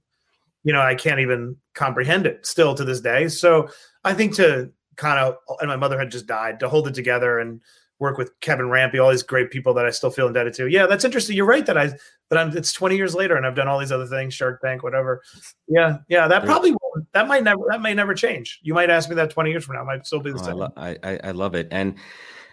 You 0.64 0.72
know, 0.72 0.80
I 0.80 0.94
can't 0.94 1.20
even 1.20 1.56
comprehend 1.74 2.26
it 2.26 2.46
still 2.46 2.74
to 2.74 2.84
this 2.84 3.00
day. 3.00 3.28
So 3.28 3.68
I 4.04 4.14
think 4.14 4.34
to 4.36 4.70
kind 4.96 5.18
of 5.18 5.36
and 5.60 5.68
my 5.68 5.76
mother 5.76 5.98
had 5.98 6.10
just 6.10 6.26
died 6.26 6.60
to 6.60 6.68
hold 6.68 6.88
it 6.88 6.94
together 6.94 7.38
and 7.38 7.60
work 8.02 8.18
with 8.18 8.38
Kevin 8.40 8.66
Rampe, 8.66 9.02
all 9.02 9.10
these 9.10 9.22
great 9.22 9.50
people 9.50 9.72
that 9.74 9.86
I 9.86 9.90
still 9.90 10.10
feel 10.10 10.26
indebted 10.26 10.54
to. 10.54 10.66
Yeah, 10.66 10.86
that's 10.86 11.04
interesting. 11.04 11.36
You're 11.36 11.46
right 11.46 11.64
that 11.66 11.78
I, 11.78 11.92
but 12.32 12.38
I'm, 12.38 12.56
it's 12.56 12.72
20 12.72 12.96
years 12.96 13.14
later 13.14 13.36
and 13.36 13.44
I've 13.44 13.54
done 13.54 13.68
all 13.68 13.78
these 13.78 13.92
other 13.92 14.06
things, 14.06 14.32
Shark 14.32 14.62
Tank, 14.62 14.82
whatever. 14.82 15.22
Yeah, 15.68 15.98
yeah, 16.08 16.28
that 16.28 16.46
probably 16.46 16.74
that 17.12 17.28
might 17.28 17.44
never 17.44 17.62
that 17.68 17.82
may 17.82 17.92
never 17.92 18.14
change. 18.14 18.58
You 18.62 18.72
might 18.72 18.88
ask 18.88 19.10
me 19.10 19.16
that 19.16 19.28
20 19.28 19.50
years 19.50 19.66
from 19.66 19.76
now, 19.76 19.82
it 19.82 19.84
might 19.84 20.06
still 20.06 20.20
be 20.20 20.32
the 20.32 20.38
oh, 20.38 20.42
same. 20.42 20.54
I, 20.54 20.56
lo- 20.56 20.96
I, 21.02 21.20
I 21.24 21.30
love 21.32 21.54
it. 21.54 21.68
And 21.70 21.94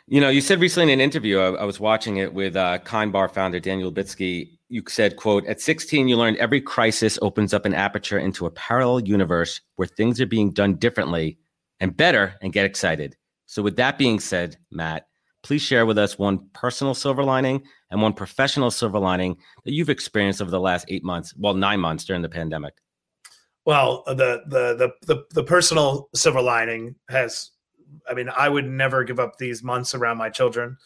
you 0.06 0.20
know, 0.20 0.28
you 0.28 0.42
said 0.42 0.60
recently 0.60 0.92
in 0.92 1.00
an 1.00 1.02
interview, 1.02 1.40
I, 1.40 1.62
I 1.62 1.64
was 1.64 1.80
watching 1.80 2.18
it 2.18 2.34
with 2.34 2.58
uh, 2.58 2.80
Kind 2.80 3.14
Bar 3.14 3.30
founder 3.30 3.62
Daniel 3.62 3.90
Lubetzky. 3.90 4.50
You 4.68 4.84
said, 4.90 5.16
"quote 5.16 5.46
At 5.48 5.62
16, 5.62 6.10
you 6.10 6.18
learned 6.18 6.36
every 6.38 6.60
crisis 6.60 7.18
opens 7.22 7.54
up 7.54 7.66
an 7.66 7.74
aperture 7.74 8.20
into 8.20 8.48
a 8.48 8.52
parallel 8.52 9.00
universe 9.08 9.62
where 9.78 9.88
things 9.88 10.20
are 10.20 10.26
being 10.26 10.52
done 10.52 10.76
differently 10.76 11.40
and 11.80 11.96
better, 11.96 12.36
and 12.42 12.52
get 12.52 12.66
excited." 12.66 13.16
So, 13.46 13.62
with 13.62 13.78
that 13.78 13.98
being 13.98 14.20
said, 14.20 14.58
Matt, 14.72 15.08
please 15.42 15.62
share 15.62 15.86
with 15.86 15.98
us 15.98 16.20
one 16.20 16.50
personal 16.54 16.94
silver 16.94 17.24
lining 17.24 17.64
and 17.92 18.02
one 18.02 18.14
professional 18.14 18.72
silver 18.72 19.00
lining 19.00 19.38
that 19.66 19.74
you've 19.74 19.90
experienced 19.90 20.42
over 20.42 20.52
the 20.52 20.60
last 20.60 20.86
eight 20.90 21.04
months, 21.04 21.34
well, 21.38 21.54
nine 21.54 21.80
months 21.80 22.04
during 22.04 22.22
the 22.22 22.30
pandemic. 22.30 22.74
Well, 23.66 24.04
the 24.08 24.44
the 24.48 24.76
the 24.76 24.92
the, 25.06 25.24
the 25.32 25.44
personal 25.44 26.10
silver 26.16 26.42
lining 26.42 26.96
has, 27.10 27.52
I 28.10 28.14
mean, 28.14 28.30
I 28.36 28.50
would 28.50 28.68
never 28.68 29.04
give 29.04 29.20
up 29.20 29.38
these 29.38 29.64
months 29.64 29.94
around 29.94 30.18
my 30.18 30.30
children, 30.30 30.78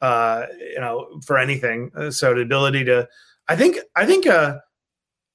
uh, 0.00 0.46
you 0.58 0.80
know, 0.80 1.20
for 1.24 1.38
anything. 1.38 1.90
Uh, 1.96 2.10
so 2.10 2.34
the 2.34 2.40
ability 2.40 2.84
to, 2.84 3.08
I 3.48 3.56
think, 3.56 3.78
I 3.94 4.06
think, 4.06 4.26
uh, 4.26 4.58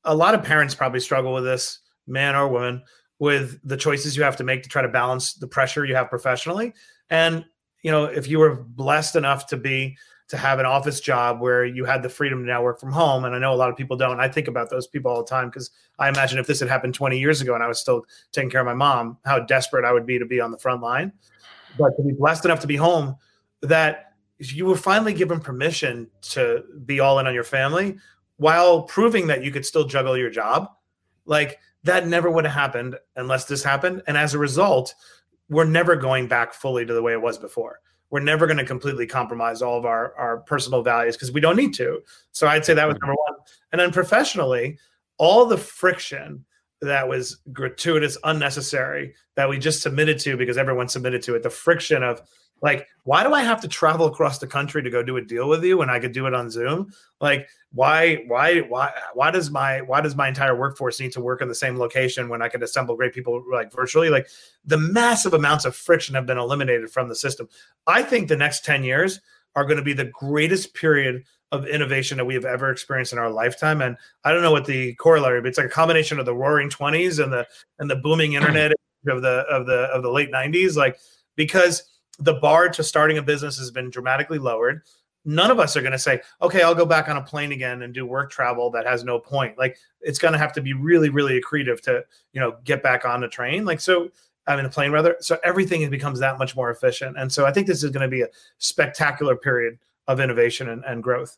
a 0.03 0.15
lot 0.15 0.36
of 0.36 0.43
parents 0.43 0.75
probably 0.75 0.99
struggle 0.99 1.34
with 1.34 1.43
this, 1.43 1.80
man 2.07 2.36
or 2.36 2.47
woman, 2.47 2.84
with 3.19 3.59
the 3.63 3.78
choices 3.78 4.15
you 4.15 4.23
have 4.23 4.38
to 4.38 4.43
make 4.43 4.63
to 4.63 4.69
try 4.69 4.82
to 4.82 4.88
balance 4.88 5.34
the 5.34 5.47
pressure 5.47 5.86
you 5.86 5.95
have 5.95 6.09
professionally. 6.09 6.73
And 7.09 7.45
you 7.88 7.94
know, 7.94 8.04
if 8.04 8.28
you 8.28 8.38
were 8.38 8.54
blessed 8.54 9.16
enough 9.16 9.48
to 9.48 9.56
be 9.56 9.98
to 10.28 10.36
have 10.36 10.60
an 10.60 10.66
office 10.66 11.00
job 11.00 11.40
where 11.40 11.64
you 11.64 11.86
had 11.86 12.04
the 12.04 12.10
freedom 12.10 12.42
to 12.42 12.46
now 12.46 12.62
work 12.62 12.82
from 12.82 12.92
home, 12.92 13.24
and 13.24 13.34
I 13.34 13.40
know 13.40 13.54
a 13.54 13.56
lot 13.56 13.70
of 13.70 13.78
people 13.78 13.96
don't. 13.96 14.20
I 14.20 14.28
think 14.28 14.50
about 14.50 14.70
those 14.70 14.88
people 14.88 15.10
all 15.10 15.24
the 15.24 15.30
time 15.30 15.48
because 15.48 15.72
I 15.98 16.10
imagine 16.10 16.38
if 16.38 16.48
this 16.48 16.60
had 16.60 16.68
happened 16.68 16.96
20 16.96 17.18
years 17.18 17.40
ago 17.40 17.56
and 17.56 17.64
I 17.64 17.68
was 17.68 17.80
still 17.80 18.04
taking 18.34 18.50
care 18.50 18.60
of 18.60 18.68
my 18.68 18.74
mom, 18.74 19.18
how 19.24 19.40
desperate 19.40 19.86
I 19.86 19.94
would 19.94 20.06
be 20.06 20.20
to 20.20 20.26
be 20.26 20.42
on 20.42 20.52
the 20.52 20.58
front 20.58 20.82
line. 20.82 21.14
But 21.80 21.96
to 21.96 22.04
be 22.04 22.12
blessed 22.12 22.44
enough 22.44 22.60
to 22.60 22.68
be 22.68 22.76
home, 22.76 23.16
that 23.62 24.16
you 24.38 24.66
were 24.66 24.76
finally 24.76 25.14
given 25.14 25.40
permission 25.40 26.10
to 26.34 26.66
be 26.86 27.00
all 27.00 27.20
in 27.20 27.28
on 27.28 27.34
your 27.34 27.46
family 27.46 28.00
while 28.36 28.82
proving 28.82 29.28
that 29.28 29.46
you 29.46 29.52
could 29.52 29.66
still 29.66 29.86
juggle 29.86 30.18
your 30.18 30.30
job. 30.30 30.68
Like 31.24 31.58
that 31.84 32.06
never 32.06 32.30
would 32.30 32.44
have 32.44 32.54
happened 32.54 32.98
unless 33.16 33.46
this 33.46 33.64
happened. 33.64 34.04
And 34.08 34.18
as 34.18 34.34
a 34.34 34.40
result, 34.40 34.94
we're 35.50 35.66
never 35.66 35.95
going 35.95 36.28
back 36.28 36.54
fully 36.54 36.86
to 36.86 36.93
the 36.93 37.02
way 37.02 37.14
it 37.14 37.22
was 37.22 37.38
before. 37.38 37.80
We're 38.10 38.22
never 38.22 38.48
going 38.48 38.58
to 38.58 38.66
completely 38.66 39.06
compromise 39.06 39.62
all 39.62 39.78
of 39.78 39.86
our, 39.86 40.16
our 40.16 40.38
personal 40.38 40.82
values 40.82 41.16
because 41.16 41.32
we 41.32 41.41
don't 41.41 41.58
need 41.58 41.74
to. 41.76 42.02
So 42.32 42.48
I'd 42.48 42.66
say 42.66 42.74
that 42.74 42.88
was 42.88 42.98
number 43.02 43.16
one. 43.28 43.39
And 43.72 43.82
then 43.82 43.91
professionally, 43.91 44.78
all 45.18 45.45
the 45.45 45.58
friction 45.58 46.45
that 46.82 47.08
was 47.08 47.39
gratuitous, 47.52 48.18
unnecessary, 48.24 49.14
that 49.36 49.50
we 49.50 49.58
just 49.58 49.82
submitted 49.82 50.20
to 50.20 50.38
because 50.38 50.58
everyone 50.58 50.88
submitted 50.88 51.22
to 51.24 51.36
it, 51.36 51.43
the 51.43 51.50
friction 51.50 52.04
of 52.04 52.22
like, 52.62 52.88
why 53.04 53.24
do 53.24 53.34
I 53.34 53.43
have 53.43 53.62
to 53.62 53.68
travel 53.68 54.08
across 54.08 54.39
the 54.39 54.48
country 54.48 54.82
to 54.82 54.89
go 54.89 55.04
do 55.04 55.18
a 55.18 55.22
deal 55.22 55.48
with 55.48 55.64
you 55.64 55.78
when 55.78 55.89
I 55.89 56.00
could 56.00 56.12
do 56.12 56.28
it 56.28 56.34
on 56.34 56.50
Zoom? 56.50 56.91
Like, 57.22 57.48
why, 57.78 58.23
why, 58.25 58.61
why, 58.61 58.91
why 59.13 59.30
does 59.30 59.51
my, 59.51 59.82
why 59.82 60.01
does 60.01 60.15
my 60.15 60.28
entire 60.28 60.55
workforce 60.55 60.99
need 60.99 61.11
to 61.11 61.21
work 61.21 61.43
in 61.43 61.47
the 61.47 61.53
same 61.53 61.78
location 61.78 62.28
when 62.28 62.41
I 62.41 62.49
can 62.49 62.63
assemble 62.63 62.95
great 62.95 63.13
people 63.13 63.43
like 63.51 63.71
virtually? 63.71 64.09
Like, 64.09 64.28
the 64.65 64.80
massive 64.80 65.36
amounts 65.36 65.63
of 65.63 65.75
friction 65.75 66.15
have 66.15 66.25
been 66.25 66.39
eliminated 66.39 66.89
from 66.89 67.07
the 67.07 67.15
system. 67.15 67.47
I 67.86 68.01
think 68.01 68.30
the 68.30 68.36
next 68.36 68.65
10 68.65 68.84
years 68.84 69.21
are 69.55 69.63
going 69.63 69.78
to 69.78 69.84
be 69.84 69.93
the 69.93 70.05
greatest 70.05 70.73
period 70.73 71.23
of 71.51 71.67
innovation 71.67 72.17
that 72.17 72.25
we 72.25 72.34
have 72.34 72.45
ever 72.45 72.71
experienced 72.71 73.13
in 73.13 73.19
our 73.19 73.30
lifetime. 73.30 73.84
And 73.84 73.95
I 74.23 74.32
don't 74.32 74.41
know 74.41 74.51
what 74.51 74.65
the 74.65 74.95
corollary, 74.95 75.39
but 75.39 75.49
it's 75.49 75.59
like 75.59 75.67
a 75.67 75.69
combination 75.69 76.17
of 76.17 76.25
the 76.25 76.34
roaring 76.34 76.71
20s 76.71 77.23
and 77.23 77.32
the, 77.32 77.45
and 77.78 77.88
the 77.88 77.97
booming 77.97 78.34
internet 78.34 78.71
of 79.07 79.21
the, 79.21 79.45
of 79.51 79.67
the, 79.67 79.84
of 79.93 80.01
the 80.01 80.09
late 80.09 80.32
90s. 80.32 80.75
Like, 80.75 80.97
because 81.36 81.84
the 82.17 82.34
bar 82.34 82.69
to 82.69 82.84
starting 82.84 83.19
a 83.19 83.21
business 83.21 83.59
has 83.59 83.69
been 83.69 83.91
dramatically 83.91 84.39
lowered. 84.39 84.82
None 85.28 85.51
of 85.51 85.59
us 85.59 85.75
are 85.75 85.82
going 85.82 85.91
to 85.91 85.99
say, 85.99 86.21
okay, 86.41 86.61
I'll 86.61 86.73
go 86.73 86.86
back 86.86 87.09
on 87.09 87.17
a 87.17 87.21
plane 87.21 87.51
again 87.51 87.82
and 87.82 87.93
do 87.93 88.05
work 88.05 88.32
travel 88.32 88.71
that 88.71 88.88
has 88.88 89.03
no 89.03 89.19
point. 89.19 89.57
Like 89.57 89.78
it's 90.01 90.17
going 90.17 90.32
to 90.32 90.38
have 90.38 90.53
to 90.53 90.61
be 90.61 90.71
really, 90.73 91.09
really 91.09 91.39
accretive 91.39 91.82
to, 91.82 92.03
you 92.32 92.39
know, 92.39 92.55
get 92.63 92.82
back 92.82 93.03
on 93.03 93.19
the 93.19 93.28
train. 93.28 93.65
Like, 93.65 93.82
so 93.82 94.09
I 94.47 94.55
mean, 94.55 94.65
a 94.65 94.69
plane 94.69 94.91
rather. 94.91 95.17
So 95.19 95.38
everything 95.43 95.88
becomes 95.89 96.19
that 96.19 96.39
much 96.39 96.55
more 96.55 96.71
efficient. 96.71 97.17
And 97.19 97.32
so 97.32 97.45
I 97.45 97.51
think 97.51 97.67
this 97.67 97.84
is 97.84 97.91
going 97.91 98.01
to 98.01 98.07
be 98.07 98.21
a 98.21 98.30
spectacular 98.57 99.36
period 99.36 99.78
of 100.07 100.21
innovation 100.21 100.69
and, 100.69 100.84
and 100.86 101.03
growth. 101.03 101.38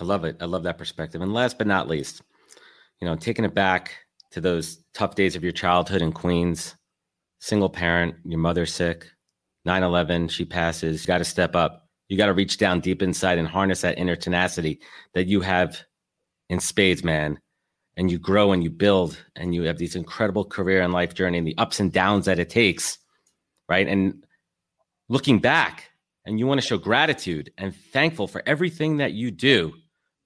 I 0.00 0.04
love 0.04 0.24
it. 0.24 0.38
I 0.40 0.46
love 0.46 0.62
that 0.62 0.78
perspective. 0.78 1.20
And 1.20 1.34
last 1.34 1.58
but 1.58 1.66
not 1.66 1.88
least, 1.88 2.22
you 3.00 3.06
know, 3.06 3.16
taking 3.16 3.44
it 3.44 3.54
back 3.54 3.94
to 4.30 4.40
those 4.40 4.78
tough 4.94 5.14
days 5.14 5.36
of 5.36 5.42
your 5.42 5.52
childhood 5.52 6.02
in 6.02 6.12
Queens, 6.12 6.74
single 7.38 7.68
parent, 7.68 8.14
your 8.24 8.38
mother 8.38 8.64
sick, 8.64 9.10
9 9.66 9.82
11, 9.82 10.28
she 10.28 10.44
passes. 10.44 11.02
You 11.02 11.06
got 11.06 11.18
to 11.18 11.24
step 11.24 11.54
up. 11.54 11.85
You 12.08 12.16
got 12.16 12.26
to 12.26 12.34
reach 12.34 12.58
down 12.58 12.80
deep 12.80 13.02
inside 13.02 13.38
and 13.38 13.48
harness 13.48 13.80
that 13.80 13.98
inner 13.98 14.16
tenacity 14.16 14.80
that 15.14 15.26
you 15.26 15.40
have 15.40 15.82
in 16.48 16.60
spades, 16.60 17.02
man. 17.02 17.40
And 17.96 18.10
you 18.10 18.18
grow 18.18 18.52
and 18.52 18.62
you 18.62 18.70
build 18.70 19.22
and 19.34 19.54
you 19.54 19.62
have 19.62 19.78
these 19.78 19.96
incredible 19.96 20.44
career 20.44 20.82
and 20.82 20.92
life 20.92 21.14
journey 21.14 21.38
and 21.38 21.46
the 21.46 21.56
ups 21.56 21.80
and 21.80 21.92
downs 21.92 22.26
that 22.26 22.38
it 22.38 22.50
takes. 22.50 22.98
Right. 23.68 23.88
And 23.88 24.24
looking 25.08 25.38
back, 25.38 25.90
and 26.26 26.40
you 26.40 26.46
want 26.46 26.60
to 26.60 26.66
show 26.66 26.76
gratitude 26.76 27.52
and 27.56 27.74
thankful 27.74 28.26
for 28.26 28.42
everything 28.46 28.96
that 28.98 29.12
you 29.12 29.30
do. 29.30 29.72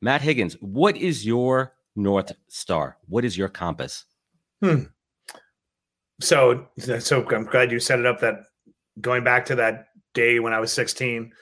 Matt 0.00 0.22
Higgins, 0.22 0.56
what 0.60 0.96
is 0.96 1.26
your 1.26 1.74
North 1.94 2.32
Star? 2.48 2.96
What 3.06 3.24
is 3.24 3.36
your 3.36 3.48
compass? 3.48 4.06
Hmm. 4.62 4.84
So, 6.22 6.66
so 6.98 7.26
I'm 7.30 7.44
glad 7.44 7.70
you 7.70 7.78
set 7.78 7.98
it 7.98 8.06
up 8.06 8.20
that 8.20 8.40
going 9.00 9.24
back 9.24 9.44
to 9.46 9.54
that 9.56 9.88
day 10.14 10.40
when 10.40 10.52
I 10.54 10.60
was 10.60 10.72
16, 10.72 11.32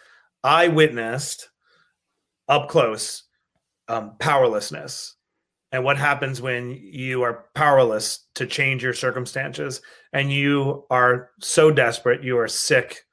I 0.49 0.69
witnessed 0.69 1.51
up 2.49 2.71
close 2.71 3.25
um, 3.87 4.17
powerlessness 4.19 5.15
and 5.73 5.85
what 5.85 5.99
happens 5.99 6.41
when 6.41 6.71
you 6.71 7.21
are 7.21 7.45
powerless 7.55 8.27
to 8.37 8.47
change 8.47 8.83
your 8.83 8.95
circumstances 8.95 9.83
and 10.15 10.33
you 10.33 10.87
are 10.89 11.33
so 11.39 11.71
desperate, 11.71 12.25
you 12.25 12.39
are 12.39 12.49
sick, 12.49 13.05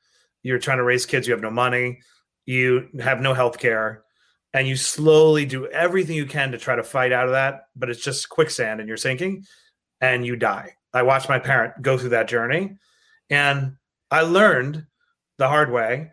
you're 0.43 0.59
trying 0.59 0.77
to 0.77 0.85
raise 0.85 1.05
kids, 1.05 1.27
you 1.27 1.33
have 1.33 1.43
no 1.43 1.51
money, 1.51 1.99
you 2.45 2.87
have 3.01 3.19
no 3.19 3.33
health 3.33 3.59
care, 3.59 4.05
and 4.53 4.65
you 4.65 4.77
slowly 4.77 5.45
do 5.45 5.67
everything 5.67 6.15
you 6.15 6.25
can 6.25 6.53
to 6.53 6.57
try 6.57 6.77
to 6.77 6.83
fight 6.83 7.11
out 7.11 7.25
of 7.25 7.33
that, 7.33 7.63
but 7.75 7.89
it's 7.89 8.01
just 8.01 8.29
quicksand 8.29 8.79
and 8.79 8.87
you're 8.87 8.95
sinking 8.95 9.43
and 9.99 10.25
you 10.25 10.37
die. 10.37 10.71
I 10.93 11.01
watched 11.01 11.27
my 11.27 11.39
parent 11.39 11.81
go 11.81 11.97
through 11.97 12.11
that 12.11 12.29
journey 12.29 12.77
and 13.29 13.75
I 14.09 14.21
learned 14.21 14.85
the 15.37 15.49
hard 15.49 15.69
way 15.69 16.11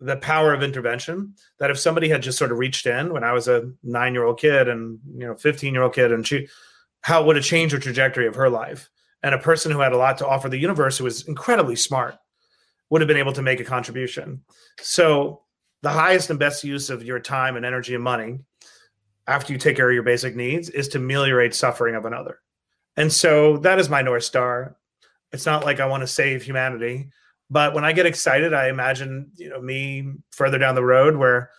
the 0.00 0.16
power 0.16 0.52
of 0.52 0.62
intervention 0.62 1.34
that 1.58 1.70
if 1.70 1.78
somebody 1.78 2.08
had 2.08 2.22
just 2.22 2.38
sort 2.38 2.52
of 2.52 2.58
reached 2.58 2.86
in 2.86 3.12
when 3.12 3.24
I 3.24 3.32
was 3.32 3.48
a 3.48 3.70
nine 3.82 4.12
year 4.12 4.24
old 4.24 4.38
kid 4.38 4.68
and 4.68 4.98
you 5.14 5.26
know 5.26 5.34
15 5.34 5.72
year 5.72 5.82
old 5.82 5.94
kid 5.94 6.12
and 6.12 6.26
she 6.26 6.48
how 7.00 7.24
would 7.24 7.36
it 7.36 7.42
change 7.42 7.72
the 7.72 7.78
trajectory 7.78 8.26
of 8.26 8.34
her 8.34 8.50
life? 8.50 8.90
And 9.22 9.34
a 9.34 9.38
person 9.38 9.70
who 9.70 9.78
had 9.78 9.92
a 9.92 9.96
lot 9.96 10.18
to 10.18 10.26
offer 10.26 10.48
the 10.48 10.58
universe 10.58 10.98
who 10.98 11.04
was 11.04 11.26
incredibly 11.26 11.76
smart 11.76 12.16
would 12.90 13.00
have 13.00 13.08
been 13.08 13.16
able 13.16 13.32
to 13.32 13.42
make 13.42 13.60
a 13.60 13.64
contribution. 13.64 14.42
So 14.80 15.42
the 15.82 15.90
highest 15.90 16.30
and 16.30 16.38
best 16.38 16.64
use 16.64 16.90
of 16.90 17.04
your 17.04 17.20
time 17.20 17.56
and 17.56 17.64
energy 17.64 17.94
and 17.94 18.02
money 18.02 18.40
after 19.26 19.52
you 19.52 19.58
take 19.58 19.76
care 19.76 19.88
of 19.88 19.94
your 19.94 20.02
basic 20.02 20.36
needs 20.36 20.68
is 20.68 20.88
to 20.88 20.98
ameliorate 20.98 21.54
suffering 21.54 21.94
of 21.94 22.06
another. 22.06 22.40
And 22.96 23.12
so 23.12 23.58
that 23.58 23.78
is 23.78 23.88
my 23.88 24.02
north 24.02 24.24
star. 24.24 24.76
It's 25.32 25.46
not 25.46 25.64
like 25.64 25.80
i 25.80 25.86
want 25.86 26.02
to 26.02 26.06
save 26.06 26.42
humanity 26.42 27.10
but 27.50 27.74
when 27.74 27.84
I 27.84 27.92
get 27.92 28.06
excited, 28.06 28.54
I 28.54 28.68
imagine 28.68 29.30
you 29.36 29.48
know 29.48 29.60
me 29.60 30.14
further 30.30 30.58
down 30.58 30.74
the 30.74 30.84
road 30.84 31.16
where 31.16 31.50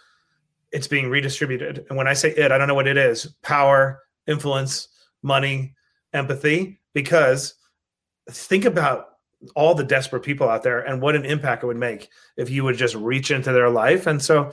it's 0.71 0.87
being 0.87 1.09
redistributed. 1.09 1.85
And 1.89 1.97
when 1.97 2.07
I 2.07 2.13
say 2.13 2.31
it, 2.31 2.51
I 2.51 2.57
don't 2.57 2.67
know 2.67 2.75
what 2.75 2.87
it 2.87 2.97
is: 2.97 3.25
power, 3.41 4.01
influence, 4.27 4.87
money, 5.23 5.75
empathy. 6.13 6.79
Because 6.93 7.53
think 8.31 8.65
about 8.65 9.09
all 9.55 9.75
the 9.75 9.83
desperate 9.83 10.23
people 10.23 10.49
out 10.49 10.63
there 10.63 10.79
and 10.79 11.01
what 11.01 11.15
an 11.15 11.25
impact 11.25 11.63
it 11.63 11.67
would 11.67 11.77
make 11.77 12.09
if 12.37 12.49
you 12.49 12.63
would 12.63 12.75
just 12.75 12.95
reach 12.95 13.29
into 13.29 13.51
their 13.51 13.69
life. 13.69 14.07
And 14.07 14.21
so 14.21 14.51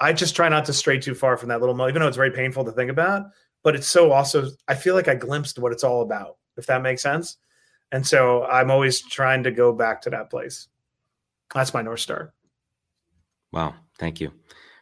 I 0.00 0.12
just 0.12 0.34
try 0.34 0.48
not 0.48 0.64
to 0.64 0.72
stray 0.72 0.98
too 0.98 1.14
far 1.14 1.36
from 1.36 1.50
that 1.50 1.60
little 1.60 1.74
moment, 1.74 1.92
even 1.92 2.00
though 2.02 2.08
it's 2.08 2.16
very 2.16 2.30
painful 2.30 2.64
to 2.64 2.72
think 2.72 2.90
about. 2.90 3.26
But 3.62 3.76
it's 3.76 3.86
so 3.86 4.10
also, 4.10 4.48
I 4.66 4.74
feel 4.74 4.94
like 4.94 5.06
I 5.06 5.14
glimpsed 5.14 5.58
what 5.58 5.70
it's 5.70 5.84
all 5.84 6.02
about, 6.02 6.38
if 6.56 6.66
that 6.66 6.82
makes 6.82 7.02
sense. 7.02 7.36
And 7.92 8.06
so 8.06 8.44
I'm 8.46 8.70
always 8.70 9.02
trying 9.02 9.42
to 9.44 9.50
go 9.50 9.72
back 9.72 10.00
to 10.02 10.10
that 10.10 10.30
place. 10.30 10.66
That's 11.54 11.74
my 11.74 11.82
North 11.82 12.00
Star. 12.00 12.32
Wow. 13.52 13.74
Thank 13.98 14.20
you. 14.20 14.32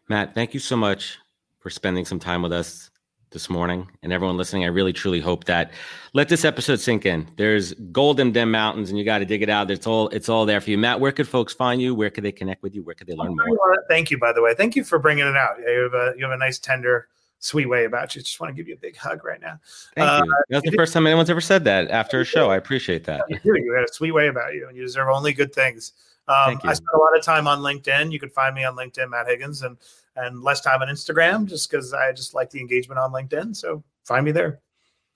Matt, 0.09 0.35
thank 0.35 0.55
you 0.55 0.61
so 0.61 0.77
much 0.77 1.19
for 1.59 1.71
spending 1.71 2.05
some 2.05 2.19
time 2.19 2.43
with 2.43 2.53
us 2.53 2.91
this 3.31 3.49
morning 3.49 3.89
and 4.03 4.13
everyone 4.13 4.37
listening. 4.37 4.65
I 4.65 4.69
really 4.69 4.93
truly 4.93 5.21
hope 5.21 5.45
that 5.45 5.73
let 6.15 6.29
this 6.29 6.45
episode 6.45 6.81
sink 6.81 7.07
in. 7.07 7.29
There's 7.37 7.75
gold 7.93 8.19
in 8.19 8.33
them 8.33 8.51
mountains 8.51 8.91
and 8.91 8.99
you 8.99 9.05
got 9.05 9.19
to 9.19 9.25
dig 9.25 9.43
it 9.43 9.49
out. 9.49 9.71
It's 9.71 9.87
all 9.87 10.09
it's 10.09 10.29
all 10.29 10.47
there 10.47 10.61
for 10.61 10.71
you. 10.71 10.79
Matt, 10.79 11.01
where 11.01 11.13
could 11.13 11.29
folks 11.29 11.53
find 11.53 11.81
you? 11.81 11.95
Where 11.95 12.11
could 12.11 12.25
they 12.25 12.33
connect 12.33 12.63
with 12.63 12.75
you? 12.75 12.83
Where 12.83 12.95
could 12.95 13.07
they 13.07 13.15
learn 13.15 13.37
more? 13.37 13.85
Thank 13.89 14.11
you, 14.11 14.19
by 14.19 14.33
the 14.33 14.43
way. 14.43 14.55
Thank 14.55 14.75
you 14.75 14.85
for 14.85 14.99
bringing 14.99 15.27
it 15.27 15.37
out. 15.37 15.59
You 15.59 15.91
have 15.93 15.95
a, 15.95 16.15
you 16.17 16.25
have 16.25 16.33
a 16.33 16.39
nice 16.39 16.59
tender 16.59 17.09
sweet 17.39 17.67
way 17.67 17.85
about 17.85 18.15
you. 18.15 18.23
Just 18.23 18.41
want 18.41 18.51
to 18.51 18.55
give 18.55 18.69
you 18.69 18.75
a 18.75 18.79
big 18.79 18.97
hug 18.97 19.25
right 19.25 19.41
now. 19.41 19.59
Thank 19.95 20.09
uh, 20.09 20.23
you. 20.25 20.35
That's 20.51 20.69
the 20.69 20.77
first 20.77 20.93
time 20.93 21.07
anyone's 21.07 21.31
ever 21.31 21.41
said 21.41 21.65
that 21.65 21.91
after 21.91 22.21
a 22.21 22.25
show. 22.25 22.51
I 22.51 22.57
appreciate 22.57 23.05
that. 23.05 23.23
You, 23.29 23.39
you 23.45 23.73
had 23.73 23.85
a 23.85 23.93
sweet 23.93 24.13
way 24.13 24.29
about 24.29 24.55
you 24.55 24.67
and 24.69 24.77
you 24.77 24.83
deserve 24.83 25.09
only 25.09 25.33
good 25.33 25.55
things. 25.55 25.93
Um, 26.31 26.61
I 26.63 26.75
spent 26.75 26.89
a 26.95 26.99
lot 26.99 27.17
of 27.17 27.25
time 27.25 27.49
on 27.49 27.59
LinkedIn. 27.59 28.13
You 28.13 28.21
can 28.21 28.31
find 28.31 28.55
me 28.55 28.65
on 28.65 28.77
LinkedIn, 28.77 29.11
Matt 29.11 29.27
Higgins, 29.27 29.63
and 29.63 29.77
and 30.17 30.43
less 30.43 30.61
time 30.61 30.81
on 30.83 30.89
Instagram 30.89 31.47
just 31.47 31.71
because 31.71 31.93
I 31.93 32.13
just 32.13 32.35
like 32.35 32.51
the 32.51 32.61
engagement 32.61 32.99
on 32.99 33.13
LinkedIn. 33.13 33.57
So 33.57 33.83
find 34.05 34.25
me 34.25 34.33
there. 34.33 34.61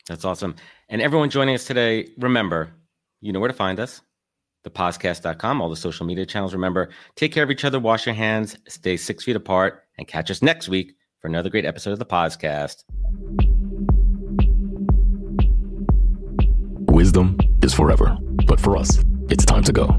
That's 0.09 0.25
awesome. 0.25 0.57
And 0.89 1.01
everyone 1.01 1.31
joining 1.31 1.55
us 1.55 1.65
today, 1.65 2.09
remember, 2.19 2.71
you 3.21 3.33
know 3.33 3.41
where 3.41 3.49
to 3.49 3.55
find 3.55 3.81
us. 3.81 4.03
thepozcast.com, 4.67 5.61
all 5.61 5.71
the 5.71 5.77
social 5.77 6.07
media 6.07 6.27
channels. 6.27 6.53
Remember, 6.53 6.91
take 7.17 7.33
care 7.33 7.45
of 7.45 7.51
each 7.51 7.65
other, 7.65 7.79
wash 7.79 8.07
your 8.07 8.15
hands, 8.15 8.57
stay 8.69 8.97
six 8.97 9.25
feet 9.25 9.37
apart, 9.37 9.85
and 9.99 10.07
catch 10.09 10.31
us 10.31 10.43
next 10.43 10.69
week 10.69 10.95
for 11.21 11.29
another 11.29 11.49
great 11.49 11.65
episode 11.65 11.93
of 11.93 11.99
thePOZcast. 12.01 12.85
Wisdom 16.91 17.39
is 17.63 17.75
forever, 17.75 18.17
but 18.47 18.61
for 18.61 18.77
us, 18.77 19.03
it's 19.29 19.45
time 19.45 19.63
to 19.65 19.73
go. 19.73 19.99